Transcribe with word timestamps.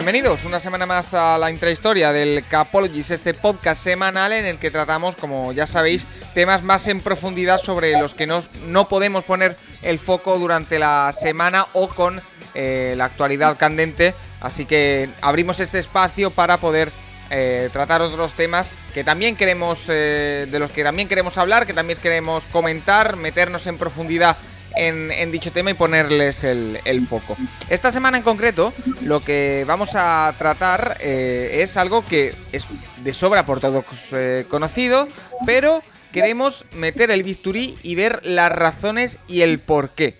Bienvenidos 0.00 0.46
una 0.46 0.60
semana 0.60 0.86
más 0.86 1.12
a 1.12 1.36
la 1.36 1.50
intrahistoria 1.50 2.10
del 2.10 2.42
Capologis, 2.48 3.10
este 3.10 3.34
podcast 3.34 3.84
semanal 3.84 4.32
en 4.32 4.46
el 4.46 4.58
que 4.58 4.70
tratamos, 4.70 5.14
como 5.14 5.52
ya 5.52 5.66
sabéis, 5.66 6.06
temas 6.32 6.62
más 6.62 6.88
en 6.88 7.02
profundidad 7.02 7.60
sobre 7.60 7.92
los 8.00 8.14
que 8.14 8.26
no, 8.26 8.42
no 8.66 8.88
podemos 8.88 9.24
poner 9.24 9.58
el 9.82 9.98
foco 9.98 10.38
durante 10.38 10.78
la 10.78 11.12
semana 11.12 11.66
o 11.74 11.88
con 11.88 12.22
eh, 12.54 12.94
la 12.96 13.04
actualidad 13.04 13.58
candente. 13.58 14.14
Así 14.40 14.64
que 14.64 15.10
abrimos 15.20 15.60
este 15.60 15.78
espacio 15.78 16.30
para 16.30 16.56
poder 16.56 16.90
eh, 17.28 17.68
tratar 17.70 18.00
otros 18.00 18.32
temas 18.32 18.70
que 18.94 19.04
también 19.04 19.36
queremos, 19.36 19.80
eh, 19.88 20.48
de 20.50 20.58
los 20.58 20.72
que 20.72 20.82
también 20.82 21.08
queremos 21.08 21.36
hablar, 21.36 21.66
que 21.66 21.74
también 21.74 21.98
queremos 21.98 22.44
comentar, 22.46 23.16
meternos 23.16 23.66
en 23.66 23.76
profundidad 23.76 24.38
en, 24.76 25.32
dicho 25.32 25.52
tema 25.52 25.70
y 25.70 25.74
ponerles 25.74 26.44
el, 26.44 27.06
foco. 27.08 27.36
Esta 27.68 27.92
semana 27.92 28.18
en 28.18 28.22
concreto, 28.22 28.72
lo 29.02 29.20
que 29.20 29.64
vamos 29.66 29.90
a 29.94 30.34
tratar 30.38 30.98
eh, 31.00 31.60
es 31.62 31.76
algo 31.76 32.04
que 32.04 32.34
es 32.52 32.66
de 33.02 33.14
sobra 33.14 33.46
por 33.46 33.60
todos 33.60 33.84
eh, 34.12 34.44
conocido, 34.48 35.08
pero 35.46 35.82
queremos 36.12 36.64
meter 36.74 37.10
el 37.10 37.22
bisturí 37.22 37.78
y 37.82 37.94
ver 37.94 38.20
las 38.24 38.52
razones 38.52 39.18
y 39.28 39.42
el 39.42 39.58
por 39.58 39.90
qué. 39.90 40.16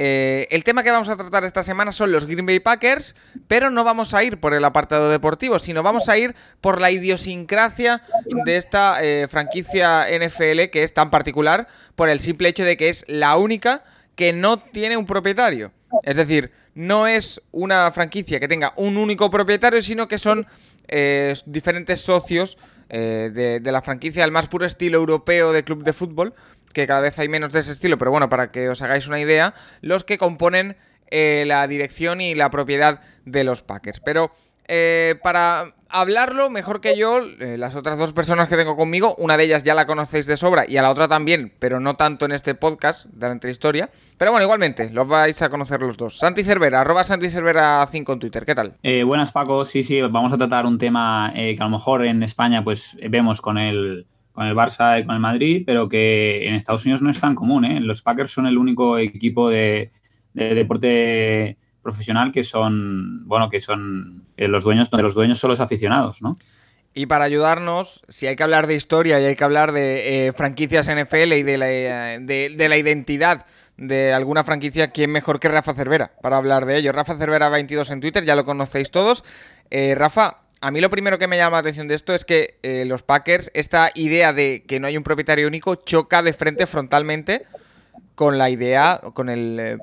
Eh, 0.00 0.46
el 0.52 0.62
tema 0.62 0.84
que 0.84 0.92
vamos 0.92 1.08
a 1.08 1.16
tratar 1.16 1.42
esta 1.42 1.64
semana 1.64 1.90
son 1.90 2.12
los 2.12 2.24
Green 2.24 2.46
Bay 2.46 2.60
Packers, 2.60 3.16
pero 3.48 3.68
no 3.68 3.82
vamos 3.82 4.14
a 4.14 4.22
ir 4.22 4.38
por 4.38 4.54
el 4.54 4.64
apartado 4.64 5.10
deportivo, 5.10 5.58
sino 5.58 5.82
vamos 5.82 6.08
a 6.08 6.16
ir 6.16 6.36
por 6.60 6.80
la 6.80 6.92
idiosincrasia 6.92 8.02
de 8.44 8.56
esta 8.56 9.02
eh, 9.02 9.26
franquicia 9.28 10.06
NFL 10.08 10.70
que 10.70 10.84
es 10.84 10.94
tan 10.94 11.10
particular 11.10 11.66
por 11.96 12.08
el 12.08 12.20
simple 12.20 12.48
hecho 12.48 12.64
de 12.64 12.76
que 12.76 12.90
es 12.90 13.04
la 13.08 13.36
única 13.36 13.82
que 14.14 14.32
no 14.32 14.60
tiene 14.60 14.96
un 14.96 15.04
propietario. 15.04 15.72
Es 16.04 16.16
decir, 16.16 16.52
no 16.74 17.08
es 17.08 17.42
una 17.50 17.90
franquicia 17.90 18.38
que 18.38 18.46
tenga 18.46 18.74
un 18.76 18.98
único 18.98 19.32
propietario, 19.32 19.82
sino 19.82 20.06
que 20.06 20.18
son 20.18 20.46
eh, 20.86 21.34
diferentes 21.44 22.00
socios 22.00 22.56
de, 22.88 23.60
de 23.60 23.72
la 23.72 23.82
franquicia 23.82 24.24
al 24.24 24.30
más 24.30 24.46
puro 24.46 24.64
estilo 24.64 24.96
europeo 24.96 25.52
de 25.52 25.62
club 25.62 25.84
de 25.84 25.92
fútbol 25.92 26.32
que 26.72 26.86
cada 26.86 27.00
vez 27.00 27.18
hay 27.18 27.28
menos 27.28 27.52
de 27.52 27.60
ese 27.60 27.72
estilo, 27.72 27.98
pero 27.98 28.10
bueno, 28.10 28.28
para 28.28 28.50
que 28.50 28.68
os 28.68 28.82
hagáis 28.82 29.06
una 29.08 29.20
idea, 29.20 29.54
los 29.80 30.04
que 30.04 30.18
componen 30.18 30.76
eh, 31.10 31.44
la 31.46 31.66
dirección 31.66 32.20
y 32.20 32.34
la 32.34 32.50
propiedad 32.50 33.00
de 33.24 33.44
los 33.44 33.62
Packers. 33.62 34.00
Pero 34.00 34.30
eh, 34.66 35.18
para 35.22 35.74
hablarlo 35.88 36.50
mejor 36.50 36.82
que 36.82 36.98
yo, 36.98 37.20
eh, 37.40 37.56
las 37.56 37.74
otras 37.74 37.98
dos 37.98 38.12
personas 38.12 38.48
que 38.48 38.56
tengo 38.56 38.76
conmigo, 38.76 39.14
una 39.16 39.38
de 39.38 39.44
ellas 39.44 39.62
ya 39.62 39.74
la 39.74 39.86
conocéis 39.86 40.26
de 40.26 40.36
sobra 40.36 40.66
y 40.68 40.76
a 40.76 40.82
la 40.82 40.90
otra 40.90 41.08
también, 41.08 41.52
pero 41.58 41.80
no 41.80 41.96
tanto 41.96 42.26
en 42.26 42.32
este 42.32 42.54
podcast 42.54 43.06
de 43.06 43.38
la 43.42 43.50
historia. 43.50 43.88
Pero 44.18 44.32
bueno, 44.32 44.44
igualmente, 44.44 44.90
los 44.90 45.08
vais 45.08 45.40
a 45.40 45.48
conocer 45.48 45.80
los 45.80 45.96
dos. 45.96 46.18
Santi 46.18 46.44
Cervera, 46.44 46.82
arroba 46.82 47.04
Santi 47.04 47.30
Cervera 47.30 47.86
5 47.90 48.12
en 48.12 48.18
Twitter, 48.18 48.44
¿qué 48.44 48.54
tal? 48.54 48.74
buenas 49.06 49.32
Paco, 49.32 49.64
sí, 49.64 49.82
sí, 49.82 50.00
vamos 50.02 50.32
a 50.32 50.36
tratar 50.36 50.66
un 50.66 50.78
tema 50.78 51.32
que 51.34 51.56
a 51.58 51.64
lo 51.64 51.70
mejor 51.70 52.04
en 52.04 52.22
España 52.22 52.62
pues 52.62 52.96
vemos 53.08 53.40
con 53.40 53.56
el 53.56 54.06
con 54.38 54.46
el 54.46 54.54
Barça 54.54 55.00
y 55.00 55.04
con 55.04 55.16
el 55.16 55.20
Madrid, 55.20 55.64
pero 55.66 55.88
que 55.88 56.46
en 56.46 56.54
Estados 56.54 56.84
Unidos 56.84 57.02
no 57.02 57.10
es 57.10 57.20
tan 57.20 57.34
común. 57.34 57.64
¿eh? 57.64 57.80
Los 57.80 58.02
Packers 58.02 58.30
son 58.30 58.46
el 58.46 58.56
único 58.56 58.96
equipo 58.96 59.50
de, 59.50 59.90
deporte 60.32 61.56
profesional 61.82 62.30
que 62.30 62.44
son, 62.44 63.26
bueno, 63.26 63.50
que 63.50 63.58
son 63.58 64.28
eh, 64.36 64.46
los 64.46 64.62
dueños, 64.62 64.90
donde 64.90 65.02
los 65.02 65.16
dueños 65.16 65.40
son 65.40 65.50
los 65.50 65.58
aficionados, 65.58 66.22
¿no? 66.22 66.38
Y 66.94 67.06
para 67.06 67.24
ayudarnos, 67.24 68.04
si 68.06 68.28
hay 68.28 68.36
que 68.36 68.44
hablar 68.44 68.68
de 68.68 68.76
historia 68.76 69.20
y 69.20 69.24
hay 69.24 69.34
que 69.34 69.42
hablar 69.42 69.72
de 69.72 70.28
eh, 70.28 70.32
franquicias 70.32 70.88
NFL 70.88 71.32
y 71.32 71.42
de 71.42 71.58
la, 71.58 71.66
de, 71.66 72.68
la 72.68 72.76
identidad 72.76 73.44
de 73.76 74.12
alguna 74.12 74.44
franquicia, 74.44 74.86
¿quién 74.90 75.10
mejor 75.10 75.40
que 75.40 75.48
Rafa 75.48 75.74
Cervera 75.74 76.12
para 76.22 76.36
hablar 76.36 76.64
de 76.64 76.76
ello? 76.76 76.92
Rafa 76.92 77.16
Cervera 77.16 77.48
22 77.48 77.90
en 77.90 78.00
Twitter, 78.00 78.24
ya 78.24 78.36
lo 78.36 78.44
conocéis 78.44 78.92
todos. 78.92 79.24
Rafa, 79.96 80.42
a 80.60 80.70
mí 80.70 80.80
lo 80.80 80.90
primero 80.90 81.18
que 81.18 81.26
me 81.28 81.36
llama 81.36 81.56
la 81.56 81.60
atención 81.60 81.88
de 81.88 81.94
esto 81.94 82.14
es 82.14 82.24
que 82.24 82.58
eh, 82.62 82.84
los 82.86 83.02
Packers, 83.02 83.50
esta 83.54 83.90
idea 83.94 84.32
de 84.32 84.64
que 84.66 84.80
no 84.80 84.86
hay 84.86 84.96
un 84.96 85.02
propietario 85.02 85.46
único, 85.46 85.74
choca 85.76 86.22
de 86.22 86.32
frente 86.32 86.66
frontalmente 86.66 87.44
con 88.14 88.38
la 88.38 88.48
idea, 88.50 89.00
con 89.14 89.28
el. 89.28 89.60
Eh, 89.60 89.78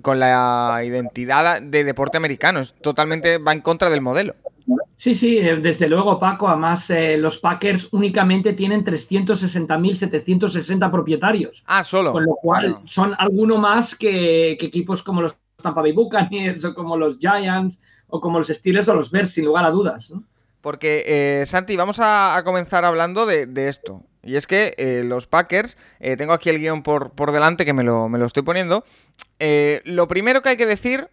con 0.00 0.18
la 0.18 0.80
identidad 0.84 1.60
de 1.60 1.84
deporte 1.84 2.16
americano. 2.16 2.60
Es 2.60 2.72
totalmente 2.72 3.36
va 3.36 3.52
en 3.52 3.60
contra 3.60 3.90
del 3.90 4.00
modelo. 4.00 4.34
Sí, 4.96 5.14
sí, 5.14 5.36
eh, 5.36 5.56
desde 5.56 5.86
luego, 5.86 6.18
Paco. 6.18 6.48
Además, 6.48 6.90
los 7.18 7.36
Packers 7.38 7.88
únicamente 7.92 8.54
tienen 8.54 8.86
360.760 8.86 10.90
propietarios. 10.90 11.62
Ah, 11.66 11.84
solo. 11.84 12.12
Con 12.12 12.24
lo 12.24 12.36
cual, 12.36 12.78
son 12.86 13.14
alguno 13.18 13.58
más 13.58 13.94
que, 13.94 14.56
que, 14.58 14.64
equipos 14.66 15.02
como 15.02 15.20
los 15.20 15.36
Tampa 15.62 15.82
Bay 15.82 15.92
Buccaneers 15.92 16.64
o 16.64 16.74
como 16.74 16.96
los 16.96 17.18
Giants 17.18 17.82
o 18.12 18.20
como 18.20 18.38
los 18.38 18.48
Steelers 18.48 18.88
o 18.88 18.94
los 18.94 19.10
Bears, 19.10 19.30
sin 19.30 19.46
lugar 19.46 19.64
a 19.64 19.70
dudas. 19.70 20.12
Porque, 20.60 21.02
eh, 21.06 21.46
Santi, 21.46 21.76
vamos 21.76 21.96
a, 21.98 22.40
comenzar 22.44 22.84
hablando 22.84 23.24
de, 23.24 23.68
esto. 23.68 24.02
Y 24.22 24.36
es 24.36 24.46
que 24.46 24.74
eh, 24.76 25.02
los 25.02 25.26
Packers, 25.26 25.78
eh, 25.98 26.16
tengo 26.18 26.34
aquí 26.34 26.50
el 26.50 26.58
guion 26.58 26.82
por, 26.82 27.12
por 27.12 27.32
delante 27.32 27.64
que 27.64 27.72
me 27.72 27.82
lo, 27.82 28.10
me 28.10 28.18
lo 28.18 28.26
estoy 28.26 28.42
poniendo. 28.42 28.84
lo 29.40 30.08
primero 30.08 30.42
que 30.42 30.50
hay 30.50 30.56
que 30.58 30.66
decir 30.66 31.08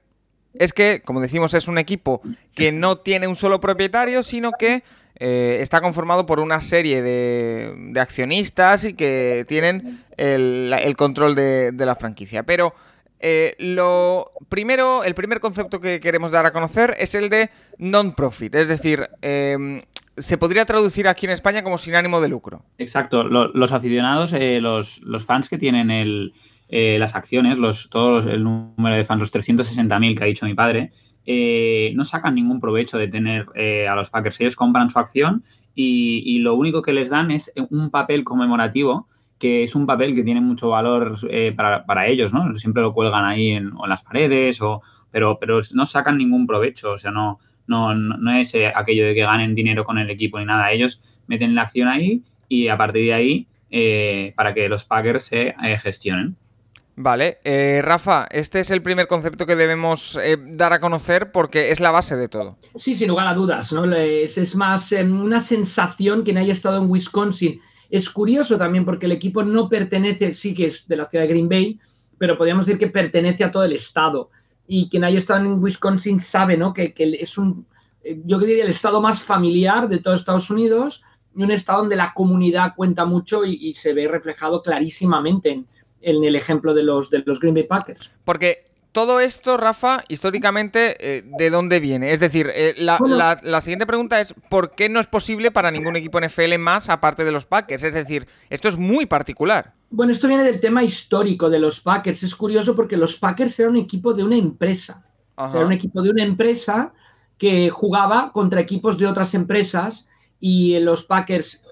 es 0.54 0.74
que, 0.74 1.02
como 1.06 1.22
decimos, 1.22 1.54
es 1.54 1.70
un 1.70 1.78
equipo 1.78 2.22
que 2.54 2.74
no 2.74 2.98
tiene 2.98 3.28
un 3.28 3.38
solo 3.38 3.62
propietario, 3.62 4.22
sino 4.22 4.52
que 4.52 4.84
está 5.16 5.80
conformado 5.80 6.26
por 6.26 6.42
una 6.42 6.60
serie 6.60 7.02
de, 7.02 7.94
accionistas 7.98 8.84
y 8.84 8.94
que 8.94 9.46
tienen 9.48 10.04
el, 10.18 10.96
control 10.98 11.34
de, 11.34 11.72
de 11.72 11.86
la 11.86 11.96
franquicia. 11.96 12.44
Pero 12.44 12.74
eh, 13.20 13.56
lo 13.60 14.32
primero, 14.48 15.04
el 15.04 15.14
primer 15.14 15.40
concepto 15.40 15.80
que 15.80 16.00
queremos 16.00 16.32
dar 16.32 16.46
a 16.46 16.54
conocer 16.54 16.96
es 17.00 17.16
el 17.16 17.30
de 17.30 17.50
non-profit, 17.78 18.56
es 18.56 18.68
decir, 18.68 19.10
em, 19.22 19.82
se 20.18 20.38
podría 20.38 20.66
traducir 20.66 21.08
aquí 21.08 21.26
en 21.26 21.34
España 21.34 21.64
como 21.64 21.78
sin 21.78 21.96
ánimo 21.96 22.22
de 22.22 22.30
lucro. 22.30 22.64
Exacto, 22.78 23.24
los 23.24 23.72
aficionados, 23.72 24.34
eh, 24.34 24.60
los, 24.62 25.02
fans 25.26 25.50
que 25.50 25.58
tienen 25.58 25.92
el, 25.92 26.34
eh, 26.70 26.98
las 27.00 27.16
acciones, 27.16 27.58
los, 27.58 27.90
todos 27.90 28.26
el 28.26 28.44
número 28.44 28.96
de 28.96 29.06
fans, 29.06 29.22
los 29.22 29.34
360.000 29.34 30.18
que 30.18 30.24
ha 30.24 30.28
dicho 30.28 30.46
mi 30.46 30.54
padre, 30.54 30.92
no 31.94 32.06
sacan 32.06 32.34
ningún 32.34 32.60
provecho 32.60 32.98
de 32.98 33.08
tener 33.08 33.46
a 33.88 33.96
los 33.96 34.10
Packers. 34.10 34.42
Ellos 34.42 34.56
compran 34.56 34.90
su 34.90 34.98
acción 34.98 35.44
y, 35.76 36.24
y, 36.26 36.40
lo 36.40 36.56
único 36.56 36.82
que 36.82 36.92
les 36.92 37.10
dan 37.10 37.30
es 37.30 37.52
un 37.70 37.92
papel 37.92 38.24
conmemorativo 38.24 39.08
que 39.40 39.64
es 39.64 39.74
un 39.74 39.88
papel 39.88 40.14
que 40.14 40.24
tiene 40.24 40.42
mucho 40.42 40.70
valor 40.70 41.18
eh, 41.30 41.54
para, 41.56 42.08
ellos, 42.08 42.34
¿no? 42.34 42.56
Siempre 42.58 42.84
lo 42.84 42.94
cuelgan 42.94 43.24
ahí 43.24 43.52
en, 43.52 43.72
las 43.88 44.02
paredes, 44.04 44.62
o, 44.62 44.84
pero, 45.12 45.40
pero 45.40 45.62
no 45.72 45.86
sacan 45.86 46.18
ningún 46.18 46.46
provecho, 46.46 46.92
o 46.92 46.98
sea, 46.98 47.12
no, 47.12 47.40
no, 47.66 47.96
no 47.96 48.32
es 48.34 48.54
eh, 48.54 48.72
aquello 48.76 49.06
de 49.06 49.16
que 49.16 49.22
ganen 49.22 49.56
dinero 49.56 49.86
con 49.86 49.98
el 49.98 50.10
equipo 50.10 50.38
ni 50.40 50.46
nada. 50.46 50.72
Ellos 50.72 51.02
meten 51.28 51.56
la 51.56 51.64
acción 51.64 51.88
ahí 51.88 52.22
y 52.50 52.68
a 52.68 52.78
partir 52.78 53.06
de 53.06 53.14
ahí, 53.14 53.48
eh, 53.72 54.34
para 54.36 54.54
que 54.54 54.68
los 54.68 54.84
Packers 54.84 55.24
se 55.24 55.56
gestionen. 55.82 56.36
Vale, 57.02 57.38
Rafa, 57.82 58.28
este 58.30 58.60
es 58.60 58.72
el 58.72 58.82
primer 58.82 59.08
concepto 59.08 59.46
que 59.46 59.56
debemos 59.56 60.20
dar 60.48 60.74
a 60.74 60.82
conocer 60.82 61.32
porque 61.32 61.72
es 61.72 61.80
la 61.80 61.92
base 61.92 62.18
de 62.18 62.28
todo. 62.28 62.58
Sí, 62.76 62.94
sin 62.94 63.08
lugar 63.08 63.28
a 63.28 63.34
dudas, 63.36 63.72
¿no? 63.72 63.86
Es, 63.94 64.38
es 64.38 64.54
más 64.54 64.92
una 64.92 65.40
sensación 65.40 66.26
que 66.26 66.34
no 66.34 66.42
haya 66.42 66.52
estado 66.52 66.84
en 66.84 66.90
Wisconsin 66.90 67.62
es 67.90 68.10
curioso 68.10 68.58
también 68.58 68.86
porque 68.86 69.06
el 69.06 69.12
equipo 69.12 69.44
no 69.44 69.68
pertenece, 69.68 70.34
sí 70.34 70.54
que 70.54 70.68
es 70.68 70.88
de 70.88 70.96
la 70.96 71.06
ciudad 71.06 71.24
de 71.24 71.30
Green 71.30 71.50
Bay, 71.50 71.80
pero 72.18 72.38
podríamos 72.38 72.66
decir 72.66 72.80
que 72.80 72.88
pertenece 72.88 73.44
a 73.44 73.52
todo 73.52 73.64
el 73.64 73.74
estado. 73.74 74.30
Y 74.68 74.90
quien 74.90 75.04
haya 75.04 75.18
estado 75.18 75.46
en 75.46 75.64
Wisconsin 75.64 76.20
sabe 76.20 76.56
¿no? 76.56 76.74
que, 76.74 76.94
es 76.98 77.38
un, 77.38 77.66
yo 78.26 78.38
diría, 78.40 78.64
el 78.64 78.70
estado 78.70 79.02
más 79.02 79.22
familiar 79.22 79.90
de 79.90 80.00
todo 80.00 80.14
Estados 80.14 80.50
Unidos 80.52 81.04
y 81.36 81.44
un 81.44 81.52
estado 81.52 81.80
donde 81.80 81.96
la 81.96 82.14
comunidad 82.14 82.74
cuenta 82.76 83.06
mucho 83.06 83.46
y, 83.46 83.74
se 83.74 83.94
ve 83.94 84.08
reflejado 84.08 84.62
clarísimamente 84.62 85.52
en, 85.52 85.68
en, 86.02 86.24
el 86.24 86.36
ejemplo 86.36 86.74
de 86.74 86.84
los, 86.84 87.10
de 87.10 87.24
los 87.26 87.40
Green 87.40 87.56
Bay 87.56 87.64
Packers. 87.64 88.14
Porque 88.24 88.69
todo 88.92 89.20
esto, 89.20 89.56
Rafa, 89.58 90.04
históricamente, 90.08 90.96
eh, 91.00 91.24
¿de 91.24 91.50
dónde 91.50 91.80
viene? 91.80 92.12
Es 92.12 92.20
decir, 92.20 92.50
eh, 92.54 92.74
la, 92.78 93.62
siguiente 93.62 93.86
pregunta 93.86 94.20
es, 94.20 94.34
¿por 94.50 94.72
qué 94.72 94.90
no 94.90 95.00
es 95.00 95.06
posible 95.06 95.52
para 95.52 95.70
ningún 95.70 95.96
equipo 95.96 96.20
NFL 96.20 96.58
más 96.58 96.90
aparte 96.90 97.24
de 97.24 97.32
los 97.32 97.46
Packers? 97.46 97.84
Es 97.84 97.94
decir, 97.94 98.28
esto 98.50 98.68
es 98.68 98.78
muy 98.78 99.06
particular. 99.06 99.74
Bueno, 99.92 100.12
esto 100.12 100.28
viene 100.28 100.44
del 100.44 100.60
tema 100.60 100.84
histórico 100.84 101.50
de 101.50 101.60
los 101.60 101.82
Packers. 101.82 102.24
Es 102.24 102.36
curioso 102.36 102.76
porque 102.76 102.98
los 102.98 103.16
Packers 103.16 103.60
eran 103.60 103.72
un 103.74 103.78
equipo 103.78 104.14
de 104.14 104.24
una 104.24 104.38
empresa. 104.38 105.06
Era 105.38 105.66
un 105.66 105.72
equipo 105.72 106.02
de 106.02 106.10
una 106.10 106.24
empresa 106.24 106.92
que 107.38 107.70
jugaba 107.70 108.32
contra 108.34 108.60
equipos 108.60 108.98
de 108.98 109.08
otras 109.08 109.34
empresas 109.34 110.06
y 110.40 110.78
los 110.80 111.04
Packers, 111.04 111.64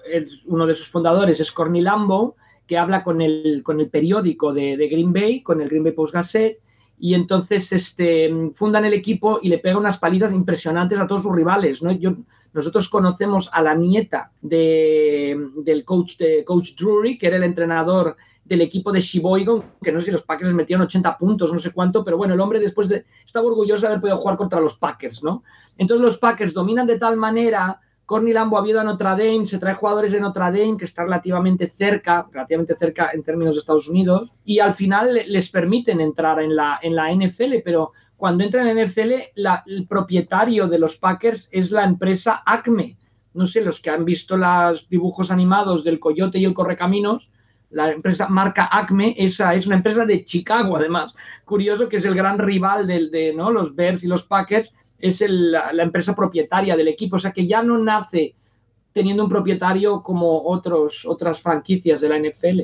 uno 0.46 0.66
de 0.66 0.74
sus 0.74 0.88
fundadores 0.88 1.40
es 1.40 1.52
Corny 1.52 1.82
Lambo, 1.82 2.36
que 2.66 2.78
habla 2.78 3.02
con 3.02 3.20
el, 3.20 3.62
con 3.64 3.80
el 3.80 3.88
periódico 3.88 4.52
de, 4.52 4.76
de 4.76 4.88
Green 4.88 5.12
Bay, 5.12 5.42
con 5.42 5.60
el 5.60 5.68
Green 5.68 5.84
Bay 5.84 5.92
Post 5.92 6.14
Gazette, 6.14 6.58
y 7.00 7.14
entonces 7.14 7.72
este, 7.72 8.50
fundan 8.54 8.84
el 8.84 8.92
equipo 8.92 9.38
y 9.42 9.48
le 9.48 9.58
pegan 9.58 9.78
unas 9.78 9.98
palidas 9.98 10.32
impresionantes 10.32 10.98
a 10.98 11.06
todos 11.06 11.22
sus 11.22 11.34
rivales. 11.34 11.82
¿no? 11.82 11.92
Yo, 11.92 12.16
nosotros 12.52 12.88
conocemos 12.88 13.48
a 13.52 13.62
la 13.62 13.74
nieta 13.74 14.32
de, 14.40 15.48
del 15.56 15.84
coach, 15.84 16.14
coach 16.44 16.74
Drury, 16.76 17.18
que 17.18 17.28
era 17.28 17.36
el 17.36 17.44
entrenador 17.44 18.16
del 18.44 18.62
equipo 18.62 18.90
de 18.90 19.00
Sheboygan, 19.00 19.62
que 19.82 19.92
no 19.92 20.00
sé 20.00 20.06
si 20.06 20.12
los 20.12 20.22
Packers 20.22 20.54
metieron 20.54 20.86
80 20.86 21.18
puntos, 21.18 21.52
no 21.52 21.60
sé 21.60 21.70
cuánto, 21.70 22.02
pero 22.02 22.16
bueno, 22.16 22.34
el 22.34 22.40
hombre 22.40 22.58
después 22.58 22.88
de, 22.88 23.04
estaba 23.24 23.46
orgulloso 23.46 23.82
de 23.82 23.88
haber 23.88 24.00
podido 24.00 24.16
jugar 24.16 24.38
contra 24.38 24.60
los 24.60 24.76
Packers, 24.76 25.22
¿no? 25.22 25.42
Entonces 25.76 26.02
los 26.02 26.18
Packers 26.18 26.54
dominan 26.54 26.86
de 26.86 26.98
tal 26.98 27.16
manera, 27.16 27.78
Corny 28.08 28.32
Lambo 28.32 28.56
ha 28.56 28.60
habido 28.60 28.80
a 28.80 28.84
Notre 28.84 29.10
Dame, 29.10 29.46
se 29.46 29.58
trae 29.58 29.74
jugadores 29.74 30.12
de 30.12 30.20
Notre 30.20 30.44
Dame 30.44 30.78
que 30.78 30.86
está 30.86 31.04
relativamente 31.04 31.68
cerca, 31.68 32.26
relativamente 32.32 32.74
cerca 32.74 33.10
en 33.12 33.22
términos 33.22 33.54
de 33.54 33.58
Estados 33.58 33.86
Unidos, 33.86 34.34
y 34.46 34.60
al 34.60 34.72
final 34.72 35.20
les 35.26 35.50
permiten 35.50 36.00
entrar 36.00 36.40
en 36.40 36.56
la, 36.56 36.78
en 36.80 36.96
la 36.96 37.12
NFL, 37.12 37.56
pero 37.62 37.92
cuando 38.16 38.44
entran 38.44 38.66
en 38.66 38.82
NFL, 38.82 39.12
el 39.66 39.86
propietario 39.86 40.68
de 40.68 40.78
los 40.78 40.96
Packers 40.96 41.50
es 41.52 41.70
la 41.70 41.84
empresa 41.84 42.42
Acme. 42.46 42.96
No 43.34 43.46
sé, 43.46 43.60
los 43.60 43.78
que 43.78 43.90
han 43.90 44.06
visto 44.06 44.38
los 44.38 44.88
dibujos 44.88 45.30
animados 45.30 45.84
del 45.84 46.00
Coyote 46.00 46.38
y 46.38 46.46
el 46.46 46.54
Correcaminos, 46.54 47.30
la 47.68 47.92
empresa 47.92 48.26
marca 48.30 48.70
Acme, 48.72 49.16
esa 49.18 49.54
es 49.54 49.66
una 49.66 49.76
empresa 49.76 50.06
de 50.06 50.24
Chicago, 50.24 50.78
además. 50.78 51.14
Curioso 51.44 51.90
que 51.90 51.98
es 51.98 52.06
el 52.06 52.14
gran 52.14 52.38
rival 52.38 52.86
del, 52.86 53.10
de 53.10 53.34
¿no? 53.34 53.50
los 53.50 53.74
Bears 53.74 54.02
y 54.02 54.06
los 54.06 54.24
Packers, 54.24 54.74
es 54.98 55.22
la, 55.26 55.70
empresa 55.82 56.14
propietaria 56.14 56.76
del 56.76 56.88
equipo. 56.88 57.16
O 57.16 57.18
sea 57.18 57.32
que 57.32 57.46
ya 57.46 57.62
no 57.62 57.78
nace 57.78 58.34
teniendo 58.92 59.24
un 59.24 59.30
propietario 59.30 60.02
como 60.02 60.42
otros, 60.44 61.04
otras 61.06 61.40
franquicias 61.40 62.00
de 62.00 62.08
la 62.08 62.18
NFL. 62.18 62.62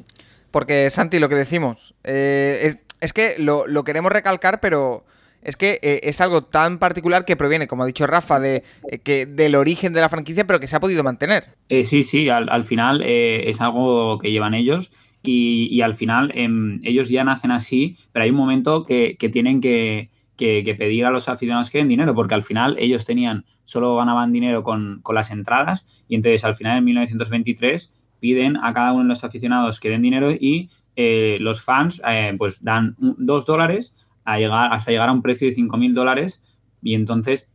Porque, 0.51 0.89
Santi, 0.91 1.19
lo 1.19 1.29
que 1.29 1.35
decimos, 1.35 1.95
eh, 2.05 2.77
es, 3.01 3.13
que 3.13 3.37
lo, 3.39 3.67
queremos 3.85 4.13
recalcar, 4.13 4.61
pero 4.61 5.05
es 5.43 5.57
que 5.57 5.79
eh, 5.83 6.01
es 6.05 6.21
algo 6.21 6.43
tan 6.43 6.79
particular 6.79 7.25
que 7.25 7.37
proviene, 7.37 7.67
como 7.67 7.83
ha 7.83 7.87
dicho 7.87 8.07
Rafa, 8.07 8.41
de, 8.41 8.63
eh, 8.91 8.99
que, 8.99 9.27
del 9.27 9.55
origen 9.57 9.93
de 9.93 10.01
la 10.01 10.09
franquicia, 10.09 10.47
pero 10.47 10.61
que 10.61 10.67
se 10.67 10.77
ha 10.77 10.81
podido 10.81 11.03
mantener. 11.05 11.49
Eh, 11.69 11.85
sí, 11.85 12.03
sí, 12.03 12.29
al, 12.29 12.65
final 12.65 13.03
es 13.03 13.61
algo 13.61 14.19
que 14.19 14.31
llevan 14.31 14.55
ellos 14.55 14.91
y, 15.23 15.81
al 15.81 15.95
final 15.95 16.31
em, 16.35 16.81
ellos 16.85 17.09
ya 17.09 17.25
nacen 17.25 17.51
así, 17.51 17.97
pero 18.13 18.25
hay 18.25 18.31
un 18.31 18.37
momento 18.37 18.85
que, 18.85 19.17
tienen 19.33 19.61
que, 19.61 20.11
pedir 20.37 21.07
a 21.07 21.11
los 21.11 21.29
aficionados 21.29 21.71
que 21.71 21.79
den 21.79 21.89
dinero, 21.89 22.15
porque 22.15 22.35
al 22.35 22.43
final 22.43 22.77
ellos 22.79 23.05
tenían, 23.05 23.45
solo 23.65 23.97
ganaban 23.97 24.33
dinero 24.33 24.63
con, 24.63 25.01
con 25.03 25.15
las 25.15 25.31
entradas 25.31 25.87
y 26.09 26.17
entonces 26.17 26.45
al 26.45 26.55
final 26.55 26.79
en 26.79 26.85
1923 26.85 27.93
piden 28.21 28.57
a 28.57 28.73
cada 28.73 28.93
uno 28.93 29.03
de 29.03 29.09
los 29.09 29.25
aficionados 29.25 29.81
que 29.81 29.91
den 29.91 30.03
dinero 30.03 30.33
y 30.33 30.71
los 30.97 31.61
fans 31.61 32.01
pues 32.39 32.63
dan 32.63 32.95
dos 32.99 33.45
dólares 33.47 33.95
llegar, 34.39 34.73
hasta 34.73 34.91
llegar 34.91 35.09
a 35.09 35.13
un 35.13 35.23
precio 35.23 35.49
de 35.49 35.55
5.000 35.55 35.93
dólares 35.93 36.43
y 36.83 36.95
entonces 36.95 37.49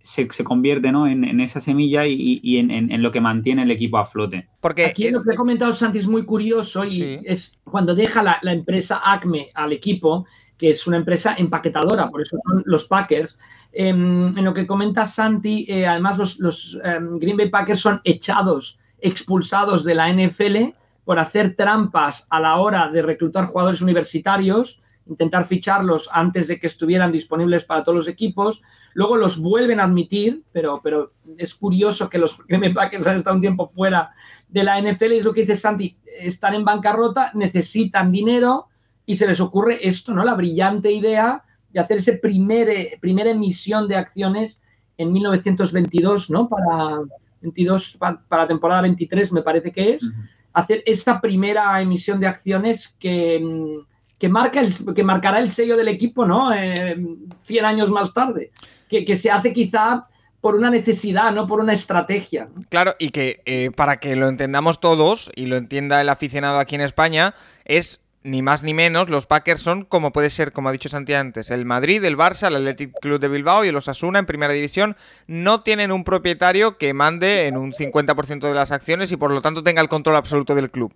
se, 0.00 0.28
convierte 0.44 0.92
¿no? 0.92 1.08
en, 1.08 1.40
esa 1.40 1.60
semilla 1.60 2.06
y, 2.06 2.58
en, 2.58 3.02
lo 3.02 3.10
que 3.10 3.20
mantiene 3.20 3.64
el 3.64 3.70
equipo 3.70 3.98
a 3.98 4.06
flote. 4.06 4.48
Porque 4.60 4.86
Aquí 4.86 5.10
lo 5.10 5.22
que 5.22 5.32
ha 5.32 5.36
comentado 5.36 5.72
Santi 5.72 5.98
es 5.98 6.06
muy 6.06 6.24
curioso 6.24 6.84
y 6.84 7.20
es 7.24 7.52
cuando 7.64 7.94
deja 7.94 8.22
la, 8.22 8.52
empresa 8.52 9.00
Acme 9.04 9.48
al 9.54 9.72
equipo, 9.72 10.26
que 10.58 10.70
es 10.70 10.86
una 10.86 10.96
empresa 10.96 11.34
empaquetadora, 11.36 12.08
por 12.08 12.22
eso 12.22 12.38
son 12.46 12.62
los 12.66 12.86
Packers. 12.86 13.38
Em, 13.72 14.36
en 14.36 14.44
lo 14.44 14.54
que 14.54 14.66
comenta 14.66 15.04
Santi, 15.04 15.66
eh, 15.68 15.86
además 15.86 16.38
los, 16.38 16.78
em, 16.82 17.18
Green 17.18 17.36
Bay 17.36 17.50
Packers 17.50 17.80
son 17.80 18.00
echados, 18.04 18.78
expulsados 18.98 19.84
de 19.84 19.94
la 19.94 20.08
NFL 20.08 20.74
por 21.04 21.18
hacer 21.18 21.54
trampas 21.54 22.26
a 22.30 22.40
la 22.40 22.56
hora 22.56 22.88
de 22.90 23.02
reclutar 23.02 23.46
jugadores 23.46 23.82
universitarios 23.82 24.80
intentar 25.06 25.46
ficharlos 25.46 26.08
antes 26.12 26.48
de 26.48 26.58
que 26.58 26.66
estuvieran 26.66 27.12
disponibles 27.12 27.64
para 27.64 27.82
todos 27.82 27.96
los 27.96 28.08
equipos. 28.08 28.62
Luego 28.94 29.16
los 29.16 29.38
vuelven 29.38 29.80
a 29.80 29.84
admitir, 29.84 30.42
pero, 30.52 30.80
pero 30.82 31.12
es 31.38 31.54
curioso 31.54 32.08
que 32.08 32.18
los 32.18 32.38
Green 32.46 32.74
Packers 32.74 33.06
han 33.06 33.16
estado 33.16 33.36
un 33.36 33.42
tiempo 33.42 33.66
fuera 33.66 34.12
de 34.48 34.64
la 34.64 34.80
NFL. 34.80 35.12
Y 35.12 35.18
es 35.18 35.24
lo 35.24 35.32
que 35.32 35.42
dice 35.42 35.56
Santi, 35.56 35.98
están 36.18 36.54
en 36.54 36.64
bancarrota, 36.64 37.30
necesitan 37.34 38.10
dinero 38.10 38.68
y 39.06 39.14
se 39.14 39.26
les 39.26 39.40
ocurre 39.40 39.86
esto, 39.86 40.12
¿no? 40.12 40.24
La 40.24 40.34
brillante 40.34 40.92
idea 40.92 41.42
de 41.70 41.80
hacer 41.80 41.98
esa 41.98 42.12
primera 42.20 43.30
emisión 43.30 43.88
de 43.88 43.96
acciones 43.96 44.60
en 44.98 45.12
1922, 45.12 46.30
¿no? 46.30 46.48
Para 46.48 47.00
22, 47.40 47.96
para 47.98 48.18
la 48.30 48.48
temporada 48.48 48.82
23 48.82 49.32
me 49.32 49.42
parece 49.42 49.72
que 49.72 49.94
es, 49.94 50.10
hacer 50.52 50.82
esta 50.86 51.20
primera 51.20 51.80
emisión 51.80 52.18
de 52.18 52.26
acciones 52.26 52.96
que 52.98 53.84
que, 54.18 54.28
marca 54.28 54.60
el, 54.60 54.72
que 54.94 55.04
marcará 55.04 55.38
el 55.38 55.50
sello 55.50 55.76
del 55.76 55.88
equipo, 55.88 56.24
¿no? 56.24 56.52
100 56.52 57.08
eh, 57.48 57.60
años 57.60 57.90
más 57.90 58.14
tarde, 58.14 58.50
que, 58.88 59.14
se 59.16 59.30
hace 59.30 59.52
quizá 59.52 60.06
por 60.40 60.54
una 60.54 60.70
necesidad, 60.70 61.32
no 61.32 61.46
por 61.46 61.60
una 61.60 61.72
estrategia. 61.72 62.48
Claro, 62.68 62.94
y 62.98 63.10
que 63.10 63.42
eh, 63.46 63.70
para 63.74 63.98
que 63.98 64.16
lo 64.16 64.28
entendamos 64.28 64.80
todos 64.80 65.30
y 65.34 65.46
lo 65.46 65.56
entienda 65.56 66.00
el 66.00 66.08
aficionado 66.08 66.58
aquí 66.58 66.76
en 66.76 66.82
España, 66.82 67.34
es 67.64 68.00
ni 68.26 68.42
más 68.42 68.62
ni 68.62 68.74
menos, 68.74 69.08
los 69.08 69.26
Packers 69.26 69.62
son 69.62 69.84
como 69.84 70.12
puede 70.12 70.30
ser, 70.30 70.52
como 70.52 70.68
ha 70.68 70.72
dicho 70.72 70.88
Santi 70.88 71.14
antes, 71.14 71.50
el 71.50 71.64
Madrid, 71.64 72.04
el 72.04 72.16
Barça, 72.16 72.48
el 72.48 72.56
Athletic 72.56 72.92
Club 73.00 73.20
de 73.20 73.28
Bilbao 73.28 73.64
y 73.64 73.68
el 73.68 73.76
Osasuna 73.76 74.18
en 74.18 74.26
primera 74.26 74.52
división 74.52 74.96
no 75.26 75.62
tienen 75.62 75.92
un 75.92 76.04
propietario 76.04 76.76
que 76.76 76.92
mande 76.92 77.46
en 77.46 77.56
un 77.56 77.72
50% 77.72 78.40
de 78.40 78.54
las 78.54 78.72
acciones 78.72 79.12
y 79.12 79.16
por 79.16 79.30
lo 79.30 79.40
tanto 79.42 79.62
tenga 79.62 79.80
el 79.80 79.88
control 79.88 80.16
absoluto 80.16 80.54
del 80.54 80.70
club. 80.70 80.94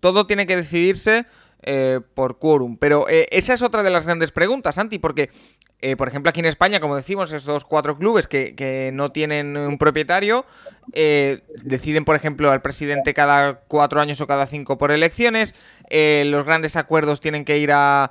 Todo 0.00 0.26
tiene 0.26 0.46
que 0.46 0.56
decidirse 0.56 1.26
eh, 1.62 2.00
por 2.14 2.38
quórum. 2.38 2.78
Pero 2.78 3.06
eh, 3.08 3.26
esa 3.30 3.52
es 3.52 3.60
otra 3.60 3.82
de 3.82 3.90
las 3.90 4.06
grandes 4.06 4.32
preguntas, 4.32 4.76
Santi, 4.76 4.98
porque, 4.98 5.28
eh, 5.82 5.94
por 5.94 6.08
ejemplo, 6.08 6.30
aquí 6.30 6.40
en 6.40 6.46
España, 6.46 6.80
como 6.80 6.96
decimos, 6.96 7.32
estos 7.32 7.66
cuatro 7.66 7.98
clubes 7.98 8.26
que, 8.26 8.90
no 8.94 9.12
tienen 9.12 9.58
un 9.58 9.76
propietario, 9.76 10.46
deciden, 11.62 12.06
por 12.06 12.16
ejemplo, 12.16 12.50
al 12.50 12.62
presidente 12.62 13.12
cada 13.12 13.60
cuatro 13.68 14.00
años 14.00 14.22
o 14.22 14.26
cada 14.26 14.46
cinco 14.46 14.78
por 14.78 14.90
elecciones, 14.90 15.54
los 15.90 16.44
grandes 16.46 16.76
acuerdos 16.76 17.20
tienen 17.20 17.44
que 17.44 17.58
ir 17.58 17.72
a 17.72 18.10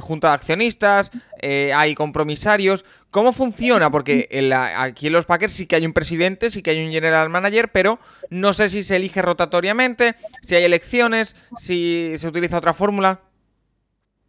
junta 0.00 0.28
de 0.28 0.34
accionistas, 0.34 1.10
hay 1.42 1.94
compromisarios. 1.94 2.84
¿Cómo 3.14 3.30
funciona? 3.30 3.92
Porque 3.92 4.28
aquí 4.76 5.06
en 5.06 5.12
los 5.12 5.24
Packers 5.24 5.52
sí 5.52 5.68
que 5.68 5.76
hay 5.76 5.86
un 5.86 5.92
presidente, 5.92 6.50
sí 6.50 6.62
que 6.62 6.70
hay 6.70 6.84
un 6.84 6.90
general 6.90 7.30
manager, 7.30 7.70
pero 7.72 8.00
no 8.28 8.52
sé 8.52 8.68
si 8.68 8.82
se 8.82 8.96
elige 8.96 9.22
rotatoriamente, 9.22 10.16
si 10.42 10.56
hay 10.56 10.64
elecciones, 10.64 11.36
si 11.56 12.14
se 12.16 12.26
utiliza 12.26 12.58
otra 12.58 12.74
fórmula. 12.74 13.20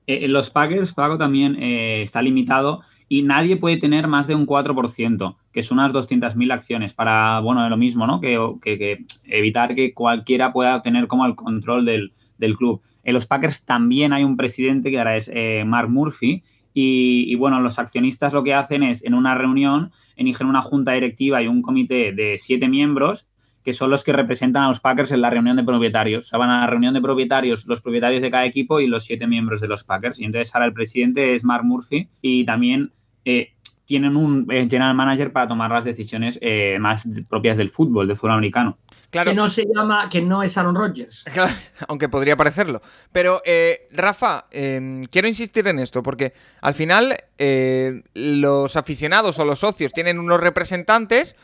Eh, 0.05 0.25
en 0.25 0.33
los 0.33 0.51
Packers, 0.51 0.93
Paco 0.93 1.17
también 1.17 1.55
eh, 1.55 2.03
está 2.03 2.21
limitado 2.21 2.81
y 3.09 3.23
nadie 3.23 3.57
puede 3.57 3.77
tener 3.77 4.07
más 4.07 4.27
de 4.27 4.35
un 4.35 4.45
4%, 4.45 5.35
que 5.51 5.63
son 5.63 5.79
unas 5.79 5.91
200.000 5.91 6.53
acciones, 6.53 6.93
para, 6.93 7.39
bueno, 7.39 7.67
lo 7.67 7.77
mismo, 7.77 8.05
¿no? 8.05 8.21
Que, 8.21 9.03
evitar 9.23 9.73
que 9.73 9.95
cualquiera 9.95 10.53
pueda 10.53 10.83
tener 10.83 11.07
como 11.07 11.25
el 11.25 11.33
control 11.33 11.85
del, 11.85 12.11
club. 12.55 12.83
En 13.03 13.15
los 13.15 13.25
Packers 13.25 13.65
también 13.65 14.13
hay 14.13 14.23
un 14.23 14.37
presidente 14.37 14.91
que 14.91 14.99
ahora 14.99 15.17
es 15.17 15.27
eh, 15.33 15.63
Mark 15.65 15.89
Murphy, 15.89 16.43
y, 16.77 17.34
bueno, 17.36 17.62
los 17.62 17.79
accionistas 17.79 18.34
lo 18.34 18.44
que 18.44 18.53
hacen 18.53 18.84
es 18.84 19.01
en 19.03 19.13
una 19.13 19.34
reunión 19.34 19.94
eligen 20.17 20.48
una 20.48 20.62
junta 20.62 20.91
directiva 20.91 21.41
y 21.41 21.48
un 21.48 21.62
comité 21.62 22.12
de 22.12 22.38
siete 22.38 22.67
miembros 22.67 23.27
que 23.63 23.74
son 23.74 23.89
los 23.89 24.03
que 24.03 24.13
representan 24.13 24.63
a 24.63 24.67
los 24.67 24.79
Packers 24.79 25.12
en 25.12 25.22
la 25.22 25.29
reunión 25.29 25.55
de 25.55 25.63
propietarios. 25.63 26.25
O 26.25 26.27
sea, 26.27 26.38
van 26.38 26.51
a 26.51 26.62
la 26.62 26.67
reunión 26.67 26.94
de 26.94 27.01
propietarios, 27.01 27.65
los 27.65 27.82
propietarios 27.82 28.22
de 28.22 28.29
cada 28.29 28.46
equipo 28.46 28.79
y 28.79 28.88
los 28.88 29.05
siete 29.05 29.25
miembros 29.25 29.60
de 29.60 29.67
los 29.67 29.84
Packers. 29.84 30.20
Y 30.20 30.25
entonces 30.25 30.53
ahora 30.53 30.67
el 30.67 30.74
presidente 30.74 31.34
es 31.34 31.44
Mark 31.44 31.63
Murphy 31.63 32.08
y 32.22 32.46
también 32.46 32.91
eh, 33.24 33.53
tienen 33.86 34.17
un 34.17 34.46
eh, 34.51 34.67
general 34.70 34.94
manager 34.96 35.32
para 35.32 35.48
tomar 35.48 35.72
las 35.72 35.86
decisiones 35.86 36.38
eh, 36.41 36.77
más 36.79 37.08
propias 37.27 37.58
del 37.58 37.70
fútbol, 37.70 38.08
del 38.08 38.17
fútbol 38.17 38.34
americano. 38.34 38.77
Que 39.23 39.33
no 39.33 39.47
se 39.47 39.65
llama, 39.65 40.09
que 40.09 40.21
no 40.21 40.43
es 40.43 40.57
Aaron 40.57 40.75
Rodgers. 40.75 41.23
aunque 41.87 42.09
podría 42.09 42.35
parecerlo. 42.35 42.81
Pero, 43.11 43.41
eh, 43.45 43.87
Rafa, 43.91 44.47
em, 44.51 45.05
quiero 45.05 45.27
insistir 45.27 45.67
en 45.67 45.79
esto, 45.79 46.03
porque 46.03 46.33
al 46.61 46.73
final 46.73 47.15
eh, 47.37 48.03
los 48.13 48.75
aficionados 48.75 49.39
o 49.39 49.45
los 49.45 49.59
socios 49.59 49.93
tienen 49.93 50.19
unos 50.19 50.41
representantes, 50.41 51.35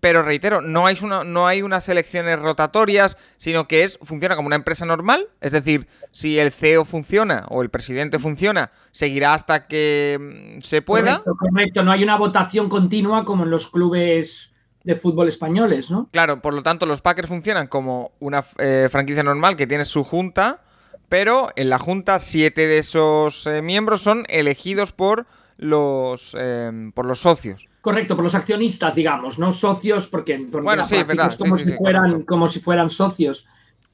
pero 0.00 0.22
reitero, 0.22 0.60
no 0.60 0.86
hay, 0.86 0.98
una, 1.02 1.22
no 1.22 1.46
hay 1.46 1.62
unas 1.62 1.88
elecciones 1.88 2.40
rotatorias, 2.40 3.16
sino 3.36 3.68
que 3.68 3.84
es 3.84 3.98
funciona 4.02 4.34
como 4.34 4.46
una 4.46 4.56
empresa 4.56 4.84
normal. 4.84 5.28
Es 5.40 5.52
decir, 5.52 5.86
si 6.10 6.38
el 6.38 6.50
CEO 6.50 6.84
funciona 6.84 7.46
o 7.50 7.62
el 7.62 7.70
presidente 7.70 8.18
funciona, 8.18 8.72
seguirá 8.90 9.34
hasta 9.34 9.68
que 9.68 10.18
mm, 10.20 10.60
se 10.60 10.82
pueda. 10.82 11.22
correcto. 11.22 11.82
No 11.82 11.92
hay 11.92 12.02
una 12.02 12.16
votación 12.16 12.68
continua 12.68 13.24
como 13.24 13.44
en 13.44 13.50
los 13.50 13.68
clubes 13.68 14.51
de 14.84 14.96
fútbol 14.96 15.28
españoles, 15.28 15.90
¿no? 15.90 16.08
Claro, 16.10 16.40
por 16.40 16.54
lo 16.54 16.62
tanto, 16.62 16.86
los 16.86 17.00
Packers 17.00 17.28
funcionan 17.28 17.66
como 17.66 18.12
una 18.18 18.44
eh, 18.58 18.88
franquicia 18.90 19.22
normal 19.22 19.56
que 19.56 19.66
tiene 19.66 19.84
su 19.84 20.04
junta, 20.04 20.60
pero 21.08 21.50
en 21.56 21.70
la 21.70 21.78
junta 21.78 22.18
siete 22.20 22.66
de 22.66 22.78
esos 22.78 23.46
eh, 23.46 23.62
miembros 23.62 24.02
son 24.02 24.24
elegidos 24.28 24.92
por 24.92 25.26
los, 25.56 26.36
em, 26.38 26.92
por 26.92 27.06
los 27.06 27.20
socios. 27.20 27.68
Correcto, 27.80 28.14
por 28.14 28.24
los 28.24 28.34
accionistas, 28.34 28.94
digamos, 28.94 29.38
no 29.38 29.52
socios, 29.52 30.06
porque, 30.06 30.38
bueno, 30.38 30.84
sí, 30.84 31.02
verdad. 31.02 31.36
como, 31.36 31.58
si 31.58 31.72
fueran, 31.72 32.22
como 32.22 32.48
si 32.48 32.60
fueran 32.60 32.90
socios. 32.90 33.46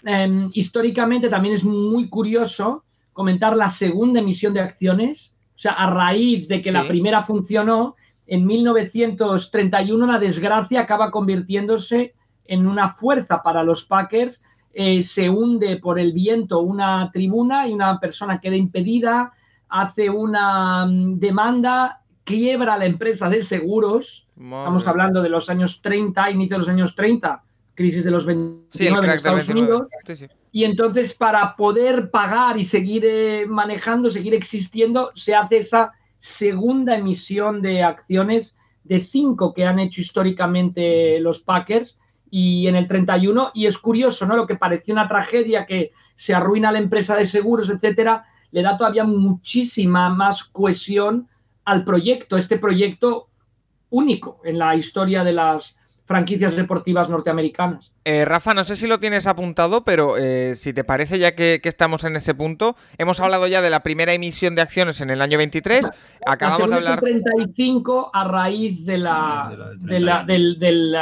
Em, 0.04 0.50
históricamente 0.52 1.28
también 1.28 1.54
es 1.54 1.64
muy 1.64 2.08
curioso 2.08 2.84
comentar 3.12 3.56
la 3.56 3.68
segunda 3.68 4.20
emisión 4.20 4.54
de 4.54 4.60
acciones, 4.60 5.34
o 5.56 5.58
sea, 5.58 5.72
a 5.72 5.90
raíz 5.90 6.46
de 6.46 6.62
que 6.62 6.70
la 6.70 6.86
primera 6.86 7.22
funcionó, 7.22 7.96
en 8.28 8.46
1931 8.46 10.06
la 10.06 10.18
desgracia 10.20 10.80
acaba 10.80 11.10
convirtiéndose 11.10 12.14
en 12.44 12.66
una 12.66 12.88
fuerza 12.88 13.42
para 13.42 13.64
los 13.64 13.84
Packers 13.84 14.42
eh, 14.80 15.02
se 15.02 15.28
hunde 15.28 15.78
por 15.78 15.98
el 15.98 16.12
viento 16.12 16.60
una 16.60 17.10
tribuna 17.12 17.66
y 17.66 17.72
una 17.72 17.98
persona 17.98 18.40
queda 18.40 18.54
impedida, 18.54 19.32
hace 19.68 20.08
una 20.08 20.86
mm, 20.86 21.18
demanda, 21.18 22.02
quiebra 22.22 22.78
la 22.78 22.86
empresa 22.86 23.28
de 23.28 23.42
seguros. 23.42 24.28
Estamos 24.36 24.86
hablando 24.86 25.20
de 25.20 25.30
los 25.30 25.50
años 25.50 25.80
30, 25.82 26.30
inicio 26.30 26.54
de 26.54 26.58
los 26.58 26.68
años 26.68 26.94
30, 26.94 27.42
crisis 27.74 28.04
de 28.04 28.10
los 28.12 28.24
29 28.24 29.04
en 29.04 29.12
Estados 29.12 29.48
Unidos. 29.48 29.88
Y 30.52 30.62
entonces 30.62 31.12
para 31.12 31.56
poder 31.56 32.12
pagar 32.12 32.56
y 32.56 32.64
seguir 32.64 33.04
eh, 33.04 33.46
manejando, 33.48 34.10
seguir 34.10 34.34
existiendo, 34.34 35.10
se 35.14 35.34
hace 35.34 35.58
esa 35.58 35.92
segunda 36.18 36.96
emisión 36.96 37.62
de 37.62 37.82
acciones 37.82 38.56
de 38.84 39.00
cinco 39.00 39.54
que 39.54 39.64
han 39.64 39.78
hecho 39.78 40.00
históricamente 40.00 41.20
los 41.20 41.40
Packers 41.40 41.98
y 42.30 42.66
en 42.66 42.76
el 42.76 42.88
31 42.88 43.52
y 43.54 43.66
es 43.66 43.78
curioso, 43.78 44.26
¿no? 44.26 44.36
Lo 44.36 44.46
que 44.46 44.56
parecía 44.56 44.94
una 44.94 45.08
tragedia 45.08 45.66
que 45.66 45.92
se 46.14 46.34
arruina 46.34 46.72
la 46.72 46.78
empresa 46.78 47.16
de 47.16 47.26
seguros, 47.26 47.70
etcétera, 47.70 48.24
le 48.50 48.62
da 48.62 48.76
todavía 48.76 49.04
muchísima 49.04 50.08
más 50.10 50.44
cohesión 50.44 51.28
al 51.64 51.84
proyecto, 51.84 52.36
este 52.36 52.58
proyecto 52.58 53.28
único 53.90 54.40
en 54.44 54.58
la 54.58 54.74
historia 54.74 55.24
de 55.24 55.32
las 55.32 55.77
franquicias 56.08 56.56
deportivas 56.56 57.10
norteamericanas. 57.10 57.92
Eh, 58.06 58.24
Rafa, 58.24 58.54
no 58.54 58.64
sé 58.64 58.76
si 58.76 58.86
lo 58.86 58.98
tienes 58.98 59.26
apuntado, 59.26 59.84
pero 59.84 60.16
eh, 60.16 60.54
si 60.56 60.72
te 60.72 60.82
parece, 60.82 61.18
ya 61.18 61.34
que, 61.34 61.60
estamos 61.62 62.02
en 62.04 62.16
ese 62.16 62.34
punto, 62.34 62.76
hemos 62.96 63.20
hablado 63.20 63.46
ya 63.46 63.60
de 63.60 63.68
la 63.68 63.82
primera 63.82 64.14
emisión 64.14 64.54
de 64.54 64.62
acciones 64.62 65.02
en 65.02 65.10
el 65.10 65.20
año 65.20 65.36
23. 65.36 65.90
Acabamos 66.26 66.70
de 66.70 66.76
hablar. 66.76 67.00
35 67.00 68.10
a 68.14 68.24
raíz 68.24 68.86
de 68.86 68.96
la, 68.96 69.74
del, 69.80 70.58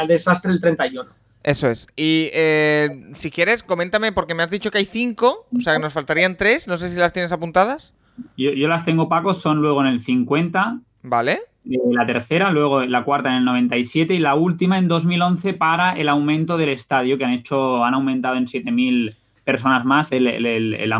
desastre 0.09 0.51
del 0.51 0.59
31. 0.59 1.09
Eso 1.41 1.69
es. 1.69 1.87
Y 1.95 2.29
eh, 2.33 3.09
si 3.13 3.31
quieres, 3.31 3.63
coméntame, 3.63 4.11
porque 4.11 4.33
me 4.33 4.43
has 4.43 4.49
dicho 4.49 4.71
que 4.71 4.79
hay 4.79 4.85
cinco, 4.85 5.47
o 5.57 5.61
sea 5.61 5.71
que 5.71 5.79
nos 5.79 5.93
faltarían 5.93 6.35
tres. 6.35 6.67
No 6.67 6.75
sé 6.75 6.89
si 6.89 6.99
las 6.99 7.13
tienes 7.13 7.31
apuntadas. 7.31 7.93
Yo, 8.35 8.51
yo 8.51 8.67
las 8.67 8.83
tengo, 8.83 9.07
Paco, 9.07 9.33
son 9.33 9.61
luego 9.61 9.79
en 9.79 9.87
el 9.87 10.01
50. 10.01 10.81
Vale 11.03 11.39
la 11.91 12.05
tercera, 12.05 12.51
luego 12.51 12.85
la 12.85 13.03
cuarta 13.03 13.29
en 13.29 13.35
el 13.35 13.45
97 13.45 14.13
y 14.13 14.19
la 14.19 14.35
última 14.35 14.77
en 14.77 14.87
2011 14.87 15.53
para 15.53 15.93
el 15.93 16.09
aumento 16.09 16.57
del 16.57 16.69
estadio, 16.69 17.17
que 17.17 17.25
han 17.25 17.33
hecho, 17.33 17.83
han 17.83 17.93
aumentado 17.93 18.35
en 18.35 18.45
7.000 18.45 19.15
personas 19.43 19.85
más 19.85 20.11
el, 20.11 20.27
el, 20.27 20.45
el, 20.45 20.93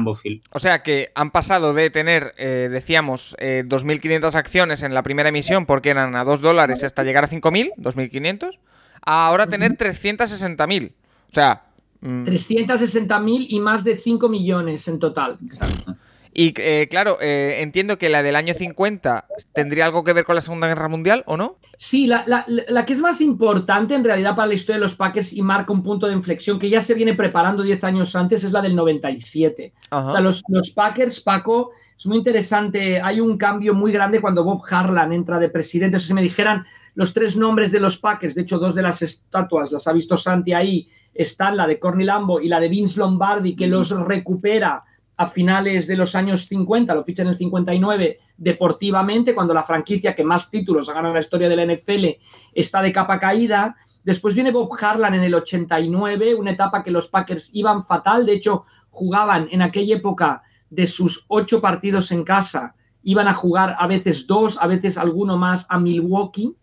O 0.52 0.60
sea 0.60 0.82
que 0.82 1.10
han 1.16 1.32
pasado 1.32 1.74
de 1.74 1.90
tener, 1.90 2.34
eh, 2.38 2.70
decíamos, 2.72 3.36
eh, 3.40 3.64
2.500 3.68 4.36
acciones 4.36 4.84
en 4.84 4.94
la 4.94 5.04
primera 5.04 5.28
emisión 5.28 5.66
porque 5.66 5.90
eran 5.90 6.16
a 6.16 6.24
2 6.24 6.42
dólares 6.42 6.82
hasta 6.84 7.04
llegar 7.04 7.26
a 7.26 7.30
5.000, 7.30 7.74
2.500, 7.78 8.58
a 9.06 9.28
ahora 9.28 9.48
tener 9.48 9.78
360.000. 9.78 10.92
O 10.92 11.34
sea... 11.34 11.64
360.000 12.02 13.20
mm. 13.20 13.46
y 13.50 13.60
más 13.60 13.84
de 13.84 13.98
5 13.98 14.30
millones 14.30 14.88
en 14.88 15.00
total. 15.00 15.38
Exacto. 15.46 15.96
Y 16.40 16.54
eh, 16.58 16.88
claro, 16.88 17.18
eh, 17.20 17.62
entiendo 17.62 17.98
que 17.98 18.10
la 18.10 18.22
del 18.22 18.36
año 18.36 18.54
50 18.54 19.26
tendría 19.54 19.88
algo 19.88 20.04
que 20.04 20.14
ver 20.14 20.24
con 20.24 20.36
la 20.36 20.42
Segunda 20.42 20.68
Guerra 20.68 20.88
Mundial, 20.88 21.24
¿o 21.26 21.36
no? 21.36 21.58
Sí, 21.78 22.06
la, 22.06 22.46
que 22.86 22.94
es 22.94 23.02
más 23.02 23.22
importante 23.22 23.96
en 23.96 24.04
realidad 24.04 24.36
para 24.36 24.50
la 24.50 24.54
historia 24.54 24.76
de 24.76 24.82
los 24.82 24.94
Packers 24.94 25.34
y 25.34 25.42
marca 25.42 25.74
un 25.74 25.82
punto 25.82 26.06
de 26.06 26.14
inflexión 26.14 26.60
que 26.60 26.70
ya 26.70 26.80
se 26.84 26.94
viene 26.94 27.16
preparando 27.16 27.64
10 27.64 27.84
años 27.86 28.16
antes 28.16 28.44
es 28.44 28.52
la 28.52 28.62
del 28.62 28.76
97. 28.76 29.74
O 29.90 30.12
sea, 30.12 30.22
los, 30.22 30.44
los 30.48 30.70
Packers, 30.70 31.22
Paco, 31.22 31.72
es 31.98 32.06
muy 32.06 32.18
interesante. 32.18 33.02
Hay 33.02 33.20
un 33.20 33.40
cambio 33.40 33.74
muy 33.74 33.92
grande 33.92 34.22
cuando 34.22 34.44
Bob 34.44 34.62
Harlan 34.70 35.14
entra 35.14 35.40
de 35.40 35.50
presidente. 35.50 36.00
si 36.00 36.14
me 36.14 36.22
dijeran 36.22 36.68
los 36.94 37.16
tres 37.16 37.36
nombres 37.36 37.72
de 37.72 37.80
los 37.80 37.98
Packers, 37.98 38.36
de 38.36 38.44
hecho, 38.44 38.60
dos 38.60 38.76
de 38.76 38.84
las 38.84 39.02
estatuas 39.02 39.72
las 39.72 39.88
ha 39.88 39.92
visto 39.92 40.16
Santi 40.16 40.54
ahí, 40.54 40.88
están 41.16 41.58
la 41.58 41.66
de 41.66 41.80
Corny 41.80 42.04
Lambo 42.04 42.40
y 42.40 42.48
la 42.48 42.60
de 42.60 42.70
Vince 42.70 43.00
Lombardi, 43.00 43.56
que 43.56 43.66
los 43.66 43.90
recupera 43.90 44.84
a 45.18 45.28
finales 45.28 45.88
de 45.88 45.96
los 45.96 46.14
años 46.16 46.46
50, 46.48 46.94
lo 46.94 47.04
ficha 47.04 47.24
en 47.24 47.30
el 47.30 47.38
59 47.38 48.20
deportivamente, 48.38 49.34
cuando 49.34 49.54
la 49.54 49.64
franquicia 49.64 50.16
que 50.16 50.24
más 50.24 50.52
títulos 50.52 50.88
ha 50.88 50.94
ganado 50.94 51.10
en 51.10 51.16
la 51.16 51.22
historia 51.22 51.50
de 51.50 51.56
la 51.56 51.66
NFL 51.66 52.06
está 52.54 52.84
de 52.84 52.94
capa 52.94 53.20
caída. 53.20 53.76
Después 54.04 54.36
viene 54.36 54.52
Bob 54.52 54.70
Harlan 54.80 55.16
en 55.16 55.24
el 55.24 55.34
89, 55.34 56.36
una 56.36 56.52
etapa 56.52 56.84
que 56.84 56.92
los 56.92 57.08
Packers 57.08 57.50
iban 57.54 57.84
fatal, 57.84 58.26
de 58.28 58.34
hecho 58.34 58.66
jugaban 58.92 59.48
en 59.52 59.64
aquella 59.64 59.96
época 59.96 60.44
de 60.70 60.86
sus 60.86 61.26
ocho 61.28 61.62
partidos 61.62 62.12
en 62.12 62.24
casa, 62.24 62.76
iban 63.02 63.28
a 63.28 63.34
jugar 63.34 63.76
a 63.78 63.88
veces 63.88 64.28
dos, 64.28 64.58
a 64.60 64.68
veces 64.68 64.98
alguno 64.98 65.36
más 65.36 65.66
a 65.70 65.80
Milwaukee, 65.80 66.56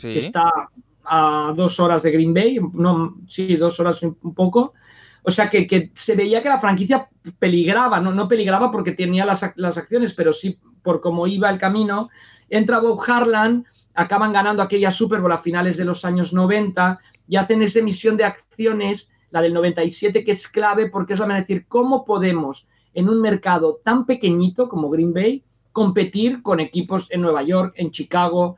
que 0.00 0.18
está 0.18 0.50
a 1.04 1.52
dos 1.54 1.78
horas 1.78 2.02
de 2.02 2.10
Green 2.10 2.34
Bay, 2.34 2.58
no, 2.72 3.16
sí, 3.26 3.56
dos 3.56 3.78
horas 3.80 4.02
un 4.02 4.34
poco. 4.34 4.74
O 5.22 5.30
sea 5.30 5.50
que, 5.50 5.90
se 5.94 6.14
veía 6.14 6.42
que 6.42 6.48
la 6.48 6.58
franquicia 6.58 7.08
peligraba, 7.38 8.00
no, 8.00 8.28
peligraba 8.28 8.70
porque 8.70 8.92
tenía 8.92 9.24
las, 9.24 9.42
acciones, 9.42 10.14
pero 10.14 10.32
sí 10.32 10.58
por 10.82 11.00
cómo 11.00 11.26
iba 11.26 11.50
el 11.50 11.58
camino. 11.58 12.08
Entra 12.48 12.80
Bob 12.80 13.00
Harlan, 13.06 13.64
acaban 13.94 14.32
ganando 14.32 14.62
aquella 14.62 14.90
Super 14.90 15.20
Bowl 15.20 15.32
a 15.32 15.38
finales 15.38 15.76
de 15.76 15.84
los 15.84 16.04
años 16.04 16.32
90 16.32 16.98
y 17.28 17.36
hacen 17.36 17.62
esa 17.62 17.80
emisión 17.80 18.16
de 18.16 18.24
acciones, 18.24 19.10
la 19.30 19.42
del 19.42 19.54
97, 19.54 20.24
que 20.24 20.32
es 20.32 20.48
clave 20.48 20.90
porque 20.90 21.12
es 21.12 21.20
la 21.20 21.26
manera 21.26 21.44
de 21.44 21.54
decir 21.54 21.66
cómo 21.68 22.04
podemos 22.04 22.66
en 22.94 23.08
un 23.08 23.20
mercado 23.20 23.80
tan 23.84 24.06
pequeñito 24.06 24.68
como 24.68 24.90
Green 24.90 25.12
Bay 25.12 25.44
competir 25.72 26.42
con 26.42 26.58
equipos 26.60 27.06
en 27.10 27.20
Nueva 27.20 27.42
York, 27.42 27.74
en 27.76 27.90
Chicago, 27.90 28.56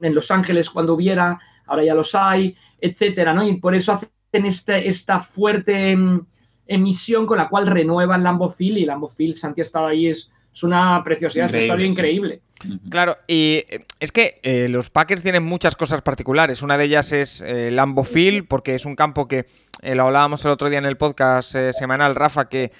en 0.00 0.14
Los 0.14 0.30
Ángeles 0.30 0.68
cuando 0.70 0.94
hubiera, 0.94 1.38
ahora 1.66 1.84
ya 1.84 1.94
los 1.94 2.14
hay, 2.14 2.56
etcétera, 2.80 3.32
¿no? 3.32 3.46
Y 3.46 3.58
por 3.58 3.74
eso 3.74 3.92
hace 3.92 4.08
en 4.32 4.46
este, 4.46 4.88
esta 4.88 5.20
fuerte 5.20 5.96
mm, 5.96 6.26
emisión 6.66 7.26
con 7.26 7.38
la 7.38 7.48
cual 7.48 7.66
renuevan 7.66 8.22
Lambo 8.22 8.50
Field 8.50 8.78
y 8.78 8.84
Lambo 8.84 9.08
Field, 9.08 9.36
Santi 9.36 9.60
ha 9.60 9.62
estado 9.62 9.86
ahí, 9.86 10.08
es, 10.08 10.30
una 10.62 11.02
preciosidad, 11.04 11.46
es 11.46 11.52
una 11.52 11.62
historia 11.62 11.86
increíble. 11.86 12.40
Claro, 12.90 13.18
y 13.26 13.64
eh, 13.68 13.80
es 14.00 14.12
que 14.12 14.40
eh, 14.42 14.68
los 14.68 14.90
Packers 14.90 15.22
tienen 15.22 15.42
muchas 15.44 15.76
cosas 15.76 16.02
particulares. 16.02 16.62
Una 16.62 16.78
de 16.78 16.84
ellas 16.84 17.12
es 17.12 17.40
eh, 17.40 17.70
Lambo 17.70 18.04
Field, 18.04 18.46
porque 18.48 18.74
es 18.74 18.84
un 18.84 18.96
campo 18.96 19.28
que 19.28 19.46
lo 19.82 20.04
hablábamos 20.04 20.44
el 20.44 20.50
otro 20.52 20.68
día 20.70 20.78
en 20.78 20.84
el 20.84 20.96
podcast 20.96 21.56
semanal, 21.76 22.14
Rafa, 22.14 22.48
que 22.48 22.70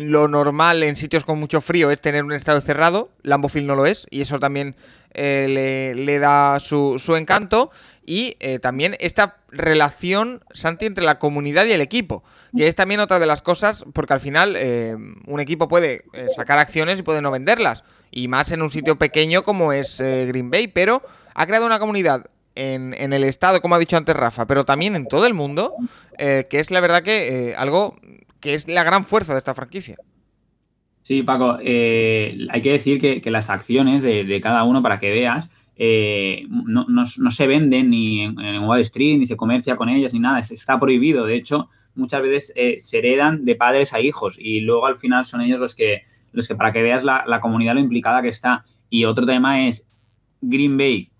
lo 0.00 0.28
normal 0.28 0.82
en 0.82 0.96
sitios 0.96 1.24
con 1.24 1.38
mucho 1.38 1.62
frío 1.62 1.90
es 1.90 2.00
tener 2.00 2.24
un 2.24 2.32
estadio 2.32 2.60
cerrado. 2.60 3.10
Lambo 3.22 3.48
Field 3.48 3.68
no 3.68 3.74
lo 3.74 3.86
es, 3.86 4.06
y 4.10 4.20
eso 4.20 4.38
también 4.38 4.76
le, 5.14 6.18
da 6.18 6.60
su, 6.60 6.98
su 6.98 7.16
encanto 7.16 7.70
y 8.04 8.36
eh, 8.40 8.58
también 8.58 8.96
esta 9.00 9.36
relación, 9.50 10.42
Santi, 10.52 10.86
entre 10.86 11.04
la 11.04 11.18
comunidad 11.18 11.66
y 11.66 11.72
el 11.72 11.80
equipo, 11.80 12.24
que 12.56 12.66
es 12.66 12.74
también 12.74 13.00
otra 13.00 13.18
de 13.18 13.26
las 13.26 13.42
cosas, 13.42 13.84
porque 13.92 14.14
al 14.14 14.20
final 14.20 14.54
eh, 14.56 14.96
un 15.26 15.40
equipo 15.40 15.68
puede 15.68 16.04
eh, 16.12 16.26
sacar 16.34 16.58
acciones 16.58 16.98
y 16.98 17.02
puede 17.02 17.22
no 17.22 17.30
venderlas, 17.30 17.84
y 18.12 18.28
más 18.28 18.52
en 18.52 18.62
un 18.62 18.70
sitio 18.70 18.96
pequeño 18.96 19.42
como 19.42 19.72
es 19.72 20.00
Green 20.00 20.50
Bay, 20.50 20.68
pero 20.68 21.02
ha 21.34 21.46
creado 21.46 21.66
una 21.66 21.80
comunidad 21.80 22.26
en, 22.54 22.94
en, 22.98 23.12
el 23.12 23.24
estado, 23.24 23.60
como 23.60 23.74
ha 23.74 23.78
dicho 23.80 23.96
antes 23.96 24.14
Rafa, 24.14 24.46
pero 24.46 24.64
también 24.64 24.94
en 24.94 25.08
todo 25.08 25.26
el 25.26 25.34
mundo, 25.34 25.74
que 26.16 26.46
es 26.50 26.70
la 26.70 26.80
verdad 26.80 27.02
que 27.02 27.54
algo 27.56 27.96
que 28.38 28.54
es 28.54 28.68
la 28.68 28.84
gran 28.84 29.04
fuerza 29.06 29.32
de 29.32 29.38
esta 29.38 29.54
franquicia. 29.54 29.96
Sí, 31.02 31.22
Paco, 31.22 31.56
hay 31.58 32.62
que 32.62 32.70
decir 32.70 33.00
que, 33.00 33.30
las 33.30 33.50
acciones 33.50 34.02
de, 34.02 34.24
de 34.24 34.40
cada 34.40 34.62
uno, 34.62 34.82
para 34.82 35.00
que 35.00 35.10
veas, 35.10 35.48
eh, 35.76 36.46
no, 36.48 36.86
se 37.30 37.46
venden 37.46 37.90
ni 37.90 38.20
en, 38.20 38.64
Wall 38.64 38.80
Street, 38.82 39.18
ni 39.18 39.26
se 39.26 39.36
comercia 39.36 39.76
con 39.76 39.88
ellas, 39.88 40.12
ni 40.12 40.20
nada, 40.20 40.38
está 40.38 40.78
prohibido. 40.78 41.26
De 41.26 41.34
hecho, 41.34 41.68
muchas 41.94 42.22
veces 42.22 42.52
eh, 42.56 42.76
se 42.78 42.98
heredan 42.98 43.44
de 43.44 43.56
padres 43.56 43.92
a 43.92 44.00
hijos 44.00 44.36
y 44.38 44.60
luego 44.60 44.86
al 44.86 44.96
final 44.96 45.24
son 45.24 45.40
ellos 45.40 45.58
los 45.58 45.74
que, 45.74 46.02
que 46.32 46.54
para 46.54 46.72
que 46.72 46.82
veas 46.82 47.04
la, 47.04 47.40
comunidad 47.40 47.74
lo 47.74 47.80
implicada 47.80 48.22
que 48.22 48.28
está. 48.28 48.64
Y 48.90 49.04
otro 49.04 49.26
tema 49.26 49.66
es 49.66 49.86
Green 50.40 50.76
Bay, 50.76 51.10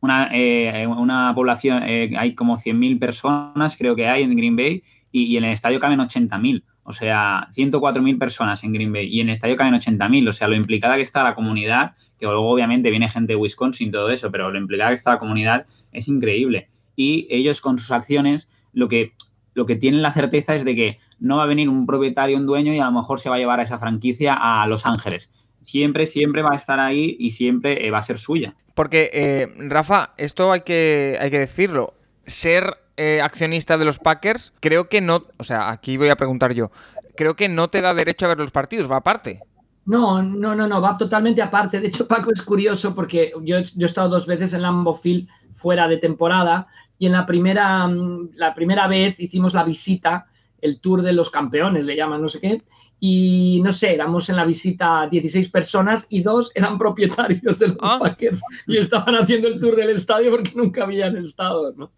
una, 0.00 0.30
eh, 0.32 0.86
una 0.86 1.32
población, 1.34 1.82
hay 1.82 2.34
como 2.34 2.56
100.000 2.56 2.98
personas, 2.98 3.76
creo 3.76 3.94
que 3.96 4.08
hay 4.08 4.22
en 4.22 4.36
Green 4.36 4.56
Bay, 4.56 4.82
y, 5.12 5.24
y 5.24 5.36
en 5.36 5.44
el 5.44 5.52
estadio 5.52 5.80
caben 5.80 5.98
80.000. 5.98 6.62
O 6.90 6.92
sea, 6.92 7.48
104.000 7.54 8.18
personas 8.18 8.64
en 8.64 8.72
Green 8.72 8.92
Bay 8.92 9.06
y 9.06 9.20
en 9.20 9.28
el 9.28 9.34
estadio 9.34 9.56
caben 9.56 9.74
80.000. 9.74 10.28
O 10.28 10.32
sea, 10.32 10.48
lo 10.48 10.56
implicada 10.56 10.96
que 10.96 11.02
está 11.02 11.22
la 11.22 11.36
comunidad, 11.36 11.92
que 12.18 12.26
luego 12.26 12.50
obviamente 12.50 12.90
viene 12.90 13.08
gente 13.08 13.34
de 13.34 13.36
Wisconsin, 13.36 13.92
todo 13.92 14.10
eso, 14.10 14.30
pero 14.32 14.50
lo 14.50 14.58
implicada 14.58 14.90
que 14.90 14.96
está 14.96 15.12
la 15.12 15.18
comunidad 15.20 15.66
es 15.92 16.08
increíble. 16.08 16.68
Y 16.96 17.28
ellos 17.30 17.60
con 17.60 17.78
sus 17.78 17.92
acciones 17.92 18.48
lo 18.72 18.88
que, 18.88 19.12
lo 19.54 19.66
que 19.66 19.76
tienen 19.76 20.02
la 20.02 20.10
certeza 20.10 20.54
es 20.56 20.64
de 20.64 20.74
que 20.74 20.98
no 21.20 21.36
va 21.36 21.44
a 21.44 21.46
venir 21.46 21.68
un 21.68 21.86
propietario, 21.86 22.36
un 22.36 22.46
dueño 22.46 22.72
y 22.72 22.80
a 22.80 22.86
lo 22.86 22.92
mejor 22.92 23.20
se 23.20 23.28
va 23.28 23.36
a 23.36 23.38
llevar 23.38 23.60
a 23.60 23.62
esa 23.62 23.78
franquicia 23.78 24.34
a 24.34 24.66
Los 24.66 24.86
Ángeles. 24.86 25.30
Siempre, 25.62 26.06
siempre 26.06 26.42
va 26.42 26.52
a 26.52 26.56
estar 26.56 26.80
ahí 26.80 27.16
y 27.18 27.30
siempre 27.30 27.86
eh, 27.86 27.90
va 27.90 27.98
a 27.98 28.02
ser 28.02 28.18
suya. 28.18 28.54
Porque, 28.74 29.10
eh, 29.12 29.48
Rafa, 29.68 30.14
esto 30.16 30.50
hay 30.50 30.62
que, 30.62 31.18
hay 31.20 31.30
que 31.30 31.38
decirlo. 31.38 31.94
Ser 32.26 32.78
eh, 32.96 33.20
accionista 33.22 33.76
de 33.76 33.84
los 33.84 33.98
Packers, 33.98 34.52
creo 34.60 34.88
que 34.88 35.00
no, 35.00 35.24
o 35.38 35.44
sea, 35.44 35.70
aquí 35.70 35.96
voy 35.96 36.08
a 36.08 36.16
preguntar 36.16 36.52
yo, 36.52 36.70
creo 37.16 37.36
que 37.36 37.48
no 37.48 37.68
te 37.68 37.82
da 37.82 37.92
derecho 37.92 38.24
a 38.24 38.28
ver 38.28 38.38
los 38.38 38.50
partidos, 38.50 38.90
va 38.90 38.96
aparte. 38.96 39.40
No, 39.86 40.22
no, 40.22 40.54
no, 40.54 40.66
no, 40.66 40.80
va 40.80 40.96
totalmente 40.96 41.42
aparte. 41.42 41.80
De 41.80 41.88
hecho, 41.88 42.06
Paco 42.06 42.30
es 42.32 42.42
curioso 42.42 42.94
porque 42.94 43.32
yo, 43.42 43.58
he 43.58 43.84
estado 43.84 44.08
dos 44.08 44.26
veces 44.26 44.52
en 44.52 44.62
Lambeau 44.62 44.94
Field 44.94 45.28
fuera 45.52 45.88
de 45.88 45.98
temporada 45.98 46.68
y 46.98 47.06
en 47.06 47.12
la 47.12 47.26
primera, 47.26 47.86
mm, 47.86 48.30
la 48.34 48.54
primera 48.54 48.86
vez 48.86 49.18
hicimos 49.18 49.52
la 49.52 49.64
visita 49.64 50.26
el 50.62 50.80
tour 50.80 51.02
de 51.02 51.12
los 51.12 51.30
campeones, 51.30 51.84
le 51.84 51.96
llaman, 51.96 52.22
no 52.22 52.28
sé 52.28 52.40
qué. 52.40 52.62
Y 53.02 53.60
no 53.64 53.72
sé, 53.72 53.94
éramos 53.94 54.28
en 54.28 54.36
la 54.36 54.44
visita 54.44 55.08
16 55.10 55.48
personas 55.48 56.06
y 56.10 56.22
dos 56.22 56.52
eran 56.54 56.76
propietarios 56.76 57.58
de 57.58 57.68
los 57.68 57.78
ah. 57.80 57.98
Packers 58.00 58.42
y 58.66 58.76
estaban 58.76 59.14
haciendo 59.14 59.48
el 59.48 59.58
tour 59.58 59.74
del 59.74 59.90
estadio 59.90 60.30
porque 60.30 60.52
nunca 60.54 60.84
habían 60.84 61.16
estado, 61.16 61.72
¿no? 61.76 61.90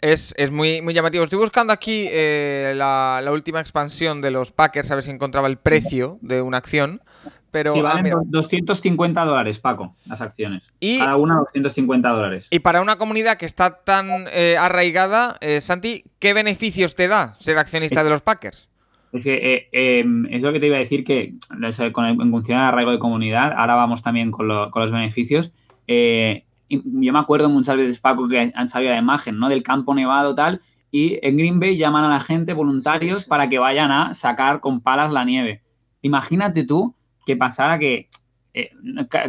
Es, 0.00 0.34
muy, 0.50 0.80
muy 0.80 0.94
llamativo. 0.94 1.24
Estoy 1.24 1.38
buscando 1.38 1.72
aquí 1.72 2.06
eh, 2.10 2.72
la, 2.74 3.22
última 3.30 3.60
expansión 3.60 4.22
de 4.22 4.30
los 4.30 4.50
Packers, 4.50 4.90
a 4.90 4.94
ver 4.94 5.04
si 5.04 5.10
encontraba 5.10 5.46
el 5.46 5.58
precio 5.58 6.18
de 6.22 6.40
una 6.40 6.58
acción. 6.58 7.02
Pero, 7.50 7.74
sí, 7.74 7.80
valen 7.80 8.14
250 8.26 9.24
dólares, 9.24 9.58
Paco, 9.58 9.94
las 10.06 10.20
acciones. 10.20 10.72
Y, 10.78 10.98
Cada 10.98 11.16
una 11.16 11.36
250 11.36 12.08
dólares. 12.08 12.48
Y 12.50 12.60
para 12.60 12.80
una 12.80 12.96
comunidad 12.96 13.38
que 13.38 13.46
está 13.46 13.82
tan 13.82 14.26
eh, 14.32 14.56
arraigada, 14.58 15.36
eh, 15.40 15.60
Santi, 15.60 16.04
¿qué 16.18 16.32
beneficios 16.32 16.94
te 16.94 17.08
da 17.08 17.34
ser 17.40 17.58
accionista 17.58 18.04
de 18.04 18.10
los 18.10 18.22
Packers? 18.22 18.68
Es 19.12 19.24
que 19.24 19.68
em, 19.72 20.26
es 20.26 20.42
lo 20.42 20.52
que 20.52 20.60
te 20.60 20.66
iba 20.66 20.76
a 20.76 20.80
decir 20.80 21.04
que 21.04 21.34
con 21.92 22.04
el, 22.04 22.20
en 22.20 22.30
función 22.30 22.58
del 22.58 22.68
arraigo 22.68 22.92
de 22.92 23.00
comunidad, 23.00 23.52
ahora 23.56 23.74
vamos 23.74 24.02
también 24.02 24.30
con, 24.30 24.48
con 24.70 24.82
los 24.82 24.92
beneficios. 24.92 25.52
Eh, 25.88 26.44
yo 26.68 27.12
me 27.12 27.18
acuerdo 27.18 27.48
muchas 27.48 27.76
veces, 27.76 27.98
Paco, 27.98 28.28
que 28.28 28.52
han 28.54 28.68
salido 28.68 28.92
la 28.92 28.98
imagen, 28.98 29.38
¿no? 29.38 29.48
Del 29.48 29.64
campo 29.64 29.92
nevado 29.92 30.36
tal, 30.36 30.60
y 30.92 31.18
en 31.22 31.36
Green 31.36 31.60
Bay 31.60 31.76
llaman 31.76 32.04
a 32.04 32.08
la 32.08 32.20
gente, 32.20 32.52
voluntarios, 32.52 33.24
para 33.24 33.48
que 33.48 33.58
vayan 33.58 33.90
a 33.90 34.14
sacar 34.14 34.60
con 34.60 34.80
palas 34.80 35.12
la 35.12 35.24
nieve. 35.24 35.62
Imagínate 36.02 36.64
tú 36.64 36.94
que 37.24 37.36
pasara 37.36 37.78
que 37.78 38.08
eh, 38.52 38.70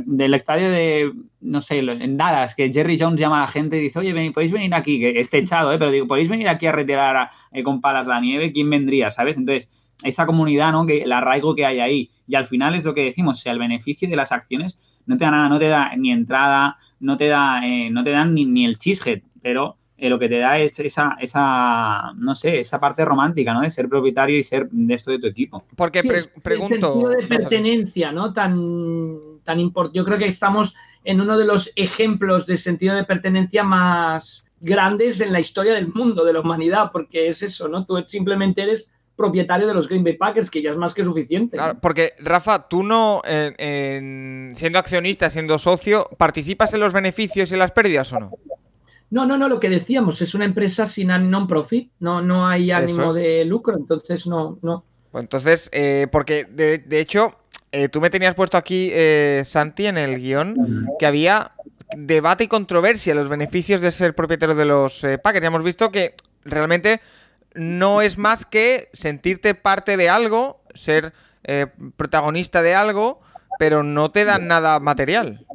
del 0.05 0.33
estadio 0.33 0.71
de, 0.71 1.11
no 1.41 1.61
sé, 1.61 1.79
en 1.79 2.17
Dallas, 2.17 2.55
que 2.55 2.73
Jerry 2.73 2.97
Jones 2.99 3.19
llama 3.19 3.37
a 3.37 3.45
la 3.45 3.51
gente 3.51 3.77
y 3.77 3.81
dice, 3.81 3.99
oye, 3.99 4.31
podéis 4.31 4.51
venir 4.51 4.73
aquí, 4.73 4.99
que 4.99 5.19
esté 5.19 5.37
echado, 5.39 5.71
¿eh? 5.71 5.77
pero 5.77 5.91
digo, 5.91 6.07
podéis 6.07 6.27
venir 6.27 6.49
aquí 6.49 6.65
a 6.65 6.71
retirar 6.71 7.29
eh, 7.51 7.63
con 7.63 7.81
palas 7.81 8.07
la 8.07 8.19
nieve, 8.19 8.51
¿quién 8.51 8.69
vendría? 8.69 9.11
¿Sabes? 9.11 9.37
Entonces, 9.37 9.69
esa 10.03 10.25
comunidad, 10.25 10.71
¿no? 10.71 10.85
Que 10.85 11.03
el 11.03 11.11
arraigo 11.11 11.53
que 11.53 11.65
hay 11.65 11.79
ahí. 11.79 12.09
Y 12.27 12.35
al 12.35 12.47
final 12.47 12.73
es 12.75 12.83
lo 12.83 12.93
que 12.93 13.03
decimos, 13.03 13.45
o 13.45 13.49
el 13.49 13.59
beneficio 13.59 14.09
de 14.09 14.15
las 14.15 14.31
acciones 14.31 14.79
no 15.05 15.17
te 15.17 15.25
da 15.25 15.31
nada, 15.31 15.49
no 15.49 15.59
te 15.59 15.67
da 15.67 15.95
ni 15.95 16.11
entrada, 16.11 16.77
no 16.99 17.17
te 17.17 17.27
da, 17.27 17.61
eh, 17.65 17.89
no 17.91 18.03
te 18.03 18.11
dan 18.11 18.33
ni, 18.33 18.65
el 18.65 18.77
chisget, 18.77 19.23
pero 19.41 19.77
eh, 20.01 20.09
lo 20.09 20.17
que 20.17 20.27
te 20.27 20.39
da 20.39 20.57
es 20.57 20.79
esa, 20.79 21.15
esa, 21.19 22.11
no 22.15 22.33
sé, 22.33 22.59
esa 22.59 22.79
parte 22.79 23.05
romántica, 23.05 23.53
¿no? 23.53 23.61
De 23.61 23.69
ser 23.69 23.87
propietario 23.87 24.35
y 24.35 24.41
ser 24.41 24.67
de 24.71 24.95
esto 24.95 25.11
de 25.11 25.19
tu 25.19 25.27
equipo. 25.27 25.63
Porque 25.75 26.01
pregunto. 26.41 26.73
El 26.73 26.81
sentido 26.81 27.09
de 27.09 27.27
pertenencia, 27.27 28.11
¿no? 28.11 28.33
Tan, 28.33 29.19
tan 29.43 29.59
importante. 29.59 29.99
Yo 29.99 30.03
creo 30.03 30.17
que 30.17 30.25
estamos 30.25 30.73
en 31.03 31.21
uno 31.21 31.37
de 31.37 31.45
los 31.45 31.71
ejemplos 31.75 32.47
de 32.47 32.57
sentido 32.57 32.95
de 32.95 33.03
pertenencia 33.03 33.63
más 33.63 34.47
grandes 34.59 35.21
en 35.21 35.31
la 35.31 35.39
historia 35.39 35.75
del 35.75 35.89
mundo, 35.93 36.25
de 36.25 36.33
la 36.33 36.39
humanidad, 36.39 36.89
porque 36.91 37.27
es 37.27 37.43
eso, 37.43 37.67
¿no? 37.67 37.85
Tú 37.85 38.03
simplemente 38.07 38.63
eres 38.63 38.91
propietario 39.15 39.67
de 39.67 39.75
los 39.75 39.87
Green 39.87 40.03
Bay 40.03 40.17
Packers, 40.17 40.49
que 40.49 40.63
ya 40.63 40.71
es 40.71 40.77
más 40.77 40.95
que 40.95 41.03
suficiente. 41.03 41.57
Claro, 41.57 41.77
porque 41.79 42.13
Rafa, 42.17 42.67
tú 42.67 42.81
no, 42.81 43.21
siendo 43.23 44.79
accionista, 44.79 45.29
siendo 45.29 45.59
socio, 45.59 46.09
¿participas 46.17 46.73
en 46.73 46.79
los 46.79 46.91
beneficios 46.91 47.51
y 47.51 47.55
las 47.55 47.71
pérdidas 47.71 48.11
o 48.13 48.19
no? 48.19 48.31
No, 49.11 49.25
no, 49.25 49.37
no, 49.37 49.47
lo 49.47 49.59
que 49.59 49.69
decíamos, 49.69 50.21
es 50.21 50.33
una 50.33 50.45
empresa 50.45 50.87
sin 50.87 51.07
non-profit, 51.07 51.91
no, 51.99 52.21
no 52.21 52.47
hay 52.47 52.71
ánimo 52.71 53.13
de 53.13 53.45
lucro, 53.45 53.75
entonces 53.77 54.25
no, 54.25 54.57
no. 54.61 54.83
Pues 55.11 55.23
entonces, 55.23 55.69
eh, 55.73 56.07
porque 56.11 56.45
de, 56.45 56.99
hecho, 56.99 57.35
eh, 57.71 57.89
tú 57.89 58.01
me 58.01 58.09
tenías 58.09 58.33
puesto 58.33 58.57
aquí, 58.57 58.89
eh, 58.91 59.43
Santi, 59.45 59.85
en 59.85 59.97
el 59.97 60.17
guion, 60.19 60.87
que 60.97 61.05
había 61.05 61.51
debate 61.95 62.45
y 62.45 62.47
controversia 62.47 63.13
los 63.13 63.27
beneficios 63.27 63.81
de 63.81 63.91
ser 63.91 64.15
propietario 64.15 64.55
de 64.55 64.65
los 64.65 65.05
Packers. 65.21 65.43
Ya 65.43 65.47
hemos 65.47 65.63
visto 65.63 65.91
que 65.91 66.15
realmente 66.45 67.01
no 67.53 68.01
es 68.01 68.17
más 68.17 68.45
que 68.45 68.89
sentirte 68.93 69.55
parte 69.55 69.97
de 69.97 70.09
algo, 70.09 70.61
ser 70.73 71.13
eh, 71.43 71.67
protagonista 71.97 72.61
de 72.61 72.75
algo, 72.75 73.21
pero 73.59 73.83
no 73.83 74.11
te 74.11 74.25
dan 74.25 74.47
nada 74.47 74.79
material. 74.79 75.45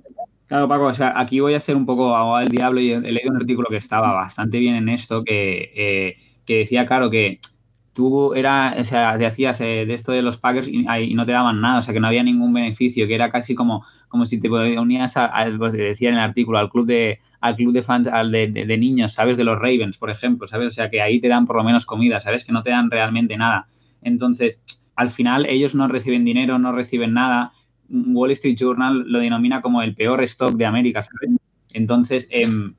Claro, 0.46 0.68
Paco, 0.68 0.87
o 0.87 0.94
sea, 0.94 1.18
aquí 1.18 1.40
voy 1.40 1.54
a 1.54 1.61
ser 1.61 1.74
un 1.74 1.87
poco 1.87 2.38
del 2.38 2.48
diablo 2.48 2.80
y 2.80 2.92
he 2.92 3.00
leído 3.00 3.32
un 3.32 3.37
artículo 3.37 3.68
que 3.68 3.78
estaba 3.78 4.12
bastante 4.12 4.59
bien 4.59 4.76
en 4.76 4.88
esto, 4.88 5.24
que, 5.24 5.72
eh, 5.74 6.14
que 6.44 6.59
decía, 6.59 6.87
claro, 6.87 7.11
que 7.11 7.40
tú 7.92 8.35
era, 8.35 8.76
o 8.78 8.85
sea, 8.85 9.18
te 9.18 9.26
hacías 9.26 9.61
eh, 9.61 9.87
de 9.87 9.94
esto 9.94 10.12
de 10.12 10.22
los 10.22 10.38
Packers 10.38 10.68
y, 10.68 10.85
no 11.14 11.26
te 11.26 11.32
daban 11.32 11.61
nada, 11.61 11.80
o 11.80 11.82
sea, 11.82 11.92
que 11.92 11.98
no 11.98 12.06
había 12.06 12.22
ningún 12.22 12.52
beneficio, 12.52 13.09
que 13.09 13.14
era 13.16 13.32
casi 13.32 13.56
como, 13.56 13.85
como 14.09 14.26
si 14.26 14.38
te 14.38 14.48
unías, 14.48 15.16
a, 15.16 15.32
pues, 15.59 15.72
decía 15.72 16.11
en 16.11 16.16
el 16.16 16.20
artículo, 16.20 16.59
al 16.59 16.70
club 16.70 16.87
de 16.87 17.18
al 17.40 17.56
club 17.56 17.72
de 17.72 17.82
fans, 17.82 18.09
al 18.09 18.32
de, 18.32 18.48
de, 18.48 18.78
niños, 18.78 19.12
¿sabes? 19.12 19.37
De 19.37 19.44
los 19.44 19.59
Ravens, 19.59 19.98
por 19.98 20.11
ejemplo, 20.11 20.48
¿sabes? 20.48 20.68
O 20.68 20.70
sea, 20.74 20.90
que 20.90 21.00
ahí 21.02 21.20
te 21.20 21.28
dan 21.28 21.46
por 21.46 21.56
lo 21.56 21.64
menos 21.64 21.87
comida, 21.87 22.20
¿sabes? 22.20 22.44
Que 22.44 22.52
no 22.52 22.62
te 22.62 22.70
dan 22.70 22.90
realmente 22.90 23.37
nada. 23.37 23.66
Entonces, 24.02 24.64
al 24.96 25.11
final 25.11 25.46
ellos 25.46 25.74
no 25.74 25.87
reciben 25.87 26.24
dinero, 26.24 26.59
no 26.59 26.72
reciben 26.72 27.12
nada. 27.12 27.52
Wall 27.88 28.31
Street 28.33 28.57
Journal 28.57 29.05
lo 29.07 29.18
denomina 29.20 29.62
como 29.62 29.83
el 29.83 29.94
peor 29.94 30.22
stock 30.25 30.53
de 30.53 30.66
América, 30.66 31.03
¿sabes? 31.03 31.37
Entonces, 31.72 32.27
em, 32.31 32.75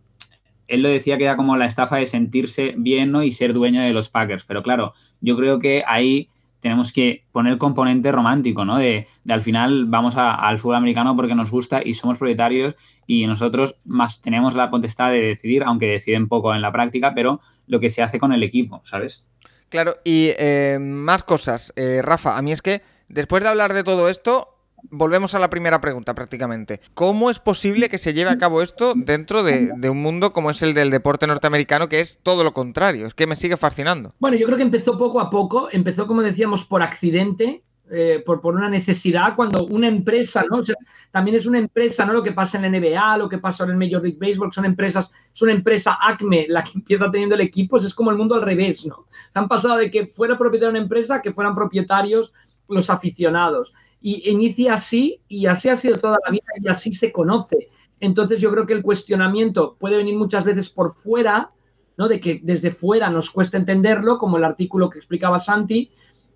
él 0.68 0.82
lo 0.82 0.90
decía 0.90 1.18
que 1.18 1.24
era 1.24 1.38
como 1.38 1.56
la 1.56 1.66
estafa 1.66 1.98
de 1.98 2.08
sentirse 2.08 2.74
bien 2.78 3.12
¿no? 3.12 3.24
y 3.24 3.32
ser 3.32 3.54
dueño 3.54 3.82
de 3.82 3.94
los 3.94 4.10
Packers. 4.10 4.44
Pero 4.46 4.64
claro, 4.64 4.94
yo 5.22 5.38
creo 5.38 5.60
que 5.60 5.84
ahí 5.88 6.30
tenemos 6.60 6.92
que 6.92 7.24
poner 7.32 7.54
el 7.54 7.60
componente 7.60 8.12
romántico, 8.12 8.66
¿no? 8.66 8.78
De, 8.78 9.08
al 9.30 9.42
final 9.42 9.86
vamos 9.86 10.16
al 10.18 10.60
fútbol 10.60 10.76
americano 10.76 11.16
porque 11.16 11.36
nos 11.36 11.52
gusta 11.52 11.82
y 11.84 11.94
somos 11.94 12.18
propietarios 12.18 12.76
y 13.06 13.26
nosotros 13.28 13.76
más 13.86 14.22
tenemos 14.22 14.56
la 14.56 14.70
potestad 14.70 15.12
de 15.12 15.22
decidir, 15.22 15.64
aunque 15.64 15.86
deciden 15.86 16.28
poco 16.28 16.54
en 16.54 16.62
la 16.62 16.72
práctica, 16.72 17.14
pero 17.14 17.40
lo 17.68 17.80
que 17.80 17.90
se 17.90 18.02
hace 18.02 18.20
con 18.20 18.34
el 18.34 18.44
equipo, 18.44 18.82
¿sabes? 18.86 19.26
Claro, 19.70 19.98
y 20.04 20.32
eh, 20.38 20.78
más 20.82 21.24
cosas. 21.24 21.72
Eh, 21.76 22.02
Rafa, 22.02 22.38
a 22.38 22.42
mí 22.42 22.52
es 22.52 22.62
que 22.62 22.82
después 23.08 23.44
de 23.44 23.50
hablar 23.50 23.74
de 23.74 23.84
todo 23.84 24.10
esto, 24.10 24.57
volvemos 24.90 25.36
a 25.36 25.40
la 25.40 25.50
primera 25.50 25.82
pregunta 25.82 26.14
prácticamente. 26.16 26.82
¿Cómo 26.94 27.30
es 27.30 27.40
posible 27.40 27.90
que 27.90 27.98
se 27.98 28.14
lleve 28.14 28.30
a 28.30 28.38
cabo 28.38 28.62
esto 28.62 28.94
dentro 28.96 29.44
de, 29.44 29.72
un 29.90 30.02
mundo 30.02 30.34
como 30.34 30.52
es 30.52 30.62
el 30.62 30.74
del 30.74 30.90
deporte 30.90 31.28
norteamericano, 31.28 31.90
que 31.90 32.00
es 32.00 32.20
todo 32.22 32.44
lo 32.44 32.54
contrario? 32.54 33.08
Es 33.08 33.14
que 33.14 33.28
me 33.28 33.36
sigue 33.36 33.58
fascinando. 33.58 34.14
Bueno, 34.20 34.38
yo 34.38 34.46
creo 34.46 34.58
que 34.58 34.64
empezó 34.64 34.98
poco 34.98 35.20
a 35.20 35.30
poco, 35.30 35.70
empezó 35.72 36.08
como 36.08 36.22
decíamos 36.22 36.66
por 36.66 36.82
accidente. 36.82 37.64
Eh, 37.90 38.22
por, 38.26 38.42
por, 38.42 38.54
una 38.54 38.68
necesidad, 38.68 39.34
cuando 39.34 39.66
una 39.66 39.88
empresa, 39.88 40.44
¿no? 40.52 40.62
también 41.10 41.38
es 41.38 41.46
una 41.46 41.60
empresa, 41.60 42.06
¿no? 42.06 42.12
Lo 42.12 42.22
que 42.22 42.34
pasa 42.34 42.58
en 42.58 42.70
la 42.70 42.78
NBA, 42.78 43.18
lo 43.18 43.30
que 43.30 43.38
pasa 43.38 43.64
en 43.64 43.70
el 43.70 43.78
Major 43.78 44.04
League 44.04 44.18
Baseball, 44.20 44.52
son 44.52 44.66
empresas, 44.66 45.10
es 45.34 45.42
una 45.42 45.54
empresa 45.54 45.98
ACME 46.02 46.48
la 46.50 46.66
que 46.66 46.72
empieza 46.76 47.10
teniendo 47.10 47.36
el 47.36 47.42
equipo, 47.42 47.78
es 47.78 47.94
como 47.94 48.12
el 48.12 48.18
mundo 48.18 48.36
al 48.36 48.42
revés, 48.42 48.86
¿no? 48.86 49.06
Han 49.34 49.48
pasado 49.48 49.78
de 49.78 49.90
que 49.90 50.06
fuera 50.06 50.38
propietario 50.38 50.74
de 50.74 50.80
una 50.80 50.84
empresa 50.84 51.22
que 51.22 51.32
fueran 51.32 51.56
propietarios 51.56 52.34
los 52.68 52.90
aficionados 52.90 53.74
y 54.02 54.30
inicia 54.30 54.76
así 54.76 55.22
y 55.28 55.46
así 55.48 55.70
ha 55.70 55.76
sido 55.76 55.98
toda 55.98 56.18
la 56.26 56.32
vida 56.32 56.46
y 56.62 56.68
así 56.68 56.92
se 56.92 57.12
conoce. 57.12 57.70
Entonces 58.00 58.40
yo 58.40 58.52
creo 58.52 58.68
que 58.68 58.74
el 58.74 58.84
cuestionamiento 58.84 59.76
puede 59.80 59.98
venir 59.98 60.16
muchas 60.16 60.44
veces 60.44 60.70
por 60.70 60.94
fuera, 60.94 61.52
¿no? 61.98 62.08
De 62.08 62.20
que 62.20 62.40
desde 62.44 62.72
fuera 62.72 63.10
nos 63.10 63.32
cuesta 63.32 63.58
entenderlo, 63.58 64.18
como 64.18 64.38
el 64.38 64.44
artículo 64.44 64.90
que 64.90 65.00
explicaba 65.00 65.40
Santi, 65.40 65.92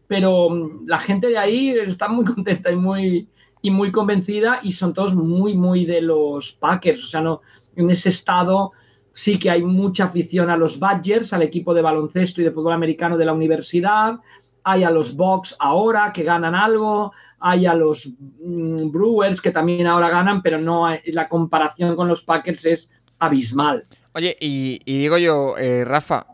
pero 0.07 0.49
mm, 0.49 0.87
la 0.87 0.99
gente 0.99 1.27
de 1.27 1.37
ahí 1.37 1.69
está 1.69 2.07
muy 2.07 2.25
contenta 2.33 2.71
y 2.71 2.75
muy, 2.75 3.29
y 3.61 3.71
muy 3.71 3.91
convencida 3.91 4.59
y 4.63 4.71
son 4.71 4.93
todos 4.93 5.15
muy, 5.15 5.55
muy 5.55 5.85
de 5.85 6.01
los 6.01 6.53
Packers. 6.53 7.03
O 7.03 7.07
sea, 7.07 7.21
no, 7.21 7.41
en 7.75 7.89
ese 7.89 8.09
estado 8.09 8.71
sí 9.13 9.37
que 9.37 9.49
hay 9.49 9.63
mucha 9.63 10.05
afición 10.05 10.49
a 10.49 10.57
los 10.57 10.79
Badgers, 10.79 11.33
al 11.33 11.41
equipo 11.41 11.73
de 11.73 11.81
baloncesto 11.81 12.41
y 12.41 12.45
de 12.45 12.51
fútbol 12.51 12.73
americano 12.73 13.17
de 13.17 13.25
la 13.25 13.33
universidad, 13.33 14.19
hay 14.63 14.83
a 14.83 14.91
los 14.91 15.15
Bucks 15.15 15.55
ahora 15.59 16.13
que 16.13 16.23
ganan 16.23 16.55
algo, 16.55 17.13
hay 17.41 17.65
a 17.65 17.73
los 17.73 18.07
mm, 18.39 18.91
Brewers 18.91 19.41
que 19.41 19.51
también 19.51 19.87
ahora 19.87 20.09
ganan, 20.09 20.41
pero 20.41 20.59
no 20.59 20.87
la 21.05 21.27
comparación 21.27 21.95
con 21.95 22.07
los 22.07 22.21
Packers 22.21 22.65
es 22.65 22.89
abismal. 23.19 23.83
Oye, 24.13 24.37
y, 24.39 24.79
digo 24.85 25.17
yo, 25.17 25.57
eh, 25.57 25.83
Rafa, 25.85 26.27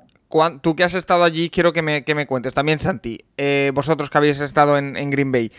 tú 0.62 0.76
que 0.76 0.84
has 0.84 0.94
estado 0.94 1.24
allí, 1.24 1.50
quiero 1.50 1.74
que 1.74 1.82
me, 1.82 2.28
cuentes, 2.28 2.54
también 2.54 2.80
Santi, 2.80 3.20
eh, 3.38 3.72
vosotros 3.74 4.10
que 4.10 4.18
habéis 4.18 4.42
estado 4.42 4.78
en, 4.78 5.10
Green 5.10 5.32
Bay, 5.32 5.52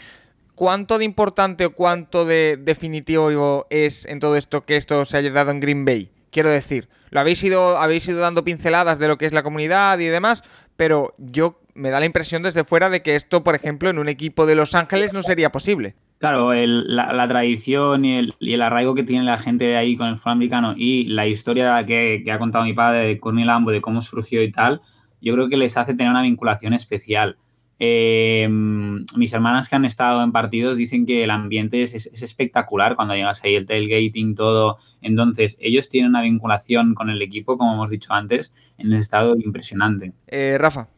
¿cuánto 0.54 0.98
de 0.98 1.04
importante 1.04 1.64
o 1.66 1.74
cuánto 1.74 2.24
de 2.24 2.58
definitivo 2.61 3.66
es 3.70 4.04
en 4.06 4.20
todo 4.20 4.37
esto 4.37 4.64
que 4.64 4.76
esto 4.76 5.04
se 5.04 5.16
haya 5.16 5.30
dado 5.30 5.50
en 5.50 5.61
Green 5.61 5.84
Bay? 5.84 6.11
Quiero 6.30 6.50
decir, 6.50 6.88
lo 7.11 7.20
habéis 7.20 7.42
ido, 7.42 7.78
habéis 7.78 8.06
ido 8.08 8.18
dando 8.18 8.44
pinceladas 8.44 8.98
de 8.98 9.08
lo 9.08 9.16
que 9.16 9.26
es 9.26 9.32
la 9.32 9.42
comunidad 9.42 9.98
y 9.98 10.06
demás, 10.06 10.42
pero 10.79 11.12
yo 11.19 11.59
me 11.75 11.91
da 11.91 11.99
la 11.99 12.07
impresión 12.07 12.45
desde 12.45 12.62
fuera 12.62 12.88
de 12.88 13.03
que 13.03 13.17
esto, 13.17 13.43
por 13.43 13.57
ejemplo, 13.57 13.91
en 13.91 13.99
un 13.99 14.09
equipo 14.09 14.47
de 14.47 14.55
Los 14.55 14.77
Ángeles 14.77 15.12
no 15.12 15.23
sería 15.25 15.51
posible. 15.51 15.97
Claro, 16.19 16.53
la, 16.55 17.29
tradición 17.29 18.05
y 18.05 18.33
el, 18.41 18.62
arraigo 18.62 18.95
que 18.95 19.03
tiene 19.03 19.25
la 19.25 19.38
gente 19.38 19.64
de 19.64 19.77
ahí 19.77 19.97
con 19.97 20.07
el 20.07 20.19
fútbol 20.19 20.35
americano 20.35 20.75
y 20.77 21.05
la 21.09 21.27
historia 21.27 21.85
que, 21.85 22.25
ha 22.31 22.38
contado 22.38 22.64
mi 22.64 22.75
padre 22.75 23.07
de 23.07 23.19
Courtney 23.19 23.45
Lambo, 23.45 23.73
de 23.73 23.81
cómo 23.81 24.03
surgió 24.03 24.41
y 24.41 24.53
tal, 24.53 24.81
yo 25.21 25.35
creo 25.35 25.49
que 25.49 25.57
les 25.57 25.77
hace 25.77 25.95
tener 25.95 26.11
una 26.11 26.23
vinculación 26.23 26.75
especial. 26.75 27.37
Eh, 27.81 28.49
mis 28.49 29.33
hermanas 29.33 29.69
que 29.69 29.77
han 29.77 29.85
estado 29.85 30.23
en 30.23 30.33
partidos 30.33 30.77
dicen 30.77 31.07
que 31.07 31.23
el 31.23 31.31
ambiente 31.31 31.83
es, 31.83 31.95
espectacular 31.95 32.97
cuando 32.97 33.14
llegas 33.14 33.43
ahí, 33.45 33.55
el 33.55 33.67
tailgating, 33.67 34.35
todo. 34.35 34.79
Entonces, 35.01 35.57
ellos 35.61 35.88
tienen 35.88 36.11
una 36.11 36.23
vinculación 36.23 36.95
con 36.95 37.11
el 37.11 37.23
equipo, 37.23 37.57
como 37.57 37.75
hemos 37.75 37.91
dicho 37.91 38.12
antes, 38.12 38.53
en 38.79 38.93
el 38.93 38.99
estado 38.99 39.37
impresionante. 39.37 40.12
Eh, 40.27 40.57
Rafa. 40.59 40.88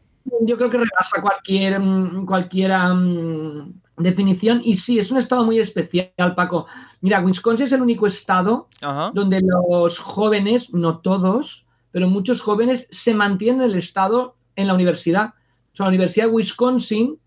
Yo 0.41 0.57
creo 0.57 0.69
que 0.69 0.77
rebasa 0.77 1.21
cualquier, 1.21 1.79
mm, 1.79 2.25
cualquier 2.25 2.71
mm, 2.71 3.73
definición. 3.97 4.61
Y 4.63 4.75
sí, 4.75 4.99
es 4.99 5.11
un 5.11 5.17
estado 5.17 5.45
muy 5.45 5.59
especial, 5.59 6.35
Paco. 6.35 6.67
Mira, 7.01 7.21
Wisconsin 7.21 7.65
es 7.65 7.71
el 7.71 7.81
único 7.81 8.07
estado 8.07 8.67
donde 9.13 9.41
los 9.41 9.99
jóvenes, 9.99 10.73
no 10.73 10.99
todos, 10.99 11.65
pero 11.91 12.07
muchos 12.07 12.41
jóvenes 12.41 12.87
se 12.89 13.13
mantienen 13.13 13.61
el 13.61 13.75
estado 13.75 14.35
en 14.55 14.67
la 14.67 14.73
universidad. 14.73 15.33
La 15.77 15.87
Universidad 15.87 16.27
de 16.27 16.31
Wisconsin 16.31 17.17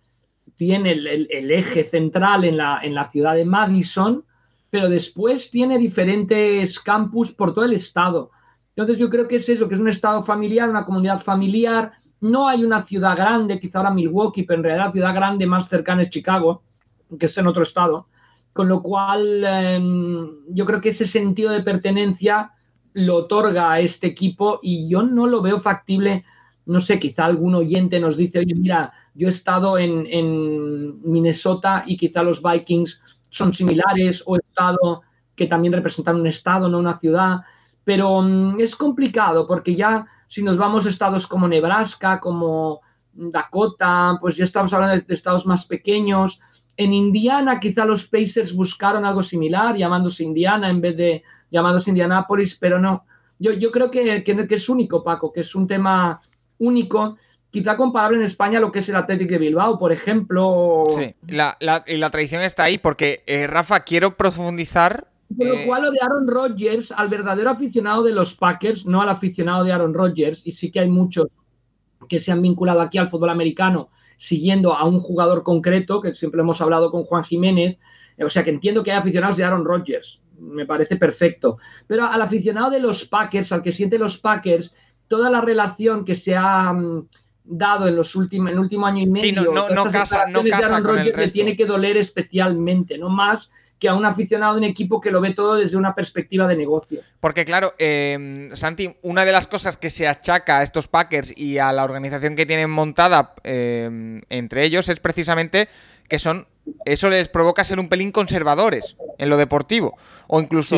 tiene 0.57 0.93
el, 0.93 1.51
eje 1.51 1.85
central 1.85 2.45
en 2.45 2.57
la, 2.57 2.81
en 2.83 2.95
la 2.95 3.11
ciudad 3.11 3.35
de 3.35 3.45
Madison, 3.45 4.25
pero 4.71 4.89
después 4.89 5.51
tiene 5.51 5.79
diferentes 5.79 6.79
campus 6.81 7.33
por 7.33 7.55
todo 7.55 7.65
el 7.65 7.73
estado. 7.73 8.31
Entonces 8.77 8.99
yo 8.99 9.09
creo 9.09 9.29
que 9.29 9.37
es 9.37 9.49
eso, 9.49 9.69
que 9.69 9.75
es 9.75 9.81
un 9.81 9.89
estado 9.89 10.23
familiar, 10.23 10.69
una 10.69 10.85
comunidad 10.85 11.21
familiar. 11.21 11.93
No 12.21 12.49
hay 12.49 12.65
una 12.65 12.83
ciudad 12.83 13.17
grande, 13.17 13.61
quizá 13.61 13.79
ahora 13.79 13.91
Milwaukee, 13.93 14.43
pero 14.43 14.59
en 14.59 14.65
realidad 14.65 14.87
la 14.87 14.93
ciudad 14.93 15.15
grande 15.15 15.47
más 15.47 15.69
cercana 15.69 16.03
es 16.03 16.11
Chicago, 16.11 16.63
que 17.19 17.27
está 17.27 17.41
en 17.41 17.47
otro 17.47 17.63
estado. 17.63 18.09
Con 18.53 18.69
lo 18.69 18.83
cual 18.83 19.45
em, 19.45 20.29
yo 20.49 20.65
creo 20.67 20.81
que 20.81 20.89
ese 20.89 21.07
sentido 21.07 21.53
de 21.53 21.63
pertenencia 21.63 22.53
lo 22.95 23.17
otorga 23.17 23.73
a 23.73 23.81
este 23.81 24.07
equipo 24.07 24.61
y 24.63 24.89
yo 24.89 25.03
no 25.03 25.27
lo 25.27 25.43
veo 25.43 25.61
factible. 25.61 26.25
No 26.67 26.81
sé, 26.81 26.99
quizá 26.99 27.27
algún 27.27 27.55
oyente 27.55 28.01
nos 28.01 28.17
dice, 28.17 28.39
oye, 28.39 28.55
mira, 28.55 28.93
yo 29.15 29.29
he 29.29 29.31
estado 29.31 29.79
en, 29.79 30.07
en 30.07 31.01
Minnesota 31.03 31.85
y 31.87 31.97
quizá 31.97 32.23
los 32.23 32.43
Vikings 32.43 33.01
son 33.29 33.53
similares 33.53 34.23
o 34.27 34.37
he 34.37 34.41
estado 34.41 35.03
que 35.37 35.47
también 35.47 35.75
representan 35.75 36.17
un 36.17 36.27
estado, 36.27 36.69
no 36.69 36.79
una 36.79 36.99
ciudad 36.99 37.41
pero 37.85 38.21
mm, 38.23 38.61
es 38.61 38.75
complicado 38.75 39.47
porque 39.47 39.75
ya 39.75 40.07
si 40.27 40.43
nos 40.43 40.57
vamos 40.57 40.87
a 40.87 40.89
estados 40.89 41.27
como 41.27 41.47
Nebraska, 41.47 42.19
como 42.19 42.81
Dakota, 43.13 44.19
pues 44.21 44.37
ya 44.37 44.45
estamos 44.45 44.73
hablando 44.73 45.05
de, 45.07 45.15
estados 45.15 45.47
más 45.47 45.67
pequeños. 45.67 46.41
En 46.77 46.93
Indiana 46.93 47.61
quizá 47.61 47.85
los 47.85 48.05
Pacers 48.05 48.55
buscaron 48.55 49.05
algo 49.05 49.23
similar, 49.23 49.77
llamándose 49.77 50.25
Indiana 50.25 50.69
en 50.71 50.81
vez 50.81 50.97
de 50.97 51.23
llamándose 51.51 51.91
Indianapolis, 51.91 52.57
pero 52.57 52.81
no. 52.81 53.05
Yo, 53.39 53.53
yo 53.53 53.71
creo 53.71 53.91
que, 53.91 54.25
que, 54.25 54.47
es 54.49 54.69
único, 54.69 55.05
Paco, 55.05 55.33
que 55.33 55.41
es 55.41 55.55
un 55.55 55.67
tema 55.69 56.21
único 56.59 57.17
quizá 57.51 57.77
comparable 57.77 58.19
en 58.19 58.25
España 58.25 58.59
a 58.59 58.61
lo 58.61 58.73
que 58.73 58.81
es 58.81 58.89
el 58.89 58.97
Athletic 58.97 59.29
de 59.29 59.39
Bilbao, 59.39 59.79
por 59.79 59.93
ejemplo. 59.93 60.87
Sí, 60.97 61.15
la, 61.29 61.57
la, 61.61 61.85
la 61.87 62.11
tradición 62.11 62.43
está 62.43 62.65
ahí 62.65 62.79
porque, 62.79 63.23
eh, 63.27 63.47
Rafa, 63.47 63.81
quiero 63.81 64.17
profundizar 64.17 65.07
con 65.37 65.49
lo 65.49 65.55
eh, 65.55 65.67
cual, 65.67 65.83
lo 65.83 65.91
de 65.91 65.99
Aaron 66.01 66.29
Rodgers, 66.29 66.93
al 66.93 67.09
verdadero 67.09 67.51
aficionado 67.51 68.03
de 68.03 68.13
los 68.13 68.35
Packers, 68.35 68.87
no 68.87 69.03
al 69.03 69.09
aficionado 69.09 69.65
de 69.65 69.73
Aaron 69.73 69.95
Rodgers, 69.95 70.43
y 70.45 70.53
sí 70.53 70.71
que 70.71 70.81
hay 70.81 70.89
muchos 70.89 71.27
que 72.09 72.21
se 72.21 72.31
han 72.31 72.43
vinculado 72.43 72.81
aquí 72.81 72.99
al 72.99 73.09
fútbol 73.09 73.31
americano 73.31 73.91
siguiendo 74.17 74.75
a 74.75 74.85
un 74.85 75.01
jugador 75.01 75.43
concreto, 75.43 76.01
que 76.01 76.15
siempre 76.15 76.41
hemos 76.41 76.61
hablado 76.61 76.91
con 76.91 77.05
Juan 77.05 77.25
Jiménez, 77.25 77.79
o 78.19 78.29
sea 78.29 78.45
que 78.45 78.51
entiendo 78.51 78.85
que 78.85 78.93
hay 78.93 78.99
aficionados 78.99 79.37
de 79.37 79.45
Aaron 79.45 79.65
Rodgers, 79.65 80.23
me 80.39 80.67
parece 80.67 80.97
perfecto, 80.97 81.59
pero 81.87 82.05
al 82.07 82.23
aficionado 82.23 82.71
de 82.71 82.81
los 82.81 83.05
Packers, 83.05 83.51
al 83.51 83.63
que 83.63 83.73
siente 83.73 83.99
los 83.99 84.19
Packers, 84.19 84.75
toda 85.09 85.31
la 85.31 85.41
relación 85.41 86.05
que 86.05 86.15
se 86.15 86.37
ha 86.37 86.73
mm, 86.73 87.09
dado 87.45 87.89
en 87.89 87.97
los 87.97 88.15
últimos 88.17 88.51
en 88.51 88.57
el 88.57 88.61
último 88.61 88.87
año 88.87 89.03
y 89.03 89.07
medio, 89.07 89.29
sí, 89.29 89.33
no, 89.33 89.69
no, 89.69 89.85
casa, 89.91 90.27
no 90.29 90.43
casa 90.45 90.83
con 90.83 90.99
el 90.99 91.13
resto. 91.13 91.33
tiene 91.33 91.57
que 91.57 91.67
doler 91.67 91.97
especialmente, 91.97 92.99
no 92.99 93.09
más 93.09 93.51
que 93.79 93.89
a 93.89 93.95
un 93.95 94.07
aficionado 94.07 94.55
de 94.55 94.61
un 94.61 94.65
equipo 94.65 95.01
que 95.01 95.11
lo 95.11 95.21
ve 95.21 95.35
todo 95.35 95.57
desde 95.57 95.77
una 95.77 95.95
perspectiva 95.95 96.47
de 96.47 96.57
negocio. 96.57 97.03
Porque 97.21 97.45
claro, 97.45 97.75
eh, 97.79 98.49
Santi, 98.55 98.97
una 99.03 99.25
de 99.25 99.33
las 99.33 99.47
cosas 99.47 99.77
que 99.77 99.91
se 99.91 100.09
achaca 100.09 100.61
a 100.61 100.63
estos 100.63 100.89
Packers 100.89 101.35
y 101.37 101.59
a 101.59 101.73
la 101.73 101.85
organización 101.85 102.35
que 102.35 102.47
tienen 102.47 102.71
montada 102.71 103.35
eh, 103.43 104.21
entre 104.31 104.65
ellos 104.65 104.89
es 104.89 105.01
precisamente 105.01 105.69
que 106.09 106.19
son, 106.19 106.47
eso 106.85 107.11
les 107.11 107.29
provoca 107.29 107.65
ser 107.65 107.79
un 107.79 107.89
pelín 107.89 108.13
conservadores 108.13 108.97
en 109.19 109.29
lo 109.29 109.37
deportivo. 109.37 109.99
O 110.29 110.41
incluso... 110.41 110.77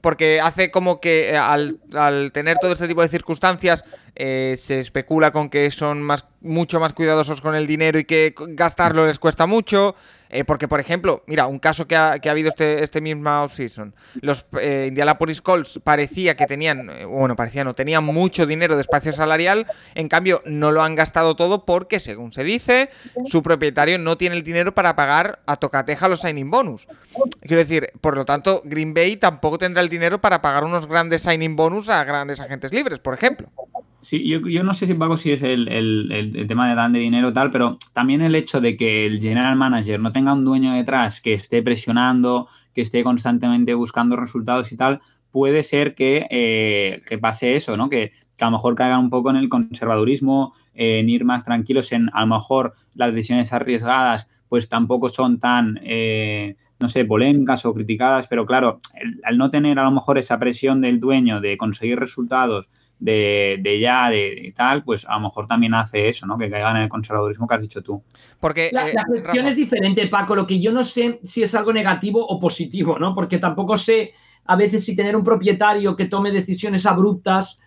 porque 0.00 0.40
hace 0.40 0.70
como 0.70 1.00
que 1.00 1.30
eh, 1.30 1.36
al, 1.36 1.80
tener 2.32 2.58
todo 2.58 2.72
este 2.72 2.88
tipo 2.88 3.02
de 3.02 3.08
circunstancias 3.08 3.84
se 4.16 4.78
especula 4.78 5.30
con 5.30 5.48
que 5.48 5.70
son 5.70 6.02
más, 6.02 6.26
mucho 6.40 6.80
más 6.80 6.92
cuidadosos 6.92 7.40
con 7.40 7.54
el 7.54 7.66
dinero 7.66 7.98
y 7.98 8.04
que 8.04 8.34
gastarlo 8.36 9.06
les 9.06 9.18
cuesta 9.18 9.46
mucho. 9.46 9.94
Eh, 10.30 10.44
porque, 10.44 10.68
por 10.68 10.80
ejemplo, 10.80 11.22
mira, 11.26 11.46
un 11.46 11.58
caso 11.58 11.86
que 11.86 11.96
ha, 11.96 12.12
habido 12.12 12.50
este, 12.50 12.82
este 12.84 13.00
mismo 13.00 13.30
off-season. 13.42 13.94
Los 14.20 14.44
eh, 14.60 14.86
Indianapolis 14.88 15.40
Colts 15.40 15.80
parecía 15.82 16.34
que 16.34 16.46
tenían, 16.46 16.90
eh, 16.90 17.04
bueno, 17.04 17.34
parecía 17.36 17.64
no, 17.64 17.74
tenían 17.74 18.04
mucho 18.04 18.46
dinero 18.46 18.76
de 18.76 18.82
espacio 18.82 19.12
salarial. 19.12 19.66
En 19.94 20.08
cambio, 20.08 20.42
no 20.44 20.70
lo 20.70 20.82
han 20.82 20.94
gastado 20.94 21.36
todo 21.36 21.64
porque, 21.64 21.98
según 21.98 22.32
se 22.32 22.44
dice, 22.44 22.90
su 23.26 23.42
propietario 23.42 23.98
no 23.98 24.18
tiene 24.18 24.36
el 24.36 24.42
dinero 24.42 24.74
para 24.74 24.96
pagar 24.96 25.40
a 25.46 25.56
tocateja 25.56 26.08
los 26.08 26.20
signing 26.20 26.50
bonus. 26.50 26.86
Quiero 27.40 27.62
decir, 27.62 27.90
por 28.00 28.16
lo 28.16 28.24
tanto, 28.24 28.62
Green 28.64 28.92
Bay 28.92 29.16
tampoco 29.16 29.58
tendrá 29.58 29.82
el 29.82 29.88
dinero 29.88 30.20
para 30.20 30.42
pagar 30.42 30.64
unos 30.64 30.86
grandes 30.86 31.22
signing 31.22 31.56
bonus 31.56 31.88
a 31.88 32.04
grandes 32.04 32.40
agentes 32.40 32.72
libres, 32.72 32.98
por 32.98 33.14
ejemplo. 33.14 33.48
Sí, 34.08 34.26
yo, 34.26 34.64
no 34.64 34.72
sé 34.72 34.86
si 34.86 34.94
Paco 34.94 35.18
si 35.18 35.32
es 35.32 35.42
el, 35.42 36.46
tema 36.48 36.66
de 36.66 36.74
dan 36.74 36.94
de 36.94 36.98
dinero 36.98 37.30
tal, 37.34 37.50
pero 37.50 37.76
también 37.92 38.22
el 38.22 38.34
hecho 38.36 38.58
de 38.58 38.74
que 38.74 39.04
el 39.04 39.20
general 39.20 39.54
manager 39.56 40.00
no 40.00 40.12
tenga 40.12 40.32
un 40.32 40.46
dueño 40.46 40.72
detrás 40.72 41.20
que 41.20 41.34
esté 41.34 41.62
presionando, 41.62 42.48
que 42.74 42.80
esté 42.80 43.04
constantemente 43.04 43.74
buscando 43.74 44.16
resultados 44.16 44.72
y 44.72 44.78
tal, 44.78 45.02
puede 45.30 45.62
ser 45.62 45.94
que, 45.94 46.26
eh, 46.30 47.18
pase 47.20 47.54
eso, 47.54 47.76
¿no? 47.76 47.90
Que, 47.90 48.12
a 48.40 48.46
lo 48.46 48.52
mejor 48.52 48.76
caigan 48.76 49.00
un 49.00 49.10
poco 49.10 49.28
en 49.28 49.36
el 49.36 49.50
conservadurismo, 49.50 50.54
en 50.72 51.10
ir 51.10 51.26
más 51.26 51.44
tranquilos, 51.44 51.92
en 51.92 52.08
a 52.14 52.22
lo 52.22 52.28
mejor 52.28 52.76
las 52.94 53.12
decisiones 53.12 53.52
arriesgadas, 53.52 54.30
pues 54.48 54.70
tampoco 54.70 55.10
son 55.10 55.38
tan, 55.38 55.80
eh, 55.82 56.56
no 56.80 56.88
sé, 56.88 57.04
polémicas 57.04 57.66
o 57.66 57.74
criticadas, 57.74 58.26
pero 58.26 58.46
claro, 58.46 58.80
al 59.22 59.36
no 59.36 59.50
tener 59.50 59.78
a 59.78 59.84
lo 59.84 59.90
mejor 59.90 60.16
esa 60.16 60.38
presión 60.38 60.80
del 60.80 60.98
dueño 60.98 61.42
de 61.42 61.58
conseguir 61.58 61.98
resultados, 61.98 62.70
de, 62.98 63.78
ya, 63.80 64.10
de, 64.10 64.52
tal, 64.56 64.82
pues 64.82 65.06
a 65.06 65.14
lo 65.14 65.20
mejor 65.20 65.46
también 65.46 65.74
hace 65.74 66.08
eso, 66.08 66.26
¿no? 66.26 66.36
Que 66.36 66.50
caigan 66.50 66.76
en 66.76 66.82
el 66.84 66.88
conservadurismo 66.88 67.46
que 67.46 67.54
has 67.54 67.62
dicho 67.62 67.82
tú. 67.82 68.02
Porque, 68.40 68.70
la, 68.72 68.88
eh, 68.88 68.94
cuestión 69.06 69.46
es 69.46 69.56
diferente, 69.56 70.06
Paco. 70.08 70.34
Lo 70.34 70.46
que 70.46 70.60
yo 70.60 70.72
no 70.72 70.84
sé 70.84 71.20
si 71.22 71.42
es 71.42 71.54
algo 71.54 71.72
negativo 71.72 72.26
o 72.26 72.40
positivo, 72.40 72.98
¿no? 72.98 73.14
Porque 73.14 73.38
tampoco 73.38 73.76
sé 73.78 74.12
a 74.46 74.56
veces 74.56 74.84
si 74.84 74.96
tener 74.96 75.14
un 75.14 75.24
propietario 75.24 75.94
que 75.94 76.06
tome 76.06 76.32
decisiones 76.32 76.86
abruptas 76.86 77.60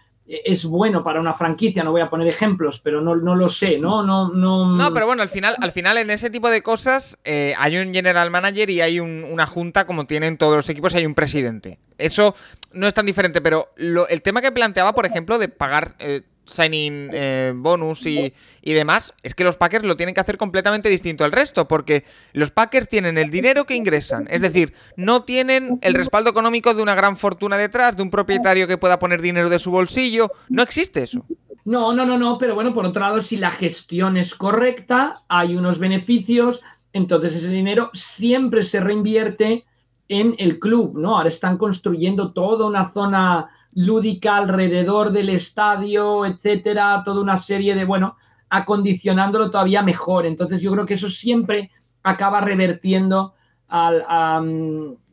es 0.46 0.66
bueno 0.66 1.04
para 1.04 1.20
una 1.20 1.34
franquicia, 1.34 1.84
no 1.84 1.92
voy 1.92 2.02
a 2.02 2.10
poner 2.10 2.28
ejemplos, 2.28 2.80
pero 2.80 3.02
no, 3.02 3.16
no 3.16 3.36
lo 3.36 3.50
sé, 3.50 3.78
¿no? 3.78 4.04
No, 4.04 4.30
no... 4.30 4.76
no, 4.76 4.94
pero 4.94 5.06
bueno, 5.06 5.22
al 5.22 5.30
final, 5.30 5.56
al 5.60 5.72
final 5.72 5.98
en 5.98 6.10
ese 6.10 6.30
tipo 6.30 6.50
de 6.50 6.62
cosas 6.62 7.18
eh, 7.24 7.54
hay 7.58 7.78
un 7.78 7.94
general 7.94 8.30
manager 8.30 8.70
y 8.70 8.82
hay 8.82 9.00
una 9.00 9.46
junta 9.48 9.86
como 9.86 10.06
tienen 10.06 10.38
todos 10.38 10.56
los 10.56 10.70
equipos, 10.70 10.96
hay 10.96 11.06
un 11.06 11.16
presidente. 11.16 11.80
Eso 11.98 12.36
no 12.72 12.88
es 12.88 12.94
tan 12.94 13.06
diferente, 13.06 13.42
pero 13.42 13.70
el 13.78 14.22
tema 14.22 14.42
que 14.42 14.52
planteaba, 14.52 14.94
por 14.94 15.06
ejemplo, 15.06 15.38
de 15.38 15.50
pagar 15.50 15.96
eh, 16.00 16.22
signing 16.52 17.10
eh, 17.14 17.54
bonus 17.56 18.06
y, 18.06 18.34
demás, 18.64 19.14
es 19.24 19.34
que 19.34 19.44
los 19.44 19.56
Packers 19.56 19.86
lo 19.86 19.98
tienen 19.98 20.16
que 20.16 20.22
hacer 20.22 20.38
completamente 20.38 20.90
distinto 20.90 21.24
al 21.24 21.32
resto, 21.32 21.68
porque 21.68 22.04
los 22.34 22.52
Packers 22.52 22.88
tienen 22.88 23.18
el 23.18 23.32
dinero 23.32 23.66
que 23.66 23.76
ingresan, 23.76 24.28
es 24.30 24.42
decir, 24.42 24.74
no 24.96 25.24
tienen 25.24 25.80
el 25.82 25.94
respaldo 25.94 26.30
económico 26.30 26.74
de 26.74 26.82
una 26.82 26.96
gran 26.96 27.18
fortuna 27.18 27.58
detrás, 27.58 27.98
de 27.98 28.04
un 28.04 28.10
propietario 28.10 28.68
que 28.68 28.78
pueda 28.78 29.00
poner 29.00 29.22
dinero 29.22 29.50
de 29.50 29.60
su 29.60 29.72
bolsillo, 29.72 30.32
no 30.50 30.64
existe 30.64 31.04
eso. 31.04 31.26
No, 31.64 31.94
no, 31.94 32.06
no, 32.06 32.18
no, 32.18 32.38
pero 32.38 32.56
bueno, 32.56 32.74
por 32.74 32.86
otro 32.86 33.02
lado, 33.02 33.22
si 33.22 33.38
la 33.38 33.52
gestión 33.52 34.18
es 34.18 34.34
correcta, 34.34 35.22
hay 35.28 35.56
unos 35.56 35.78
beneficios, 35.78 36.62
entonces 36.92 37.36
ese 37.36 37.50
dinero 37.50 37.90
siempre 37.94 38.64
se 38.64 38.80
reinvierte 38.80 39.66
en 40.08 40.36
el 40.40 40.60
club, 40.60 40.98
¿no? 40.98 41.18
Ahora 41.18 41.30
están 41.30 41.58
construyendo 41.58 42.34
toda 42.34 42.68
una 42.68 42.92
zona 42.92 43.50
lúdica 43.74 44.38
alrededor 44.38 45.12
del 45.12 45.30
estadio, 45.30 46.26
etcétera, 46.26 47.02
toda 47.06 47.22
una 47.22 47.38
serie 47.38 47.76
de, 47.76 47.86
bueno, 47.86 48.18
acondicionándolo 48.50 49.50
todavía 49.50 49.82
mejor. 49.82 50.26
Entonces 50.26 50.62
yo 50.62 50.72
creo 50.72 50.86
que 50.86 50.96
eso 50.96 51.10
siempre 51.10 51.72
acaba 52.04 52.42
revertiendo 52.42 53.34
al, 53.68 54.04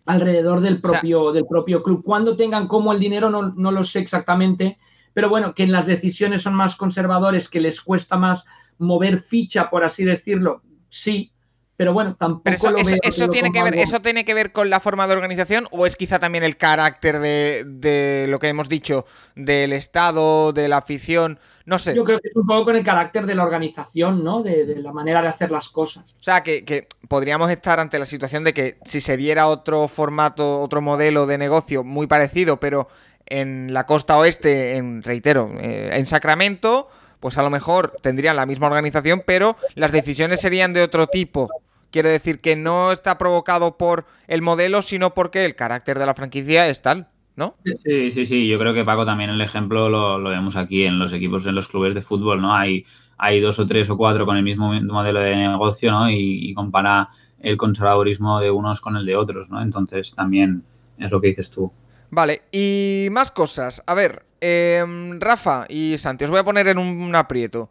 alrededor 0.06 0.60
del 0.60 0.80
propio, 0.80 1.32
del 1.32 1.46
propio 1.46 1.82
club. 1.82 2.02
Cuando 2.04 2.36
tengan 2.36 2.66
como 2.66 2.92
el 2.92 2.98
dinero, 2.98 3.30
no, 3.30 3.52
no 3.54 3.70
lo 3.70 3.84
sé 3.84 4.00
exactamente, 4.00 4.78
pero 5.12 5.28
bueno, 5.28 5.54
que 5.54 5.64
en 5.64 5.72
las 5.72 5.86
decisiones 5.86 6.42
son 6.42 6.54
más 6.54 6.76
conservadores, 6.76 7.48
que 7.48 7.60
les 7.60 7.80
cuesta 7.80 8.16
más 8.16 8.44
mover 8.78 9.18
ficha, 9.18 9.70
por 9.70 9.84
así 9.84 10.04
decirlo, 10.04 10.62
sí, 10.88 11.32
pero 11.78 11.92
bueno, 11.92 12.16
tampoco 12.18 12.50
eso, 12.50 13.28
tiene 13.30 13.52
que 13.52 13.62
ver, 13.62 13.76
¿Eso 13.76 14.02
tiene 14.02 14.24
que 14.24 14.34
ver 14.34 14.50
con 14.50 14.68
la 14.68 14.80
forma 14.80 15.06
de 15.06 15.12
organización 15.12 15.68
o 15.70 15.86
es 15.86 15.94
quizá 15.94 16.18
también 16.18 16.42
el 16.42 16.56
carácter 16.56 17.20
de, 17.20 18.26
lo 18.28 18.40
que 18.40 18.48
hemos 18.48 18.68
dicho, 18.68 19.06
del 19.36 19.72
Estado, 19.72 20.52
de 20.52 20.66
la 20.66 20.78
afición? 20.78 21.38
No 21.66 21.78
sé. 21.78 21.94
Yo 21.94 22.02
creo 22.02 22.18
que 22.18 22.30
es 22.30 22.34
un 22.34 22.48
poco 22.48 22.64
con 22.64 22.74
el 22.74 22.84
carácter 22.84 23.26
de 23.26 23.36
la 23.36 23.44
organización, 23.44 24.24
¿no? 24.24 24.42
De, 24.42 24.74
la 24.82 24.92
manera 24.92 25.22
de 25.22 25.28
hacer 25.28 25.52
las 25.52 25.68
cosas. 25.68 26.16
O 26.18 26.22
sea, 26.24 26.42
que, 26.42 26.88
podríamos 27.06 27.48
estar 27.48 27.78
ante 27.78 28.00
la 28.00 28.06
situación 28.06 28.42
de 28.42 28.52
que 28.52 28.78
si 28.84 29.00
se 29.00 29.16
diera 29.16 29.46
otro 29.46 29.86
formato, 29.86 30.60
otro 30.60 30.80
modelo 30.80 31.26
de 31.26 31.38
negocio 31.38 31.84
muy 31.84 32.08
parecido, 32.08 32.58
pero 32.58 32.88
en 33.26 33.72
la 33.72 33.86
costa 33.86 34.18
oeste, 34.18 34.74
en, 34.78 35.04
reitero, 35.04 35.52
eh, 35.60 35.90
en 35.92 36.06
Sacramento 36.06 36.88
pues 37.20 37.36
a 37.36 37.42
lo 37.42 37.50
mejor 37.50 37.96
tendrían 38.00 38.36
la 38.36 38.46
misma 38.46 38.68
organización, 38.68 39.24
pero 39.26 39.56
las 39.74 39.90
decisiones 39.90 40.40
serían 40.40 40.72
de 40.72 40.82
otro 40.82 41.08
tipo. 41.08 41.48
Quiere 41.90 42.10
decir 42.10 42.40
que 42.40 42.56
no 42.56 42.92
está 42.92 43.18
provocado 43.18 43.76
por 43.78 44.06
el 44.26 44.42
modelo, 44.42 44.82
sino 44.82 45.14
porque 45.14 45.44
el 45.44 45.54
carácter 45.54 45.98
de 45.98 46.06
la 46.06 46.14
franquicia 46.14 46.68
es 46.68 46.82
tal. 46.82 47.08
¿no? 47.38 47.54
Sí, 47.84 48.10
sí, 48.10 48.26
sí. 48.26 48.48
Yo 48.48 48.58
creo 48.58 48.74
que 48.74 48.84
Paco 48.84 49.06
también 49.06 49.30
el 49.30 49.40
ejemplo 49.40 49.88
lo, 49.88 50.28
vemos 50.28 50.56
aquí 50.56 50.84
en 50.84 50.98
los 50.98 51.12
equipos, 51.12 51.46
en 51.46 51.54
los 51.54 51.68
clubes 51.68 51.94
de 51.94 52.02
fútbol, 52.02 52.42
¿no? 52.42 52.52
Hay, 52.52 52.84
hay 53.16 53.40
dos 53.40 53.60
o 53.60 53.66
tres 53.66 53.88
o 53.90 53.96
cuatro 53.96 54.26
con 54.26 54.36
el 54.36 54.42
mismo 54.42 54.74
modelo 54.74 55.20
de 55.20 55.36
negocio, 55.36 55.92
¿no? 55.92 56.10
Y, 56.10 56.52
compara 56.54 57.08
el 57.38 57.56
conservadurismo 57.56 58.40
de 58.40 58.50
unos 58.50 58.80
con 58.80 58.96
el 58.96 59.06
de 59.06 59.14
otros, 59.14 59.50
¿no? 59.50 59.62
Entonces 59.62 60.12
también 60.16 60.64
es 60.98 61.12
lo 61.12 61.20
que 61.20 61.28
dices 61.28 61.48
tú. 61.48 61.72
Vale, 62.10 62.42
y 62.50 63.06
más 63.12 63.30
cosas. 63.30 63.84
A 63.86 63.94
ver, 63.94 64.24
em, 64.40 65.20
Rafa 65.20 65.66
y 65.68 65.96
Santi, 65.96 66.24
os 66.24 66.30
voy 66.30 66.40
a 66.40 66.44
poner 66.44 66.66
en 66.66 66.78
un, 66.78 67.14
aprieto. 67.14 67.70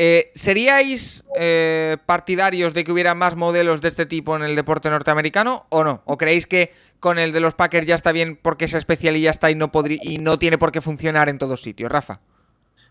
Eh, 0.00 0.30
¿Seríais 0.36 1.24
eh, 1.36 1.96
partidarios 2.06 2.72
de 2.72 2.84
que 2.84 2.92
hubiera 2.92 3.16
más 3.16 3.34
modelos 3.34 3.80
de 3.80 3.88
este 3.88 4.06
tipo 4.06 4.36
en 4.36 4.44
el 4.44 4.54
deporte 4.54 4.88
norteamericano 4.90 5.66
o 5.70 5.82
no? 5.82 6.02
¿O 6.04 6.16
creéis 6.16 6.46
que 6.46 6.70
con 7.00 7.18
el 7.18 7.32
de 7.32 7.40
los 7.40 7.54
Packers 7.54 7.84
ya 7.84 7.96
está 7.96 8.12
bien 8.12 8.38
porque 8.40 8.66
esa 8.66 8.78
especial 8.78 9.16
y 9.16 9.22
ya 9.22 9.30
está 9.30 9.50
y 9.50 9.56
no, 9.56 9.72
y 10.02 10.18
no 10.18 10.38
tiene 10.38 10.56
por 10.56 10.70
qué 10.70 10.80
funcionar 10.80 11.28
en 11.28 11.38
todos 11.38 11.62
sitios, 11.62 11.90
Rafa. 11.90 12.20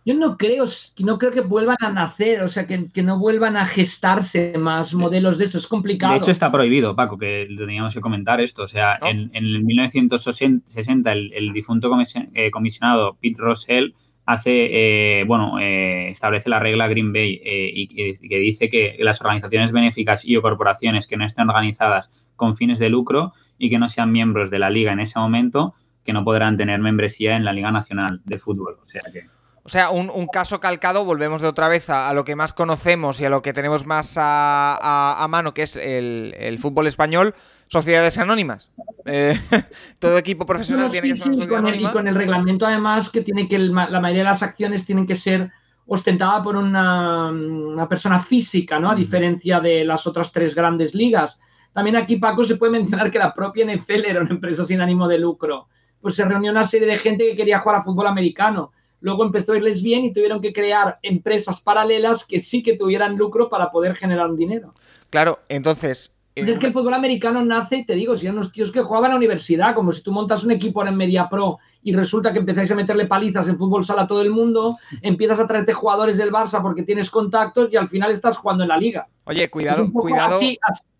Yo 0.05 0.15
no 0.15 0.37
creo, 0.37 0.65
no 0.99 1.17
creo 1.17 1.31
que 1.31 1.41
vuelvan 1.41 1.77
a 1.79 1.89
nacer, 1.89 2.41
o 2.41 2.49
sea, 2.49 2.67
que, 2.67 2.89
no 3.01 3.19
vuelvan 3.19 3.55
a 3.55 3.65
gestarse 3.65 4.53
más 4.57 4.93
modelos 4.93 5.37
de 5.37 5.45
esto, 5.45 5.57
es 5.57 5.67
complicado. 5.67 6.13
De 6.13 6.19
hecho, 6.19 6.31
está 6.31 6.51
prohibido, 6.51 6.93
Paco, 6.93 7.17
que 7.17 7.47
teníamos 7.57 7.93
que 7.93 8.01
comentar 8.01 8.41
esto. 8.41 8.63
O 8.63 8.67
sea, 8.67 8.99
en, 9.01 9.31
en, 9.33 9.65
1960 9.65 11.11
el, 11.11 11.53
difunto 11.53 11.89
eh, 12.33 12.51
comisionado 12.51 13.17
Pete 13.21 13.41
Russell 13.41 13.91
hace, 14.27 15.21
eh, 15.21 15.23
bueno, 15.23 15.57
eh, 15.57 16.09
establece 16.09 16.49
la 16.49 16.59
regla 16.59 16.87
Green 16.87 17.13
Bay 17.13 17.41
y, 17.43 17.87
que 18.27 18.37
dice 18.37 18.69
que 18.69 18.97
las 18.99 19.21
organizaciones 19.21 19.71
benéficas 19.71 20.25
y 20.25 20.35
o 20.35 20.41
corporaciones 20.41 21.07
que 21.07 21.15
no 21.15 21.25
estén 21.25 21.49
organizadas 21.49 22.11
con 22.35 22.57
fines 22.57 22.77
de 22.77 22.89
lucro 22.89 23.33
y 23.57 23.69
que 23.69 23.79
no 23.79 23.87
sean 23.87 24.11
miembros 24.11 24.51
de 24.51 24.59
la 24.59 24.69
liga 24.69 24.91
en 24.91 24.99
ese 24.99 25.17
momento, 25.17 25.73
que 26.03 26.11
no 26.11 26.25
podrán 26.25 26.57
tener 26.57 26.79
membresía 26.79 27.37
en 27.37 27.45
la 27.45 27.53
Liga 27.53 27.71
Nacional 27.71 28.21
de 28.25 28.37
Fútbol. 28.37 28.77
O 28.83 28.85
sea 28.85 29.01
que. 29.11 29.27
Sea, 29.65 29.89
un, 29.89 30.27
caso 30.27 30.61
calcado, 30.61 31.03
volvemos 31.03 31.41
de 31.41 31.47
otra 31.49 31.67
vez 31.67 31.89
a, 31.89 32.13
lo 32.13 32.23
que 32.23 32.37
más 32.37 32.53
conocemos 32.53 33.19
y 33.19 33.25
a 33.25 33.29
lo 33.29 33.41
que 33.41 33.51
tenemos 33.51 33.85
más 33.85 34.13
a, 34.15 35.25
mano, 35.29 35.53
que 35.53 35.63
es 35.63 35.75
el, 35.75 36.57
fútbol 36.61 36.87
español, 36.87 37.35
sociedades 37.67 38.17
anónimas. 38.17 38.71
Eh, 39.05 39.39
todo 39.99 40.17
equipo 40.17 40.45
profesional 40.45 40.91
tiene 40.91 41.13
que 41.13 41.17
ser 41.17 41.33
Y 41.33 41.47
con 41.47 42.07
el 42.07 42.15
reglamento, 42.15 42.65
además, 42.65 43.09
que 43.09 43.21
tiene 43.21 43.47
que 43.47 43.59
la 43.59 43.99
mayoría 43.99 44.23
de 44.23 44.29
las 44.29 44.43
acciones 44.43 44.85
tienen 44.85 45.07
que 45.07 45.15
ser 45.15 45.51
ostentadas 45.87 46.43
por 46.43 46.55
una, 46.55 47.29
una 47.29 47.87
persona 47.87 48.19
física, 48.19 48.79
¿no? 48.79 48.91
A 48.91 48.95
diferencia 48.95 49.59
de 49.59 49.85
las 49.85 50.05
otras 50.05 50.31
tres 50.31 50.53
grandes 50.53 50.93
ligas. 50.93 51.39
También 51.73 51.95
aquí, 51.95 52.17
Paco, 52.17 52.43
se 52.43 52.55
puede 52.55 52.71
mencionar 52.71 53.11
que 53.11 53.19
la 53.19 53.33
propia 53.33 53.65
NFL 53.65 54.05
era 54.05 54.21
una 54.21 54.31
empresa 54.31 54.65
sin 54.65 54.81
ánimo 54.81 55.07
de 55.07 55.19
lucro. 55.19 55.67
Pues 56.01 56.15
se 56.15 56.25
reunió 56.25 56.51
una 56.51 56.63
serie 56.63 56.87
de 56.87 56.97
gente 56.97 57.25
que 57.25 57.35
quería 57.35 57.59
jugar 57.59 57.79
a 57.79 57.83
fútbol 57.83 58.07
americano. 58.07 58.71
Luego 58.99 59.23
empezó 59.23 59.53
a 59.53 59.57
irles 59.57 59.81
bien 59.81 60.03
y 60.03 60.11
tuvieron 60.11 60.41
que 60.41 60.51
crear 60.51 60.99
empresas 61.03 61.61
paralelas 61.61 62.25
que 62.25 62.39
sí 62.39 62.63
que 62.63 62.75
tuvieran 62.75 63.15
lucro 63.15 63.47
para 63.47 63.71
poder 63.71 63.95
generar 63.95 64.33
dinero. 64.35 64.73
Claro, 65.09 65.39
entonces, 65.49 66.11
es 66.45 66.59
que 66.59 66.67
el 66.67 66.73
fútbol 66.73 66.93
americano 66.93 67.43
nace, 67.43 67.83
te 67.85 67.95
digo, 67.95 68.15
si 68.15 68.25
eran 68.25 68.37
unos 68.37 68.51
tíos 68.51 68.71
que 68.71 68.81
jugaban 68.81 69.11
a 69.11 69.13
la 69.13 69.17
universidad, 69.17 69.73
como 69.73 69.91
si 69.91 70.01
tú 70.01 70.11
montas 70.11 70.43
un 70.43 70.51
equipo 70.51 70.85
en 70.85 70.95
Media 70.95 71.29
Pro 71.29 71.59
y 71.83 71.93
resulta 71.93 72.33
que 72.33 72.39
empezáis 72.39 72.71
a 72.71 72.75
meterle 72.75 73.05
palizas 73.05 73.47
en 73.47 73.57
fútbol 73.57 73.85
sala 73.85 74.03
a 74.03 74.07
todo 74.07 74.21
el 74.21 74.31
mundo, 74.31 74.77
empiezas 75.01 75.39
a 75.39 75.47
traerte 75.47 75.73
jugadores 75.73 76.17
del 76.17 76.31
Barça 76.31 76.61
porque 76.61 76.83
tienes 76.83 77.09
contactos 77.09 77.71
y 77.71 77.77
al 77.77 77.87
final 77.87 78.11
estás 78.11 78.37
jugando 78.37 78.63
en 78.63 78.69
la 78.69 78.77
liga. 78.77 79.07
Oye, 79.25 79.49
cuidado, 79.49 79.91
cuidado. 79.91 80.39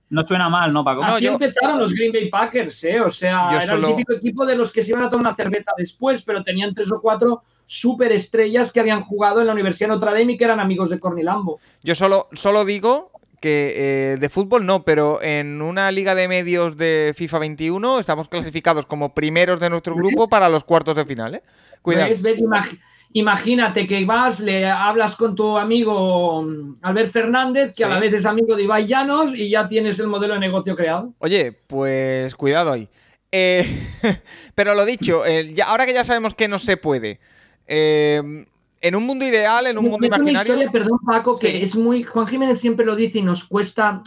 No 0.09 0.25
suena 0.25 0.47
mal, 0.47 0.71
¿no, 0.71 0.85
Paco? 0.85 1.03
Así 1.03 1.27
empezaron 1.27 1.79
los 1.79 1.93
Green 1.93 2.13
Bay 2.13 2.29
Packers, 2.29 2.81
¿eh? 2.85 3.01
O 3.01 3.09
sea, 3.09 3.61
era 3.61 3.73
el 3.73 3.85
típico 3.85 4.13
equipo 4.13 4.45
de 4.45 4.55
los 4.55 4.71
que 4.71 4.81
se 4.81 4.91
iban 4.91 5.03
a 5.03 5.09
tomar 5.09 5.27
una 5.27 5.35
cerveza 5.35 5.71
después, 5.77 6.21
pero 6.21 6.43
tenían 6.43 6.73
tres 6.73 6.91
o 6.91 7.01
cuatro 7.01 7.43
superestrellas 7.65 8.71
que 8.71 8.79
habían 8.79 9.03
jugado 9.03 9.41
en 9.41 9.47
la 9.47 9.53
Universidad 9.53 9.89
de 9.89 9.95
Notre 9.95 10.11
Dame 10.11 10.33
y 10.33 10.37
que 10.37 10.45
eran 10.45 10.61
amigos 10.61 10.89
de 10.89 10.99
Cornilambo. 11.01 11.59
Yo 11.83 11.93
solo, 11.93 12.29
solo 12.31 12.63
digo 12.63 13.11
que 13.39 14.13
eh, 14.13 14.17
de 14.17 14.29
fútbol 14.29 14.65
no, 14.65 14.83
pero 14.83 15.21
en 15.21 15.61
una 15.61 15.91
liga 15.91 16.15
de 16.15 16.27
medios 16.27 16.77
de 16.77 17.13
FIFA 17.15 17.39
21 17.39 17.99
estamos 17.99 18.27
clasificados 18.27 18.85
como 18.85 19.13
primeros 19.13 19.59
de 19.59 19.69
nuestro 19.69 19.95
grupo 19.95 20.27
para 20.27 20.49
los 20.49 20.63
cuartos 20.63 20.95
de 20.95 21.05
final, 21.05 21.35
¿eh? 21.35 21.43
Cuidado. 21.81 22.13
¿Ves? 22.21 22.41
Imagínate 23.13 23.87
que 23.87 24.03
vas, 24.05 24.39
le 24.39 24.67
hablas 24.67 25.15
con 25.15 25.35
tu 25.35 25.57
amigo 25.57 26.45
Albert 26.81 27.11
Fernández, 27.11 27.73
que 27.73 27.85
a 27.85 27.87
la 27.87 27.99
vez 27.99 28.13
es 28.13 28.25
amigo 28.25 28.55
de 28.55 28.63
Ibai 28.63 28.85
Llanos, 28.85 29.33
y 29.33 29.49
ya 29.49 29.67
tienes 29.69 29.97
el 29.99 30.07
modelo 30.07 30.33
de 30.33 30.41
negocio 30.41 30.75
creado. 30.75 31.13
Oye, 31.19 31.51
pues 31.51 32.35
cuidado 32.35 32.73
ahí. 32.73 32.89
Eh, 33.31 33.65
pero 34.55 34.75
lo 34.75 34.85
dicho, 34.85 35.23
ahora 35.65 35.85
que 35.85 35.93
ya 35.93 36.03
sabemos 36.03 36.33
que 36.33 36.47
no 36.47 36.59
se 36.59 36.77
puede, 36.77 37.19
eh, 37.65 38.45
en 38.81 38.95
un 38.95 39.05
mundo 39.05 39.25
ideal, 39.25 39.67
en 39.67 39.77
un 39.77 39.85
mundo 39.89 40.05
imaginario. 40.05 40.53
Una 40.53 40.63
historia, 40.63 40.71
perdón, 40.71 40.99
Paco, 41.05 41.37
que 41.37 41.63
es 41.63 41.75
muy. 41.75 42.03
Juan 42.03 42.27
Jiménez 42.27 42.59
siempre 42.59 42.85
lo 42.85 42.95
dice 42.95 43.19
y 43.19 43.23
nos 43.23 43.43
cuesta 43.43 44.01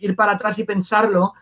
ir 0.00 0.14
para 0.14 0.32
atrás 0.32 0.58
y 0.58 0.64
pensarlo. 0.64 1.32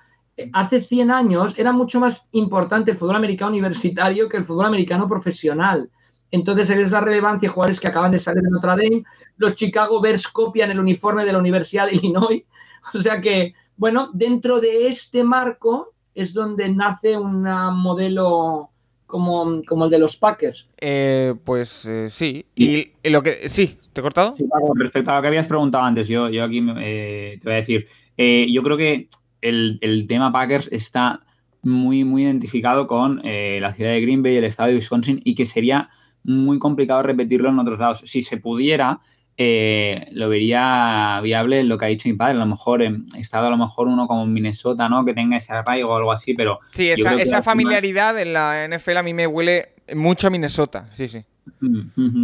Hace 0.53 0.81
100 0.81 1.11
años 1.11 1.55
era 1.59 1.73
mucho 1.73 2.01
más 2.01 2.29
importante 2.33 2.91
el 2.91 2.97
fútbol 2.97 3.17
americano 3.17 3.51
universitario 3.51 4.29
que 4.29 4.39
el 4.39 4.45
fútbol 4.45 4.67
americano 4.67 5.07
profesional. 5.07 5.91
Entonces, 6.31 6.71
es 6.71 6.91
la 6.91 7.03
relevancia 7.03 7.49
de 7.49 7.53
jugadores 7.53 7.79
que 7.79 7.89
acaban 7.89 8.11
de 8.11 8.19
salir 8.19 8.43
de 8.43 8.51
Notre 8.51 8.71
Dame. 8.71 9.05
Los 9.37 9.55
Chicago 9.55 10.01
Bears 10.01 10.27
copian 10.27 10.71
el 10.71 10.81
uniforme 10.81 11.27
de 11.27 11.33
la 11.33 11.39
Universidad 11.39 11.87
de 11.87 11.97
Illinois. 11.97 12.43
O 12.95 12.99
sea 12.99 13.21
que, 13.21 13.55
bueno, 13.77 14.11
dentro 14.13 14.59
de 14.59 14.89
este 14.89 15.23
marco 15.23 15.93
es 16.17 16.35
donde 16.35 16.69
nace 16.69 17.17
un 17.17 17.45
modelo 17.45 18.72
como, 19.13 19.63
como, 19.67 19.85
el 19.85 19.91
de 19.91 19.99
los 19.99 20.17
Packers. 20.17 20.71
Eh, 20.81 21.35
pues 21.45 21.85
eh, 21.85 22.09
sí. 22.09 22.47
Y, 22.57 22.93
lo 23.11 23.23
que 23.23 23.47
sí, 23.51 23.77
¿te 23.93 24.01
he 24.01 24.03
cortado? 24.03 24.35
respecto 24.75 25.11
a 25.11 25.17
lo 25.17 25.21
que 25.21 25.29
habías 25.29 25.47
preguntado 25.47 25.85
antes, 25.85 26.09
yo, 26.09 26.31
yo 26.31 26.45
aquí 26.45 26.67
eh, 26.79 27.39
te 27.39 27.45
voy 27.45 27.53
a 27.53 27.57
decir, 27.57 27.87
yo 28.17 28.63
creo 28.63 28.79
que 28.79 29.09
el, 29.43 29.79
el, 29.83 30.07
tema 30.07 30.33
Packers 30.33 30.73
está 30.73 31.21
muy, 31.61 32.05
muy 32.05 32.23
identificado 32.25 32.87
con 32.87 33.17
la 33.17 33.75
ciudad 33.75 33.91
de 33.91 34.01
Green 34.01 34.23
Bay, 34.23 34.37
el 34.37 34.45
estado 34.45 34.71
de 34.71 34.77
Wisconsin, 34.77 35.21
y 35.25 35.35
que 35.35 35.45
sería 35.45 35.91
muy 36.25 36.59
complicado 36.59 37.03
repetirlo 37.03 37.51
en 37.51 37.59
otros 37.59 37.79
lados. 37.79 38.03
Si 38.07 38.23
se 38.23 38.39
pudiera, 38.39 39.01
eh, 39.37 40.09
lo 40.13 40.29
vería 40.29 41.21
viable 41.23 41.65
lo 41.65 41.79
que 41.79 41.87
ha 41.87 41.89
dicho 41.89 42.09
mi 42.09 42.15
padre. 42.15 42.37
A 42.37 42.41
lo 42.41 42.47
mejor 42.47 42.83
en 42.83 43.07
estado, 43.17 43.47
a 43.47 43.51
lo 43.51 43.57
mejor 43.57 43.89
uno 43.89 44.07
como 44.07 44.27
Minnesota, 44.27 44.89
¿no? 44.89 45.05
Que 45.05 45.15
tenga 45.15 45.37
ese 45.37 45.53
arraigo 45.53 45.91
o 45.91 45.97
algo 45.97 46.13
así, 46.13 46.35
pero. 46.35 46.61
Sí, 46.73 46.89
esa, 46.89 47.43
familiaridad 47.43 48.19
en 48.21 48.33
la 48.35 48.69
NFL 48.69 48.99
a 48.99 49.03
mí 49.03 49.15
me 49.15 49.27
huele 49.27 49.71
mucho 49.95 50.27
a 50.27 50.31
Minnesota, 50.31 50.89
sí, 50.93 51.09
sí. 51.09 51.25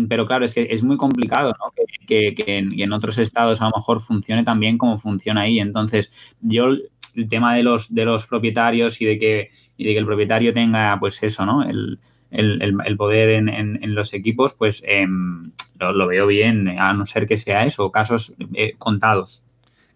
Pero 0.08 0.26
claro, 0.26 0.44
es 0.44 0.54
que 0.54 0.68
es 0.70 0.82
muy 0.82 0.96
complicado, 0.96 1.54
¿no? 1.58 1.72
Que, 2.06 2.34
en, 2.46 2.92
otros 2.92 3.18
estados 3.18 3.60
a 3.60 3.64
lo 3.64 3.72
mejor 3.76 4.00
funcione 4.00 4.44
tan 4.44 4.60
bien 4.60 4.78
como 4.78 4.98
funciona 4.98 5.42
ahí. 5.42 5.58
Entonces, 5.58 6.12
yo 6.40 6.66
el 6.66 7.28
tema 7.28 7.54
de 7.54 7.62
los, 7.62 7.92
de 7.92 8.04
los 8.04 8.26
propietarios 8.26 9.00
y 9.00 9.06
de 9.06 9.18
que, 9.18 9.50
y 9.76 9.86
de 9.86 9.92
que 9.92 9.98
el 9.98 10.06
propietario 10.06 10.52
tenga, 10.52 10.96
pues 11.00 11.20
eso, 11.22 11.44
¿no? 11.46 11.62
El, 11.62 11.98
el, 12.30 12.96
poder 12.96 13.30
en, 13.30 13.94
los 13.94 14.12
equipos, 14.14 14.54
pues 14.54 14.82
em, 14.86 15.52
lo, 15.78 16.06
veo 16.06 16.26
bien, 16.26 16.68
a 16.78 16.92
no 16.92 17.06
ser 17.06 17.26
que 17.26 17.36
sea 17.36 17.64
eso, 17.64 17.90
casos 17.90 18.34
eh, 18.54 18.74
contados. 18.78 19.44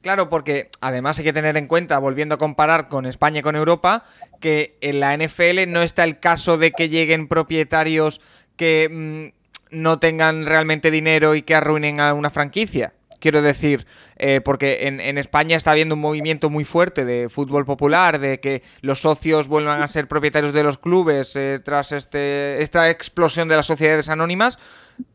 Claro, 0.03 0.29
porque 0.29 0.69
además 0.81 1.19
hay 1.19 1.25
que 1.25 1.33
tener 1.33 1.57
en 1.57 1.69
cuenta, 1.69 1.99
volviendo 1.99 2.35
a 2.35 2.39
comparar 2.39 2.89
con 2.89 3.07
España 3.07 3.39
y 3.39 3.43
con 3.43 3.55
Europa, 3.55 4.05
que 4.41 4.77
en 4.81 4.99
la 4.99 5.17
NFL 5.17 5.69
no 5.69 5.83
está 5.83 6.03
el 6.03 6.19
caso 6.19 6.59
de 6.59 6.73
que 6.73 6.89
lleguen 6.89 7.29
propietarios 7.29 8.21
que 8.57 8.89
mm, 8.91 9.77
no 9.77 10.01
tengan 10.01 10.47
realmente 10.47 10.91
dinero 10.91 11.37
y 11.37 11.43
que 11.43 11.55
arruinen 11.55 12.01
a 12.01 12.15
una 12.15 12.31
franquicia. 12.31 12.95
Quiero 13.23 13.41
decir, 13.41 13.87
eh, 14.17 14.41
porque 14.45 14.89
en, 14.89 15.17
España 15.17 15.57
está 15.57 15.71
habiendo 15.71 15.95
un 15.95 16.01
movimiento 16.01 16.51
muy 16.51 16.65
fuerte 16.65 17.05
de 17.05 17.29
fútbol 17.29 17.65
popular, 17.65 18.19
de 18.19 18.41
que 18.41 18.65
los 18.81 19.01
socios 19.01 19.47
vuelvan 19.47 19.81
a 19.81 19.87
ser 19.87 20.09
propietarios 20.09 20.53
de 20.53 20.65
los 20.65 20.77
clubes 20.77 21.37
eh, 21.37 21.61
tras 21.65 21.93
este, 21.93 22.61
esta 22.61 22.91
explosión 22.91 23.47
de 23.47 23.55
las 23.55 23.67
sociedades 23.67 24.09
anónimas, 24.09 24.59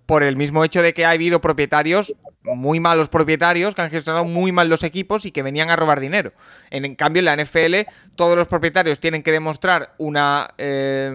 por 0.06 0.24
el 0.24 0.38
mismo 0.38 0.64
hecho 0.64 0.82
de 0.82 0.94
que 0.94 1.04
ha 1.04 1.10
habido 1.10 1.42
propietarios, 1.42 2.16
muy 2.44 2.80
malos 2.80 3.10
propietarios, 3.10 3.76
que 3.76 3.82
han 3.82 3.92
gestionado 3.92 4.24
muy 4.24 4.54
mal 4.54 4.70
los 4.70 4.84
equipos 4.84 5.26
y 5.26 5.32
que 5.32 5.44
venían 5.44 5.70
a 5.70 5.76
robar 5.76 6.00
dinero. 6.00 6.32
En, 6.70 6.96
cambio, 6.96 7.20
en 7.20 7.26
la 7.26 7.36
NFL, 7.36 7.92
todos 8.16 8.38
los 8.38 8.48
propietarios 8.48 9.02
tienen 9.02 9.22
que 9.22 9.34
demostrar 9.34 9.96
una, 9.98 10.52
eh, 10.58 11.12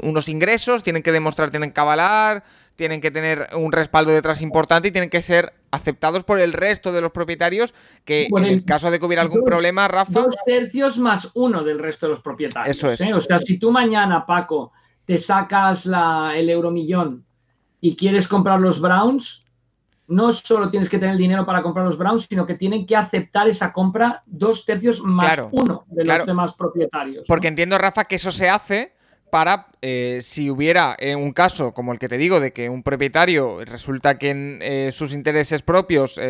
unos 0.00 0.28
ingresos, 0.30 0.82
tienen 0.82 1.02
que 1.02 1.12
demostrar, 1.12 1.50
tienen 1.50 1.72
que 1.72 1.80
avalar, 1.80 2.42
tienen 2.80 3.02
que 3.02 3.10
tener 3.10 3.50
un 3.56 3.72
respaldo 3.72 4.10
detrás 4.10 4.40
importante 4.40 4.88
y 4.88 4.90
tienen 4.90 5.10
que 5.10 5.20
ser 5.20 5.52
aceptados 5.70 6.24
por 6.24 6.40
el 6.40 6.54
resto 6.54 6.92
de 6.92 7.02
los 7.02 7.12
propietarios 7.12 7.74
que 8.06 8.26
en 8.34 8.44
el 8.46 8.64
caso 8.64 8.90
de 8.90 8.98
que 8.98 9.04
hubiera 9.04 9.20
algún 9.20 9.44
problema, 9.44 9.86
Rafa... 9.86 10.22
Dos 10.22 10.36
tercios 10.46 10.96
más 10.96 11.28
uno 11.34 11.62
del 11.62 11.78
resto 11.78 12.06
de 12.06 12.12
los 12.12 12.22
propietarios. 12.22 12.74
Eso 12.74 12.90
es. 12.90 13.02
¿eh? 13.02 13.12
O 13.12 13.20
sea, 13.20 13.38
si 13.38 13.58
tú 13.58 13.70
mañana, 13.70 14.24
Paco, 14.24 14.72
te 15.04 15.18
sacas 15.18 15.84
la, 15.84 16.32
el 16.34 16.48
euromillón 16.48 17.22
y 17.82 17.96
quieres 17.96 18.26
comprar 18.26 18.58
los 18.58 18.80
Browns, 18.80 19.44
no 20.06 20.32
solo 20.32 20.70
tienes 20.70 20.88
que 20.88 20.98
tener 20.98 21.16
el 21.16 21.20
dinero 21.20 21.44
para 21.44 21.60
comprar 21.60 21.84
los 21.84 21.98
Browns, 21.98 22.28
sino 22.30 22.46
que 22.46 22.54
tienen 22.54 22.86
que 22.86 22.96
aceptar 22.96 23.46
esa 23.46 23.74
compra 23.74 24.22
dos 24.24 24.64
tercios 24.64 25.02
más 25.02 25.38
uno 25.50 25.84
de 25.88 26.06
los 26.06 26.24
demás 26.24 26.54
propietarios. 26.54 27.26
Porque 27.28 27.48
entiendo, 27.48 27.76
Rafa, 27.76 28.04
que 28.04 28.14
eso 28.14 28.32
se 28.32 28.48
hace 28.48 28.94
para 29.30 29.66
eh, 29.82 30.20
si 30.22 30.50
hubiera 30.50 30.96
eh, 30.98 31.16
un 31.16 31.32
caso 31.32 31.72
como 31.72 31.92
el 31.92 31.98
que 31.98 32.08
te 32.08 32.18
digo 32.18 32.40
de 32.40 32.52
que 32.52 32.68
un 32.68 32.82
propietario 32.82 33.64
resulta 33.64 34.18
que 34.18 34.30
en, 34.30 34.58
eh, 34.62 34.90
sus 34.92 35.12
intereses 35.12 35.62
propios 35.62 36.20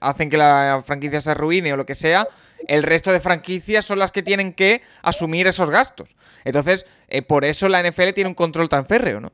hacen 0.00 0.30
que 0.30 0.36
la 0.36 0.82
franquicia 0.84 1.20
se 1.20 1.30
arruine 1.30 1.72
o 1.72 1.76
lo 1.76 1.86
que 1.86 1.94
sea, 1.94 2.28
el 2.68 2.82
resto 2.82 3.12
de 3.12 3.20
franquicias 3.20 3.84
son 3.84 3.98
las 3.98 4.12
que 4.12 4.22
tienen 4.22 4.52
que 4.52 4.82
asumir 5.02 5.46
esos 5.46 5.70
gastos. 5.70 6.08
Entonces, 6.44 6.86
por 7.26 7.44
eso 7.44 7.68
la 7.68 7.82
NFL 7.82 8.10
tiene 8.14 8.28
un 8.28 8.34
control 8.34 8.68
tan 8.68 8.86
férreo, 8.86 9.20
¿no? 9.20 9.32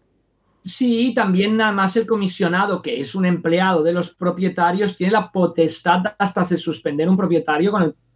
Sí, 0.65 1.13
también 1.15 1.57
nada 1.57 1.71
más 1.71 1.97
el 1.97 2.07
comisionado, 2.07 2.83
que 2.83 3.01
es 3.01 3.15
un 3.15 3.25
empleado 3.25 3.85
de 3.85 3.93
los 3.93 4.11
propietarios, 4.15 4.97
tiene 4.97 5.13
la 5.13 5.31
potestad 5.31 6.03
hasta 6.19 6.45
de 6.45 6.57
suspender 6.57 7.09
un 7.09 7.17
propietario, 7.17 7.73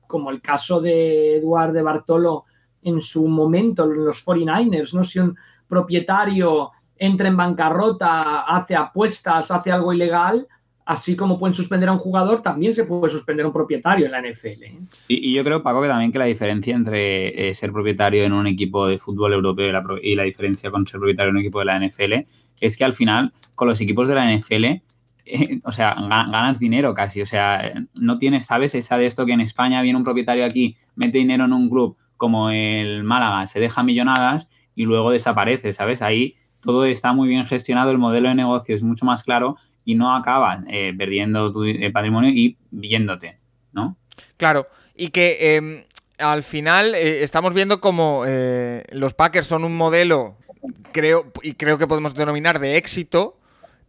como 0.08 0.30
el 0.30 0.42
caso 0.42 0.80
de 0.80 1.36
Eduardo 1.36 1.74
de 1.74 1.82
Bartolo 1.82 2.44
en 2.82 3.00
su 3.00 3.26
momento 3.26 3.84
en 3.84 4.04
los 4.04 4.24
49ers, 4.24 4.94
¿no? 4.94 5.04
Si 5.04 5.18
un 5.18 5.36
propietario 5.68 6.70
entra 6.96 7.28
en 7.28 7.36
bancarrota, 7.36 8.40
hace 8.40 8.76
apuestas, 8.76 9.50
hace 9.50 9.72
algo 9.72 9.92
ilegal, 9.92 10.46
así 10.84 11.16
como 11.16 11.38
pueden 11.38 11.54
suspender 11.54 11.88
a 11.88 11.92
un 11.92 11.98
jugador, 11.98 12.42
también 12.42 12.74
se 12.74 12.84
puede 12.84 13.10
suspender 13.12 13.44
a 13.44 13.48
un 13.48 13.54
propietario 13.54 14.06
en 14.06 14.12
la 14.12 14.20
NFL. 14.20 14.62
¿eh? 14.64 14.78
Y, 15.08 15.32
yo 15.32 15.44
creo, 15.44 15.62
Paco, 15.62 15.80
que 15.80 15.88
también 15.88 16.12
que 16.12 16.18
la 16.18 16.24
diferencia 16.24 16.74
entre 16.74 17.48
eh, 17.48 17.54
ser 17.54 17.72
propietario 17.72 18.24
en 18.24 18.32
un 18.32 18.46
equipo 18.46 18.86
de 18.86 18.98
fútbol 18.98 19.32
europeo 19.32 19.68
y 20.02 20.14
la, 20.14 20.24
diferencia 20.24 20.70
con 20.70 20.86
ser 20.86 21.00
propietario 21.00 21.30
en 21.30 21.36
un 21.36 21.42
equipo 21.42 21.60
de 21.60 21.64
la 21.66 21.78
NFL 21.78 22.26
es 22.60 22.76
que 22.76 22.84
al 22.84 22.92
final, 22.92 23.32
con 23.54 23.68
los 23.68 23.80
equipos 23.80 24.08
de 24.08 24.14
la 24.14 24.34
NFL, 24.34 24.64
eh, 24.64 25.60
o 25.64 25.72
sea, 25.72 25.94
ganas 25.94 26.58
dinero 26.58 26.92
casi. 26.92 27.22
O 27.22 27.26
sea, 27.26 27.72
no 27.94 28.18
tienes, 28.18 28.46
¿sabes? 28.46 28.74
Esa 28.74 28.98
de 28.98 29.06
esto 29.06 29.24
que 29.24 29.32
en 29.32 29.40
España 29.40 29.80
viene 29.82 29.96
un 29.96 30.04
propietario 30.04 30.44
aquí, 30.44 30.76
mete 30.96 31.18
dinero 31.18 31.44
en 31.44 31.52
un 31.52 31.70
club 31.70 31.96
como 32.20 32.50
el 32.50 33.02
Málaga, 33.02 33.46
se 33.46 33.60
deja 33.60 33.82
millonadas 33.82 34.46
y 34.74 34.84
luego 34.84 35.10
desaparece, 35.10 35.72
¿sabes? 35.72 36.02
Ahí 36.02 36.36
todo 36.60 36.84
está 36.84 37.14
muy 37.14 37.28
bien 37.28 37.46
gestionado, 37.46 37.90
el 37.90 37.96
modelo 37.96 38.28
de 38.28 38.34
negocio 38.34 38.76
es 38.76 38.82
mucho 38.82 39.06
más 39.06 39.24
claro 39.24 39.56
y 39.86 39.94
no 39.94 40.14
acabas 40.14 40.62
eh, 40.68 40.92
perdiendo 40.96 41.50
tu 41.50 41.64
eh, 41.64 41.90
patrimonio 41.90 42.28
y 42.28 42.58
viéndote, 42.70 43.38
¿no? 43.72 43.96
Claro, 44.36 44.66
y 44.94 45.08
que 45.08 45.56
em, 45.56 45.84
al 46.18 46.42
final 46.42 46.94
eh, 46.94 47.22
estamos 47.22 47.54
viendo 47.54 47.80
como 47.80 48.24
los 48.92 49.14
Packers 49.14 49.46
son 49.46 49.64
un 49.64 49.74
modelo, 49.74 50.36
creo, 50.92 51.32
y 51.42 51.54
creo 51.54 51.78
que 51.78 51.86
podemos 51.86 52.12
denominar 52.12 52.58
de 52.58 52.76
éxito, 52.76 53.39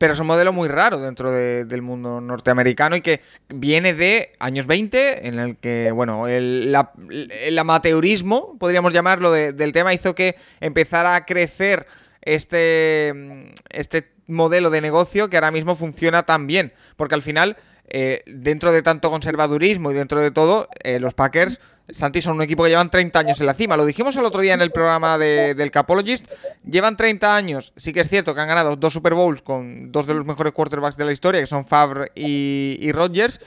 pero 0.01 0.13
es 0.13 0.19
un 0.19 0.25
modelo 0.25 0.51
muy 0.51 0.67
raro 0.67 0.99
dentro 0.99 1.31
del 1.31 1.81
mundo 1.83 2.21
norteamericano 2.21 2.95
y 2.95 3.01
que 3.01 3.21
viene 3.49 3.93
de 3.93 4.31
años 4.39 4.65
20, 4.65 5.27
en 5.27 5.37
el 5.37 5.57
que, 5.57 5.91
bueno, 5.91 6.27
el, 6.27 6.75
amateurismo, 7.59 8.57
podríamos 8.57 8.93
llamarlo, 8.93 9.31
del 9.31 9.71
tema 9.71 9.93
hizo 9.93 10.15
que 10.15 10.37
empezara 10.59 11.13
a 11.13 11.23
crecer 11.27 11.85
este, 12.23 13.13
este 13.69 14.09
modelo 14.25 14.71
de 14.71 14.81
negocio 14.81 15.29
que 15.29 15.37
ahora 15.37 15.51
mismo 15.51 15.75
funciona 15.75 16.23
tan 16.23 16.47
bien. 16.47 16.73
Porque 16.95 17.13
al 17.13 17.21
final, 17.21 17.57
eh, 17.87 18.23
dentro 18.25 18.71
de 18.71 18.81
tanto 18.81 19.11
conservadurismo 19.11 19.91
y 19.91 19.93
dentro 19.93 20.19
de 20.19 20.31
todo, 20.31 20.67
eh, 20.83 20.99
los 20.99 21.13
Packers, 21.13 21.59
Santi, 21.91 22.21
son 22.21 22.35
un 22.35 22.41
equipo 22.41 22.63
que 22.63 22.69
llevan 22.69 22.89
30 22.89 23.19
años 23.19 23.39
en 23.39 23.45
la 23.45 23.53
cima. 23.53 23.77
Lo 23.77 23.85
dijimos 23.85 24.15
el 24.17 24.25
otro 24.25 24.41
día 24.41 24.53
en 24.53 24.61
el 24.61 24.71
programa 24.71 25.17
del 25.17 25.71
Capologist. 25.71 26.27
Llevan 26.69 26.97
30 26.97 27.35
años. 27.35 27.73
Sí 27.75 27.93
que 27.93 28.01
es 28.01 28.09
cierto 28.09 28.33
que 28.33 28.41
han 28.41 28.47
ganado 28.47 28.75
dos 28.75 28.93
Super 28.93 29.13
Bowls 29.13 29.41
con 29.41 29.91
dos 29.91 30.07
de 30.07 30.13
los 30.13 30.25
mejores 30.25 30.53
quarterbacks 30.53 30.97
de 30.97 31.05
la 31.05 31.11
historia, 31.11 31.39
que 31.39 31.47
son 31.47 31.65
Favre 31.65 32.11
y, 32.15 32.77
y 32.79 32.91
Rodgers. 32.91 33.39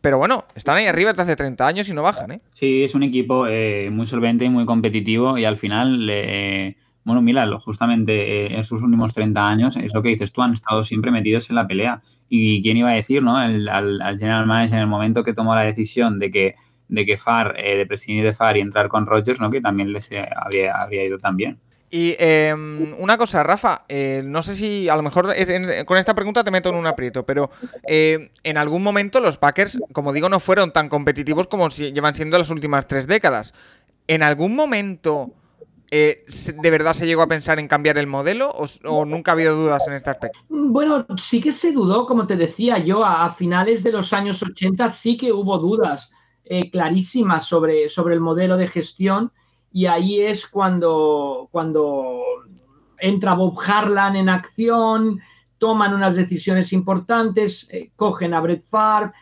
Pero 0.00 0.18
bueno, 0.18 0.44
están 0.54 0.76
ahí 0.76 0.86
arriba 0.86 1.12
desde 1.12 1.22
hace 1.22 1.36
30 1.36 1.66
años 1.66 1.88
y 1.88 1.94
no 1.94 2.02
bajan, 2.02 2.30
¿eh? 2.32 2.40
Sí, 2.52 2.84
es 2.84 2.94
un 2.94 3.02
equipo 3.02 3.46
eh, 3.46 3.88
muy 3.90 4.06
solvente 4.06 4.44
y 4.44 4.48
muy 4.48 4.66
competitivo 4.66 5.38
y 5.38 5.44
al 5.44 5.56
final... 5.56 6.06
le 6.06 6.76
bueno, 7.08 7.22
mira, 7.22 7.48
justamente 7.60 8.52
en 8.52 8.60
eh, 8.60 8.64
sus 8.64 8.82
últimos 8.82 9.14
30 9.14 9.48
años, 9.48 9.76
es 9.78 9.94
lo 9.94 10.02
que 10.02 10.10
dices 10.10 10.30
tú, 10.30 10.42
han 10.42 10.52
estado 10.52 10.84
siempre 10.84 11.10
metidos 11.10 11.48
en 11.48 11.56
la 11.56 11.66
pelea. 11.66 12.02
Y 12.28 12.60
quién 12.60 12.76
iba 12.76 12.90
a 12.90 12.96
decir, 12.96 13.22
¿no? 13.22 13.38
al, 13.38 14.18
general 14.18 14.44
manager 14.44 14.76
en 14.76 14.82
el 14.82 14.88
momento 14.88 15.24
que 15.24 15.32
tomó 15.32 15.54
la 15.54 15.62
decisión 15.62 16.18
de 16.18 16.30
que, 16.30 16.56
de 16.88 17.06
que 17.06 17.18
FAR, 17.18 17.54
eh, 17.58 17.76
de 17.76 17.86
prescindir 17.86 18.24
de 18.24 18.32
FAR 18.32 18.56
y 18.56 18.60
entrar 18.60 18.88
con 18.88 19.06
Rogers, 19.06 19.40
¿no? 19.40 19.50
Que 19.50 19.60
también 19.60 19.92
les 19.92 20.10
eh, 20.12 20.28
había, 20.36 20.74
había 20.76 21.04
ido 21.04 21.18
también. 21.18 21.58
Y 21.90 22.16
em, 22.18 22.94
una 22.98 23.16
cosa, 23.16 23.42
Rafa, 23.42 23.84
no 24.22 24.42
sé 24.42 24.54
si 24.54 24.90
a 24.90 24.96
lo 24.96 25.02
mejor 25.02 25.34
con 25.86 25.96
esta 25.96 26.14
pregunta 26.14 26.44
te 26.44 26.50
meto 26.50 26.68
en 26.68 26.74
un 26.74 26.86
aprieto, 26.86 27.24
pero 27.24 27.50
en 27.86 28.58
algún 28.58 28.82
momento 28.82 29.20
los 29.20 29.38
Packers, 29.38 29.80
como 29.92 30.12
digo, 30.12 30.28
no 30.28 30.38
fueron 30.38 30.70
tan 30.70 30.90
competitivos 30.90 31.46
como 31.46 31.70
si 31.70 31.90
llevan 31.92 32.14
siendo 32.14 32.36
las 32.36 32.50
últimas 32.50 32.86
tres 32.86 33.06
décadas. 33.06 33.54
¿En 34.06 34.22
algún 34.22 34.54
momento 34.54 35.32
eh, 35.90 36.24
¿De 36.60 36.70
verdad 36.70 36.92
se 36.92 37.06
llegó 37.06 37.22
a 37.22 37.26
pensar 37.26 37.58
en 37.58 37.66
cambiar 37.66 37.96
el 37.96 38.06
modelo 38.06 38.50
o, 38.50 39.04
nunca 39.06 39.30
ha 39.30 39.34
habido 39.34 39.56
dudas 39.56 39.86
en 39.88 39.94
este 39.94 40.10
aspecto? 40.10 40.38
Bueno, 40.48 41.06
sí 41.16 41.40
que 41.40 41.52
se 41.52 41.72
dudó, 41.72 42.06
como 42.06 42.26
te 42.26 42.36
decía 42.36 42.78
yo, 42.78 43.04
a, 43.04 43.32
finales 43.32 43.82
de 43.82 43.92
los 43.92 44.12
años 44.12 44.42
80 44.42 44.90
sí 44.90 45.16
que 45.16 45.32
hubo 45.32 45.58
dudas 45.58 46.10
eh, 46.50 46.70
clarísimas 46.70 47.46
sobre, 47.46 47.88
sobre 47.88 48.14
el 48.14 48.20
modelo 48.20 48.56
de 48.56 48.66
gestión 48.66 49.32
y 49.72 49.86
ahí 49.86 50.20
es 50.20 50.46
cuando, 50.46 51.48
cuando 51.52 52.22
entra 52.98 53.34
Bob 53.34 53.58
Harlan 53.60 54.16
en 54.16 54.28
acción, 54.28 55.20
toman 55.58 55.94
unas 55.94 56.16
decisiones 56.16 56.72
importantes, 56.72 57.68
eh, 57.70 57.90
cogen 57.96 58.32
a 58.32 58.40
Brett 58.40 58.62
Favre, 58.62 59.12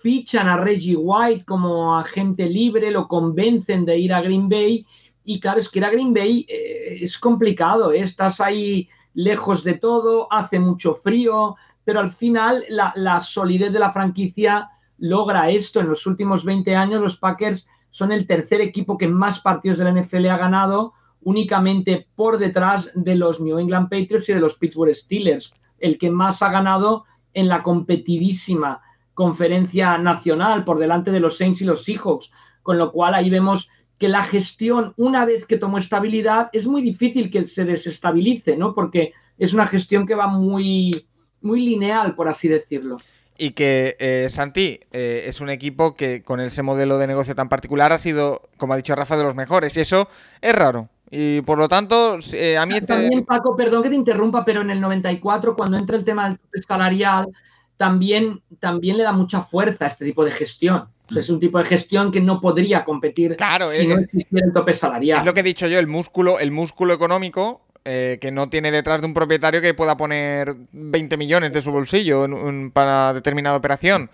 fichan 0.00 0.48
a 0.48 0.56
Reggie 0.56 0.96
White 0.96 1.44
como 1.44 1.98
agente 1.98 2.46
libre, 2.46 2.90
lo 2.90 3.08
convencen 3.08 3.84
de 3.84 3.98
ir 3.98 4.12
a 4.12 4.20
Green 4.20 4.48
Bay 4.48 4.86
y 5.24 5.40
claro, 5.40 5.58
es 5.58 5.68
que 5.68 5.80
era 5.80 5.90
Green 5.90 6.14
Bay 6.14 6.46
eh, 6.48 6.98
es 7.00 7.18
complicado, 7.18 7.92
¿eh? 7.92 8.00
estás 8.00 8.40
ahí 8.40 8.88
lejos 9.14 9.64
de 9.64 9.74
todo, 9.74 10.32
hace 10.32 10.60
mucho 10.60 10.94
frío, 10.94 11.56
pero 11.84 12.00
al 12.00 12.10
final 12.10 12.64
la, 12.68 13.20
solidez 13.20 13.72
de 13.72 13.78
la 13.78 13.90
franquicia 13.90 14.68
logra 14.98 15.50
esto. 15.50 15.80
En 15.80 15.88
los 15.88 16.06
últimos 16.06 16.44
20 16.44 16.74
años 16.74 17.00
los 17.00 17.16
Packers 17.16 17.66
son 17.90 18.12
el 18.12 18.26
tercer 18.26 18.60
equipo 18.60 18.98
que 18.98 19.08
más 19.08 19.40
partidos 19.40 19.78
de 19.78 19.84
la 19.84 19.92
NFL 19.92 20.26
ha 20.26 20.36
ganado, 20.36 20.92
únicamente 21.22 22.06
por 22.14 22.38
detrás 22.38 22.92
de 22.94 23.14
los 23.14 23.40
New 23.40 23.58
England 23.58 23.88
Patriots 23.88 24.28
y 24.28 24.34
de 24.34 24.40
los 24.40 24.54
Pittsburgh 24.54 24.94
Steelers, 24.94 25.52
el 25.78 25.98
que 25.98 26.10
más 26.10 26.42
ha 26.42 26.50
ganado 26.50 27.04
en 27.34 27.48
la 27.48 27.62
competidísima 27.62 28.80
conferencia 29.14 29.96
nacional, 29.96 30.64
por 30.64 30.78
delante 30.78 31.10
de 31.10 31.20
los 31.20 31.38
Saints 31.38 31.62
y 31.62 31.64
los 31.64 31.84
Seahawks, 31.84 32.30
con 32.62 32.76
lo 32.76 32.92
cual 32.92 33.14
ahí 33.14 33.30
vemos 33.30 33.70
que 33.98 34.08
la 34.08 34.22
gestión, 34.22 34.92
una 34.96 35.24
vez 35.24 35.46
que 35.46 35.56
tomó 35.56 35.78
estabilidad, 35.78 36.50
es 36.52 36.66
muy 36.66 36.82
difícil 36.82 37.30
que 37.30 37.46
se 37.46 37.64
desestabilice, 37.64 38.56
¿no? 38.56 38.74
Porque 38.74 39.14
es 39.38 39.54
una 39.54 39.66
gestión 39.66 40.06
que 40.06 40.14
va 40.14 40.26
muy, 40.26 41.06
muy 41.40 41.64
lineal, 41.64 42.14
por 42.14 42.28
así 42.28 42.46
decirlo. 42.46 42.98
Y 43.38 43.50
que 43.50 43.96
eh, 43.98 44.28
Santi 44.30 44.80
eh, 44.92 45.24
es 45.26 45.40
un 45.40 45.50
equipo 45.50 45.94
que 45.94 46.22
con 46.22 46.40
ese 46.40 46.62
modelo 46.62 46.98
de 46.98 47.06
negocio 47.06 47.34
tan 47.34 47.48
particular 47.48 47.92
ha 47.92 47.98
sido, 47.98 48.48
como 48.56 48.72
ha 48.72 48.76
dicho 48.76 48.94
Rafa, 48.94 49.16
de 49.16 49.24
los 49.24 49.34
mejores. 49.34 49.76
Y 49.76 49.80
eso 49.80 50.08
es 50.40 50.54
raro. 50.54 50.88
Y 51.10 51.40
por 51.42 51.58
lo 51.58 51.68
tanto, 51.68 52.18
eh, 52.32 52.56
a 52.58 52.66
mí 52.66 52.74
este... 52.74 52.86
También, 52.86 53.24
Paco, 53.24 53.56
perdón 53.56 53.82
que 53.82 53.90
te 53.90 53.94
interrumpa, 53.94 54.44
pero 54.44 54.62
en 54.62 54.70
el 54.70 54.80
94, 54.80 55.54
cuando 55.54 55.76
entra 55.76 55.96
el 55.96 56.04
tema 56.04 56.28
del 56.28 56.38
tope 56.38 56.62
salarial, 56.62 57.28
también, 57.76 58.40
también 58.58 58.96
le 58.96 59.04
da 59.04 59.12
mucha 59.12 59.42
fuerza 59.42 59.84
a 59.84 59.88
este 59.88 60.04
tipo 60.04 60.24
de 60.24 60.30
gestión 60.30 60.88
es 61.14 61.30
un 61.30 61.38
tipo 61.38 61.58
de 61.58 61.64
gestión 61.64 62.10
que 62.10 62.20
no 62.20 62.40
podría 62.40 62.84
competir 62.84 63.36
si 63.70 63.86
no 63.86 63.94
existiera 63.94 64.46
el 64.46 64.52
tope 64.52 64.72
salarial. 64.72 65.20
Es 65.20 65.24
lo 65.24 65.34
que 65.34 65.40
he 65.40 65.44
dicho 65.44 65.66
yo, 65.68 65.78
el 65.78 65.86
músculo, 65.86 66.38
el 66.40 66.50
músculo 66.50 66.94
económico 66.94 67.60
eh, 67.86 68.18
que 68.20 68.30
no 68.30 68.48
tiene 68.50 68.70
detrás 68.70 69.00
de 69.00 69.06
un 69.06 69.14
propietario 69.14 69.62
que 69.62 69.72
pueda 69.74 69.96
poner 69.96 70.56
20 70.72 71.16
millones 71.16 71.52
de 71.52 71.62
su 71.62 71.72
bolsillo 71.72 72.26
para 72.72 73.14
determinada 73.14 73.56
operación. 73.56 74.10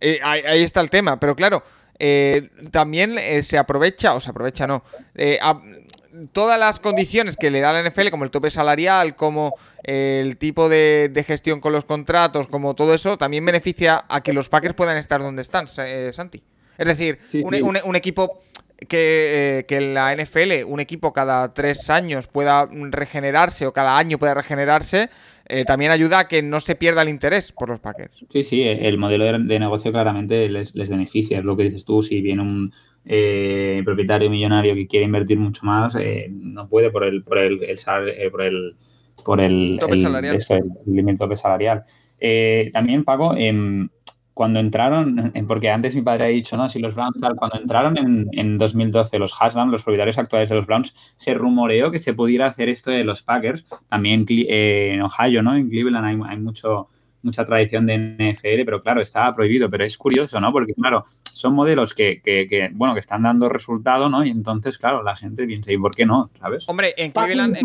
Eh, 0.00 0.20
ahí, 0.22 0.62
está 0.62 0.80
el 0.80 0.90
tema, 0.90 1.18
pero 1.18 1.34
claro, 1.34 1.64
eh, 1.98 2.50
también 2.70 3.18
se 3.42 3.58
aprovecha, 3.58 4.14
o 4.14 4.20
se 4.20 4.30
aprovecha 4.30 4.66
no, 4.66 4.84
todas 6.32 6.58
las 6.58 6.80
condiciones 6.80 7.36
que 7.36 7.50
le 7.50 7.60
da 7.60 7.72
la 7.72 7.88
NFL, 7.88 8.08
como 8.10 8.24
el 8.24 8.30
tope 8.30 8.50
salarial, 8.50 9.16
como 9.16 9.54
el 9.82 10.36
tipo 10.36 10.68
de, 10.68 11.24
gestión 11.26 11.60
con 11.60 11.72
los 11.72 11.84
contratos, 11.84 12.46
como 12.46 12.74
todo 12.74 12.94
eso, 12.94 13.18
también 13.18 13.44
beneficia 13.44 14.04
a 14.08 14.22
que 14.22 14.32
los 14.32 14.48
Packers 14.48 14.74
puedan 14.74 14.96
estar 14.96 15.20
donde 15.20 15.42
están, 15.42 15.66
eh, 15.78 16.10
Santi. 16.12 16.42
Es 16.76 16.86
decir, 16.86 17.18
un, 17.42 17.96
equipo 17.96 18.40
que, 18.86 19.64
eh, 19.68 19.80
la 19.80 20.12
NFL, 20.14 20.64
un 20.66 20.80
equipo 20.80 21.12
cada 21.12 21.52
tres 21.52 21.90
años 21.90 22.26
pueda 22.26 22.68
regenerarse 22.90 23.66
o 23.66 23.72
cada 23.72 23.98
año 23.98 24.18
pueda 24.18 24.34
regenerarse, 24.34 25.10
eh, 25.46 25.64
también 25.64 25.90
ayuda 25.90 26.20
a 26.20 26.28
que 26.28 26.42
no 26.42 26.60
se 26.60 26.76
pierda 26.76 27.02
el 27.02 27.08
interés 27.08 27.52
por 27.52 27.70
los 27.70 27.80
Packers. 27.80 28.24
Sí, 28.30 28.44
sí, 28.44 28.62
el 28.62 28.98
modelo 28.98 29.24
de, 29.24 29.58
negocio 29.58 29.90
claramente 29.90 30.48
les, 30.48 30.74
les 30.74 30.88
beneficia, 30.88 31.38
es 31.38 31.44
lo 31.44 31.56
que 31.56 31.64
dices 31.64 31.84
tú, 31.84 32.02
si 32.02 32.20
viene 32.20 32.42
un 32.42 32.72
eh, 33.04 33.82
propietario 33.84 34.30
millonario 34.30 34.74
que 34.74 34.86
quiere 34.86 35.06
invertir 35.06 35.38
mucho 35.38 35.64
más 35.64 35.96
no 36.30 36.68
puede 36.68 36.90
por 36.90 37.04
el 37.04 37.22
por 37.22 37.38
el, 37.38 37.62
el, 37.62 38.30
por 38.30 38.42
el 38.42 38.76
por 39.24 39.40
el, 39.40 39.78
tope 39.80 39.96
salarial. 39.96 40.36
el, 40.36 41.18
tope 41.18 41.36
salarial 41.36 41.84
también, 42.72 43.04
Paco, 43.04 43.34
em, 43.34 43.88
cuando 44.38 44.60
entraron, 44.60 45.32
porque 45.48 45.68
antes 45.68 45.96
mi 45.96 46.02
padre 46.02 46.26
ha 46.26 46.28
dicho, 46.28 46.56
¿no? 46.56 46.68
Si 46.68 46.78
los 46.78 46.94
Browns, 46.94 47.16
cuando 47.36 47.58
entraron 47.58 47.98
en, 47.98 48.28
en 48.30 48.56
2012 48.56 49.18
los 49.18 49.34
Haslam, 49.36 49.72
los 49.72 49.82
propietarios 49.82 50.16
actuales 50.16 50.48
de 50.48 50.54
los 50.54 50.64
Browns, 50.64 50.94
se 51.16 51.34
rumoreó 51.34 51.90
que 51.90 51.98
se 51.98 52.14
pudiera 52.14 52.46
hacer 52.46 52.68
esto 52.68 52.92
de 52.92 53.02
los 53.02 53.20
Packers, 53.24 53.66
también 53.88 54.24
eh, 54.28 54.92
en 54.94 55.02
Ohio, 55.02 55.42
¿no? 55.42 55.56
En 55.56 55.68
Cleveland 55.68 56.06
hay, 56.06 56.30
hay 56.30 56.38
mucho 56.40 56.86
mucha 57.20 57.44
tradición 57.44 57.84
de 57.86 57.98
NFL, 57.98 58.64
pero 58.64 58.80
claro, 58.80 59.00
estaba 59.00 59.34
prohibido. 59.34 59.68
Pero 59.68 59.84
es 59.84 59.98
curioso, 59.98 60.38
¿no? 60.38 60.52
Porque, 60.52 60.72
claro, 60.72 61.04
son 61.32 61.54
modelos 61.54 61.92
que, 61.92 62.22
que, 62.22 62.70
bueno, 62.74 62.94
que 62.94 63.00
están 63.00 63.24
dando 63.24 63.48
resultado, 63.48 64.08
¿no? 64.08 64.24
Y 64.24 64.30
entonces, 64.30 64.78
claro, 64.78 65.02
la 65.02 65.16
gente 65.16 65.48
piensa, 65.48 65.72
¿y 65.72 65.78
por 65.78 65.96
qué 65.96 66.06
no? 66.06 66.30
¿Sabes? 66.38 66.64
Hombre, 66.68 66.94
en 66.96 67.10
Cleveland... 67.10 67.56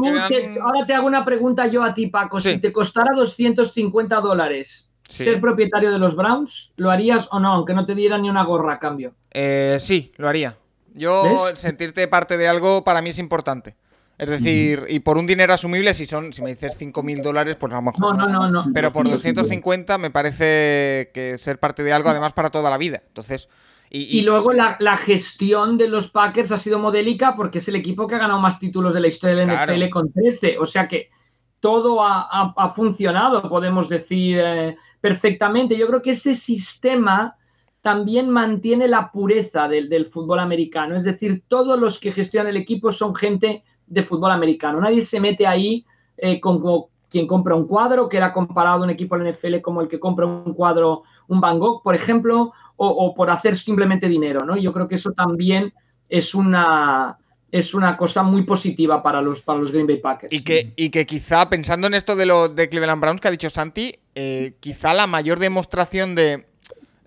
ahora 0.60 0.88
te 0.88 0.96
hago 0.96 1.06
una 1.06 1.24
pregunta 1.24 1.68
yo 1.68 1.84
a 1.84 1.94
ti, 1.94 2.08
Paco. 2.08 2.40
Si 2.40 2.58
te 2.58 2.74
costara 2.74 3.14
250 3.16 4.20
dólares 4.22 4.90
ser 5.14 5.40
propietario 5.40 5.92
de 5.92 6.00
los 6.00 6.16
Browns, 6.16 6.72
¿lo 6.76 6.92
harías 6.92 7.28
o 7.32 7.40
no? 7.40 7.54
Aunque 7.54 7.74
no 7.74 7.86
te 7.86 7.96
dieran 7.96 8.22
ni 8.22 8.30
una 8.30 8.44
gorra 8.44 8.74
a 8.74 8.80
cambio. 8.80 9.14
Eh, 9.32 9.78
sí, 9.80 10.12
lo 10.18 10.28
haría. 10.28 10.58
Yo, 10.94 11.56
sentirte 11.56 12.08
parte 12.08 12.38
de 12.38 12.48
algo 12.48 12.84
para 12.84 13.02
mí 13.02 13.10
es 13.10 13.20
importante. 13.20 13.76
Es 14.18 14.30
decir, 14.30 14.86
y 14.90 15.00
por 15.00 15.18
un 15.18 15.26
dinero 15.26 15.54
asumible, 15.54 15.94
si 15.94 16.06
son, 16.06 16.34
si 16.34 16.42
me 16.44 16.52
dices 16.52 16.80
5.000 16.80 17.22
dólares, 17.22 17.56
pues 17.56 17.74
a 17.74 17.78
lo 17.78 17.82
mejor. 17.82 18.16
No, 18.16 18.28
no, 18.28 18.50
no, 18.50 18.66
Pero 18.74 18.94
por 18.94 19.10
250 19.10 19.98
me 19.98 20.12
parece 20.12 21.10
que 21.14 21.38
ser 21.40 21.60
parte 21.60 21.84
de 21.84 21.94
algo, 21.94 22.10
además, 22.10 22.32
para 22.34 22.52
toda 22.52 22.70
la 22.70 22.78
vida. 22.78 23.02
Entonces. 23.08 23.50
Y, 23.90 24.22
luego 24.22 24.54
la, 24.54 24.98
gestión 24.98 25.78
de 25.78 25.88
los 25.88 26.10
Packers 26.10 26.52
ha 26.52 26.58
sido 26.58 26.80
modélica 26.80 27.36
porque 27.36 27.60
es 27.60 27.68
el 27.68 27.76
equipo 27.76 28.08
que 28.08 28.16
ha 28.16 28.18
ganado 28.20 28.40
más 28.40 28.58
títulos 28.58 28.94
de 28.96 29.00
la 29.00 29.08
historia 29.08 29.36
del 29.36 29.52
NFL 29.52 29.90
con 29.90 30.12
13. 30.12 30.58
O 30.58 30.66
sea 30.66 30.88
que 30.88 31.12
todo 31.60 32.00
ha, 32.04 32.74
funcionado, 32.76 33.48
podemos 33.48 33.88
decir, 33.90 34.40
eh, 34.40 34.78
perfectamente. 35.04 35.78
Yo 35.78 35.86
creo 35.88 36.02
que 36.02 36.12
ese 36.12 36.34
sistema 36.34 37.36
también 37.82 38.30
mantiene 38.30 38.88
la 38.88 39.12
pureza 39.12 39.68
del, 39.68 40.06
fútbol 40.06 40.40
americano. 40.40 40.96
Es 40.96 41.04
decir, 41.04 41.44
todos 41.50 41.78
los 41.78 42.00
que 42.00 42.14
gestionan 42.14 42.52
el 42.52 42.56
equipo 42.56 42.90
son 42.90 43.14
gente 43.14 43.66
de 43.86 44.04
fútbol 44.04 44.32
americano. 44.32 44.80
Nadie 44.80 45.02
se 45.02 45.20
mete 45.20 45.46
ahí 45.46 45.86
eh, 46.16 46.40
como 46.40 46.88
quien 47.10 47.28
compra 47.28 47.54
un 47.54 47.68
cuadro, 47.68 48.08
que 48.08 48.16
era 48.16 48.32
comparado 48.32 48.80
a 48.80 48.84
un 48.86 48.92
equipo 48.92 49.18
de 49.18 49.26
la 49.26 49.32
NFL 49.32 49.60
como 49.60 49.82
el 49.82 49.90
que 49.90 50.00
compra 50.00 50.26
un 50.26 50.54
cuadro, 50.54 51.04
un 51.28 51.42
Van 51.42 51.60
Gogh, 51.60 51.84
por 51.84 51.96
ejemplo, 51.96 52.54
o, 52.78 53.14
por 53.14 53.30
hacer 53.30 53.58
simplemente 53.58 54.08
dinero, 54.08 54.46
¿no? 54.46 54.56
Yo 54.56 54.72
creo 54.72 54.88
que 54.88 54.96
eso 54.96 55.12
también 55.12 55.74
es 56.08 56.34
una, 56.34 57.18
es 57.52 57.74
una 57.74 57.98
cosa 57.98 58.24
muy 58.24 58.44
positiva 58.44 59.04
para 59.04 59.22
los, 59.22 59.42
para 59.42 59.60
los 59.60 59.74
Green 59.74 59.86
Bay 59.86 59.98
Packers. 59.98 60.34
Y 60.34 60.46
que, 60.46 60.72
y 60.78 60.92
que 60.92 61.06
quizá, 61.06 61.50
pensando 61.50 61.88
en 61.88 61.94
esto 61.94 62.16
de 62.16 62.26
lo 62.26 62.48
de 62.48 62.70
Cleveland 62.70 63.02
Browns 63.02 63.20
que 63.20 63.28
ha 63.28 63.32
dicho 63.32 63.50
Santi, 63.50 63.94
eh, 64.16 64.54
quizá 64.60 64.94
la 64.94 65.08
mayor 65.08 65.40
demostración 65.40 66.16
de 66.16 66.46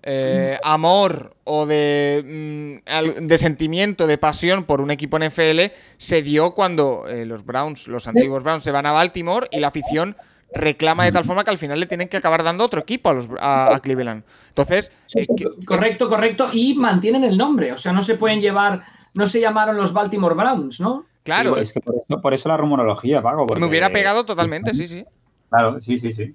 eh, 0.03 0.57
amor 0.63 1.35
o 1.43 1.65
de, 1.65 2.81
mm, 2.85 3.27
de, 3.27 3.37
sentimiento, 3.37 4.07
de 4.07 4.17
pasión 4.17 4.63
por 4.63 4.79
un 4.79 4.91
equipo 4.91 5.19
NFL 5.19 5.73
se 5.97 6.21
dio 6.21 6.51
cuando 6.51 7.05
eh, 7.07 7.25
los 7.25 7.45
Browns, 7.45 7.87
los 7.87 8.07
antiguos 8.07 8.41
Browns, 8.43 8.63
se 8.63 8.71
van 8.71 8.85
a 8.85 8.93
Baltimore 8.93 9.47
y 9.51 9.59
la 9.59 9.67
afición 9.67 10.15
reclama 10.53 11.03
de 11.03 11.11
tal 11.11 11.25
forma 11.25 11.43
que 11.43 11.49
al 11.49 11.57
final 11.57 11.79
le 11.79 11.87
tienen 11.87 12.07
que 12.07 12.15
acabar 12.17 12.41
dando 12.43 12.63
otro 12.63 12.79
equipo 12.79 13.09
a, 13.09 13.13
los, 13.13 13.27
a, 13.39 13.79
Cleveland. 13.81 14.23
Entonces, 14.49 14.91
correcto, 15.65 16.07
correcto, 16.07 16.49
y 16.53 16.75
mantienen 16.75 17.25
el 17.25 17.37
nombre, 17.37 17.73
o 17.73 17.77
sea, 17.77 17.91
no 17.91 18.01
se 18.01 18.15
pueden 18.15 18.39
llevar, 18.39 18.83
no 19.13 19.27
se 19.27 19.41
llamaron 19.41 19.75
los 19.75 19.91
Baltimore 19.91 20.35
Browns, 20.35 20.79
¿no? 20.79 21.05
Claro. 21.23 21.57
es 21.57 21.73
que 21.73 21.81
por 21.81 22.33
eso, 22.33 22.47
la 22.47 22.55
rumorología, 22.55 23.21
Paco. 23.21 23.45
Me 23.59 23.65
hubiera 23.65 23.89
pegado 23.89 24.25
totalmente, 24.25 24.73
sí, 24.73 24.87
sí. 24.87 25.03
Claro, 25.49 25.81
sí, 25.81 25.99
sí, 25.99 26.13
sí. 26.13 26.33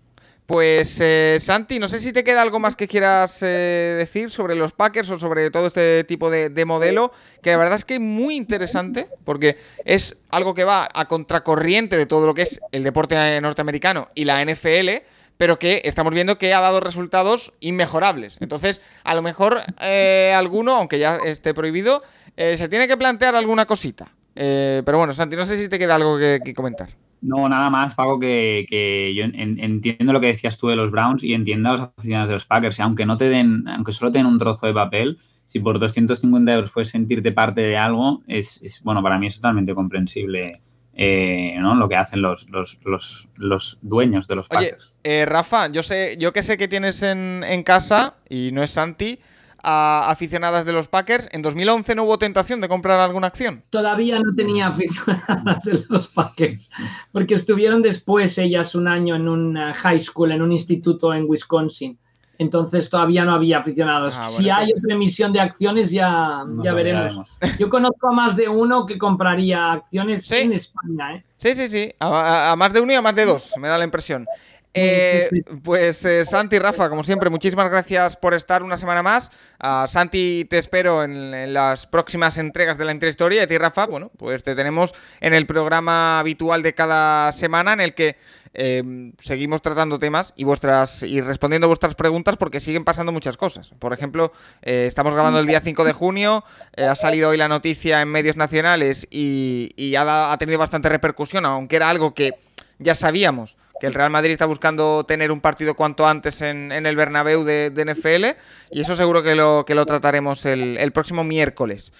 Pues 0.52 0.98
eh, 1.00 1.38
Santi, 1.40 1.78
no 1.78 1.88
sé 1.88 1.98
si 1.98 2.12
te 2.12 2.22
queda 2.22 2.42
algo 2.42 2.60
más 2.60 2.76
que 2.76 2.86
quieras 2.86 3.38
eh, 3.40 3.94
decir 3.96 4.30
sobre 4.30 4.54
los 4.54 4.72
Packers 4.72 5.08
o 5.08 5.18
sobre 5.18 5.50
todo 5.50 5.68
este 5.68 6.04
tipo 6.04 6.28
de, 6.28 6.64
modelo, 6.66 7.10
que 7.40 7.52
la 7.52 7.56
verdad 7.56 7.76
es 7.76 7.86
que 7.86 7.94
es 7.94 8.00
muy 8.00 8.36
interesante 8.36 9.08
porque 9.24 9.56
es 9.86 10.20
algo 10.28 10.52
que 10.52 10.64
va 10.64 10.86
a 10.92 11.06
contracorriente 11.06 11.96
de 11.96 12.04
todo 12.04 12.26
lo 12.26 12.34
que 12.34 12.42
es 12.42 12.60
el 12.70 12.82
deporte 12.82 13.40
norteamericano 13.40 14.10
y 14.14 14.26
la 14.26 14.44
NFL, 14.44 14.90
pero 15.38 15.58
que 15.58 15.80
estamos 15.84 16.12
viendo 16.12 16.36
que 16.36 16.52
ha 16.52 16.60
dado 16.60 16.80
resultados 16.80 17.54
inmejorables. 17.60 18.36
Entonces, 18.40 18.82
a 19.04 19.14
lo 19.14 19.22
mejor 19.22 19.62
eh, 19.80 20.34
alguno, 20.36 20.76
aunque 20.76 20.98
ya 20.98 21.16
esté 21.24 21.54
prohibido, 21.54 22.02
se 22.36 22.68
tiene 22.68 22.86
que 22.86 22.98
plantear 22.98 23.34
alguna 23.36 23.64
cosita. 23.64 24.12
pero 24.34 24.98
bueno, 24.98 25.14
Santi, 25.14 25.34
no 25.34 25.46
sé 25.46 25.56
si 25.56 25.70
te 25.70 25.78
queda 25.78 25.94
algo 25.94 26.18
que 26.18 26.52
comentar. 26.54 26.90
No, 27.22 27.48
nada 27.48 27.70
más, 27.70 27.94
Pago, 27.94 28.18
que, 28.18 28.66
que 28.68 29.14
yo 29.14 29.24
entiendo 29.24 30.12
lo 30.12 30.20
que 30.20 30.26
decías 30.26 30.58
tú 30.58 30.68
de 30.68 30.76
los 30.76 30.90
Browns 30.90 31.22
y 31.22 31.34
entiendo 31.34 31.68
a 31.68 31.72
los 31.72 31.80
aficionados 31.96 32.28
de 32.28 32.34
los 32.34 32.44
Packers. 32.44 32.80
aunque 32.80 33.06
no 33.06 33.16
te 33.16 33.28
den, 33.28 33.66
aunque 33.68 33.92
solo 33.92 34.10
te 34.10 34.18
den 34.18 34.26
un 34.26 34.40
trozo 34.40 34.66
de 34.66 34.74
papel, 34.74 35.18
si 35.46 35.60
por 35.60 35.78
250 35.78 36.52
euros 36.52 36.70
puedes 36.72 36.88
sentirte 36.88 37.30
parte 37.30 37.60
de 37.60 37.76
algo, 37.76 38.22
es, 38.26 38.60
bueno, 38.82 39.02
para 39.02 39.18
mí 39.18 39.28
es 39.28 39.36
totalmente 39.36 39.74
comprensible. 39.74 40.60
Eh, 40.94 41.56
¿no? 41.58 41.74
lo 41.74 41.88
que 41.88 41.96
hacen 41.96 42.20
los, 42.20 42.50
los, 42.50 42.78
los, 42.84 43.26
los 43.36 43.78
dueños 43.80 44.28
de 44.28 44.36
los 44.36 44.48
Packers. 44.48 44.92
Oye, 45.02 45.20
eh, 45.22 45.24
Rafa, 45.24 45.68
yo 45.68 45.82
sé, 45.82 46.16
yo 46.18 46.34
que 46.34 46.42
sé 46.42 46.58
que 46.58 46.68
tienes 46.68 47.02
en, 47.02 47.42
en 47.44 47.62
casa, 47.62 48.16
y 48.28 48.50
no 48.52 48.62
es 48.62 48.72
Santi, 48.72 49.18
a 49.62 50.10
aficionadas 50.10 50.66
de 50.66 50.72
los 50.72 50.88
Packers. 50.88 51.28
¿En 51.32 51.42
2011 51.42 51.94
no 51.94 52.04
hubo 52.04 52.18
tentación 52.18 52.60
de 52.60 52.68
comprar 52.68 53.00
alguna 53.00 53.28
acción? 53.28 53.62
Todavía 53.70 54.18
no 54.18 54.34
tenía 54.34 54.68
aficionadas 54.68 55.64
de 55.64 55.84
los 55.88 56.08
Packers, 56.08 56.68
porque 57.12 57.34
estuvieron 57.34 57.82
después 57.82 58.38
ellas 58.38 58.74
un 58.74 58.88
año 58.88 59.14
en 59.14 59.28
un 59.28 59.56
high 59.56 60.00
school, 60.00 60.32
en 60.32 60.42
un 60.42 60.52
instituto 60.52 61.14
en 61.14 61.24
Wisconsin. 61.28 61.98
Entonces 62.38 62.90
todavía 62.90 63.24
no 63.24 63.34
había 63.34 63.58
aficionados. 63.58 64.16
Ah, 64.18 64.28
si 64.30 64.50
hay 64.50 64.72
otra 64.72 64.94
emisión 64.94 65.32
de 65.32 65.40
acciones, 65.40 65.90
ya, 65.90 66.44
ya 66.62 66.72
veremos. 66.72 67.20
Yo 67.58 67.70
conozco 67.70 68.08
a 68.08 68.12
más 68.12 68.36
de 68.36 68.48
uno 68.48 68.84
que 68.86 68.98
compraría 68.98 69.72
acciones 69.72 70.30
en 70.32 70.52
España. 70.52 71.16
¿eh? 71.16 71.24
Sí, 71.36 71.54
sí, 71.54 71.68
sí. 71.68 71.92
a, 72.00 72.54
más 72.56 72.72
de 72.72 72.80
uno 72.80 72.92
y 72.92 72.96
a 72.96 73.02
más 73.02 73.14
de 73.14 73.26
dos, 73.26 73.52
me 73.58 73.68
da 73.68 73.78
la 73.78 73.84
impresión. 73.84 74.26
Eh, 74.74 75.28
pues 75.62 76.02
eh, 76.06 76.24
Santi, 76.24 76.58
Rafa, 76.58 76.88
como 76.88 77.04
siempre, 77.04 77.28
muchísimas 77.28 77.68
gracias 77.68 78.16
por 78.16 78.32
estar 78.32 78.62
una 78.62 78.76
semana 78.76 79.02
más. 79.02 79.30
A 79.58 79.86
Santi 79.86 80.46
te 80.48 80.58
espero 80.58 81.04
en, 81.04 81.52
las 81.52 81.86
próximas 81.86 82.38
entregas 82.38 82.78
de 82.78 82.86
la 82.86 82.92
Interhistoria. 82.92 83.40
Y 83.40 83.44
a 83.44 83.46
ti, 83.46 83.58
Rafa, 83.58 83.86
bueno, 83.86 84.10
pues 84.16 84.42
te 84.42 84.54
tenemos 84.54 84.94
en 85.20 85.34
el 85.34 85.46
programa 85.46 86.20
habitual 86.20 86.62
de 86.62 86.74
cada 86.74 87.32
semana 87.32 87.74
en 87.74 87.80
el 87.80 87.94
que 87.94 88.16
em, 88.54 89.12
seguimos 89.20 89.60
tratando 89.60 89.98
temas 89.98 90.32
y 90.36 90.44
vuestras 90.44 91.02
y 91.02 91.20
respondiendo 91.20 91.68
vuestras 91.68 91.94
preguntas 91.94 92.36
porque 92.36 92.60
siguen 92.60 92.84
pasando 92.84 93.12
muchas 93.12 93.36
cosas. 93.36 93.74
Por 93.78 93.92
ejemplo, 93.92 94.32
eh, 94.62 94.86
estamos 94.86 95.12
grabando 95.12 95.38
el 95.38 95.46
día 95.46 95.60
5 95.60 95.84
de 95.84 95.92
junio, 95.92 96.44
ha 96.76 96.94
salido 96.94 97.30
hoy 97.30 97.36
la 97.36 97.48
noticia 97.48 98.00
en 98.00 98.08
medios 98.08 98.36
nacionales 98.36 99.06
y, 99.10 99.94
ha, 99.96 100.32
ha 100.32 100.38
tenido 100.38 100.58
bastante 100.58 100.88
repercusión, 100.88 101.44
aunque 101.44 101.76
era 101.76 101.90
algo 101.90 102.14
que 102.14 102.32
ya 102.78 102.94
sabíamos 102.94 103.56
que 103.82 103.88
el 103.88 103.94
Real 103.94 104.10
Madrid 104.10 104.30
está 104.30 104.46
buscando 104.46 105.02
tener 105.02 105.32
un 105.32 105.40
partido 105.40 105.74
cuanto 105.74 106.06
antes 106.06 106.40
en, 106.40 106.70
el 106.70 106.94
Bernabéu 106.94 107.42
de, 107.42 107.72
NFL 107.84 108.38
y 108.70 108.80
eso 108.80 108.94
seguro 108.94 109.24
que 109.24 109.34
lo, 109.34 109.64
que 109.66 109.74
lo 109.74 109.84
trataremos 109.86 110.46
el, 110.46 110.92
próximo 110.92 111.24
miércoles. 111.24 111.92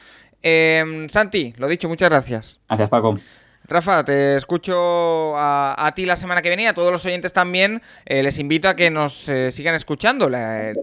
Em, 0.42 1.08
Santi, 1.08 1.54
lo 1.56 1.66
dicho, 1.66 1.88
muchas 1.88 2.08
gracias. 2.08 2.60
Gracias, 2.68 2.88
Paco. 2.88 3.18
Rafa, 3.68 4.04
te 4.04 4.36
escucho 4.36 5.34
a, 5.36 5.92
ti 5.94 6.04
la 6.04 6.16
semana 6.16 6.42
que 6.42 6.48
viene 6.48 6.64
y 6.64 6.66
a 6.66 6.74
todos 6.74 6.90
los 6.90 7.04
oyentes 7.06 7.32
también. 7.32 7.80
Eh, 8.04 8.22
les 8.22 8.38
invito 8.38 8.68
a 8.68 8.74
que 8.74 8.90
nos 8.90 9.28
eh, 9.28 9.52
sigan 9.52 9.74
escuchando. 9.74 10.30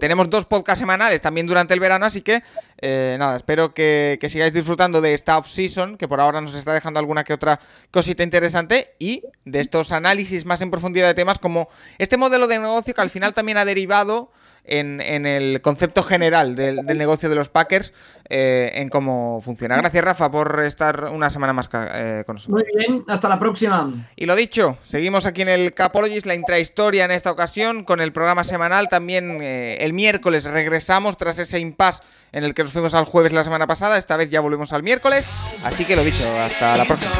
tenemos 0.00 0.30
dos 0.30 0.46
podcasts 0.46 0.80
semanales 0.80 1.20
también 1.20 1.46
durante 1.46 1.74
el 1.74 1.80
verano, 1.80 2.06
así 2.06 2.22
que 2.22 2.42
eh, 2.80 3.16
nada, 3.18 3.36
espero 3.36 3.74
que, 3.74 4.18
que, 4.20 4.30
sigáis 4.30 4.52
disfrutando 4.52 5.00
de 5.00 5.14
esta 5.14 5.38
off-season, 5.38 5.96
que 5.96 6.08
por 6.08 6.20
ahora 6.20 6.40
nos 6.40 6.54
está 6.54 6.72
dejando 6.72 6.98
alguna 6.98 7.22
que 7.22 7.34
otra 7.34 7.60
cosita 7.90 8.22
interesante, 8.22 8.94
y 8.98 9.22
de 9.44 9.60
estos 9.60 9.92
análisis 9.92 10.44
más 10.46 10.62
en 10.62 10.70
profundidad 10.70 11.06
de 11.06 11.14
temas 11.14 11.38
como 11.38 11.68
este 11.98 12.16
modelo 12.16 12.46
de 12.46 12.58
negocio 12.58 12.94
que 12.94 13.00
al 13.00 13.10
final 13.10 13.34
también 13.34 13.58
ha 13.58 13.64
derivado 13.64 14.32
en, 14.64 15.26
el 15.26 15.60
concepto 15.60 16.02
general 16.02 16.54
del, 16.54 16.84
negocio 16.86 17.28
de 17.28 17.34
los 17.34 17.48
Packers, 17.48 17.92
eh, 18.28 18.70
en 18.74 18.88
cómo 18.88 19.40
funciona. 19.40 19.76
Gracias, 19.76 20.04
Rafa, 20.04 20.30
por 20.30 20.62
estar 20.64 21.06
una 21.06 21.30
semana 21.30 21.52
más 21.52 21.68
eh, 21.72 22.22
con 22.26 22.36
nosotros. 22.36 22.64
Muy 22.64 22.64
bien, 22.76 23.04
hasta 23.08 23.28
la 23.28 23.38
próxima. 23.38 23.90
Y 24.16 24.26
lo 24.26 24.36
dicho, 24.36 24.78
seguimos 24.84 25.26
aquí 25.26 25.42
en 25.42 25.48
el 25.48 25.74
Capologist, 25.74 26.26
la 26.26 26.34
intrahistoria 26.34 27.04
en 27.04 27.10
esta 27.10 27.30
ocasión, 27.30 27.84
con 27.84 28.00
el 28.00 28.12
programa 28.12 28.44
semanal. 28.44 28.88
También 28.88 29.42
eh, 29.42 29.78
el 29.80 29.92
miércoles 29.92 30.44
regresamos 30.44 31.16
tras 31.16 31.38
ese 31.38 31.58
impasse 31.58 32.02
en 32.32 32.44
el 32.44 32.54
que 32.54 32.62
nos 32.62 32.72
fuimos 32.72 32.94
al 32.94 33.04
jueves 33.04 33.32
la 33.32 33.42
semana 33.42 33.66
pasada. 33.66 33.98
Esta 33.98 34.16
vez 34.16 34.30
ya 34.30 34.40
volvemos 34.40 34.72
al 34.72 34.82
miércoles. 34.82 35.26
Así 35.64 35.84
que 35.84 35.96
lo 35.96 36.04
dicho, 36.04 36.24
hasta 36.40 36.76
la 36.76 36.84
próxima. 36.84 37.12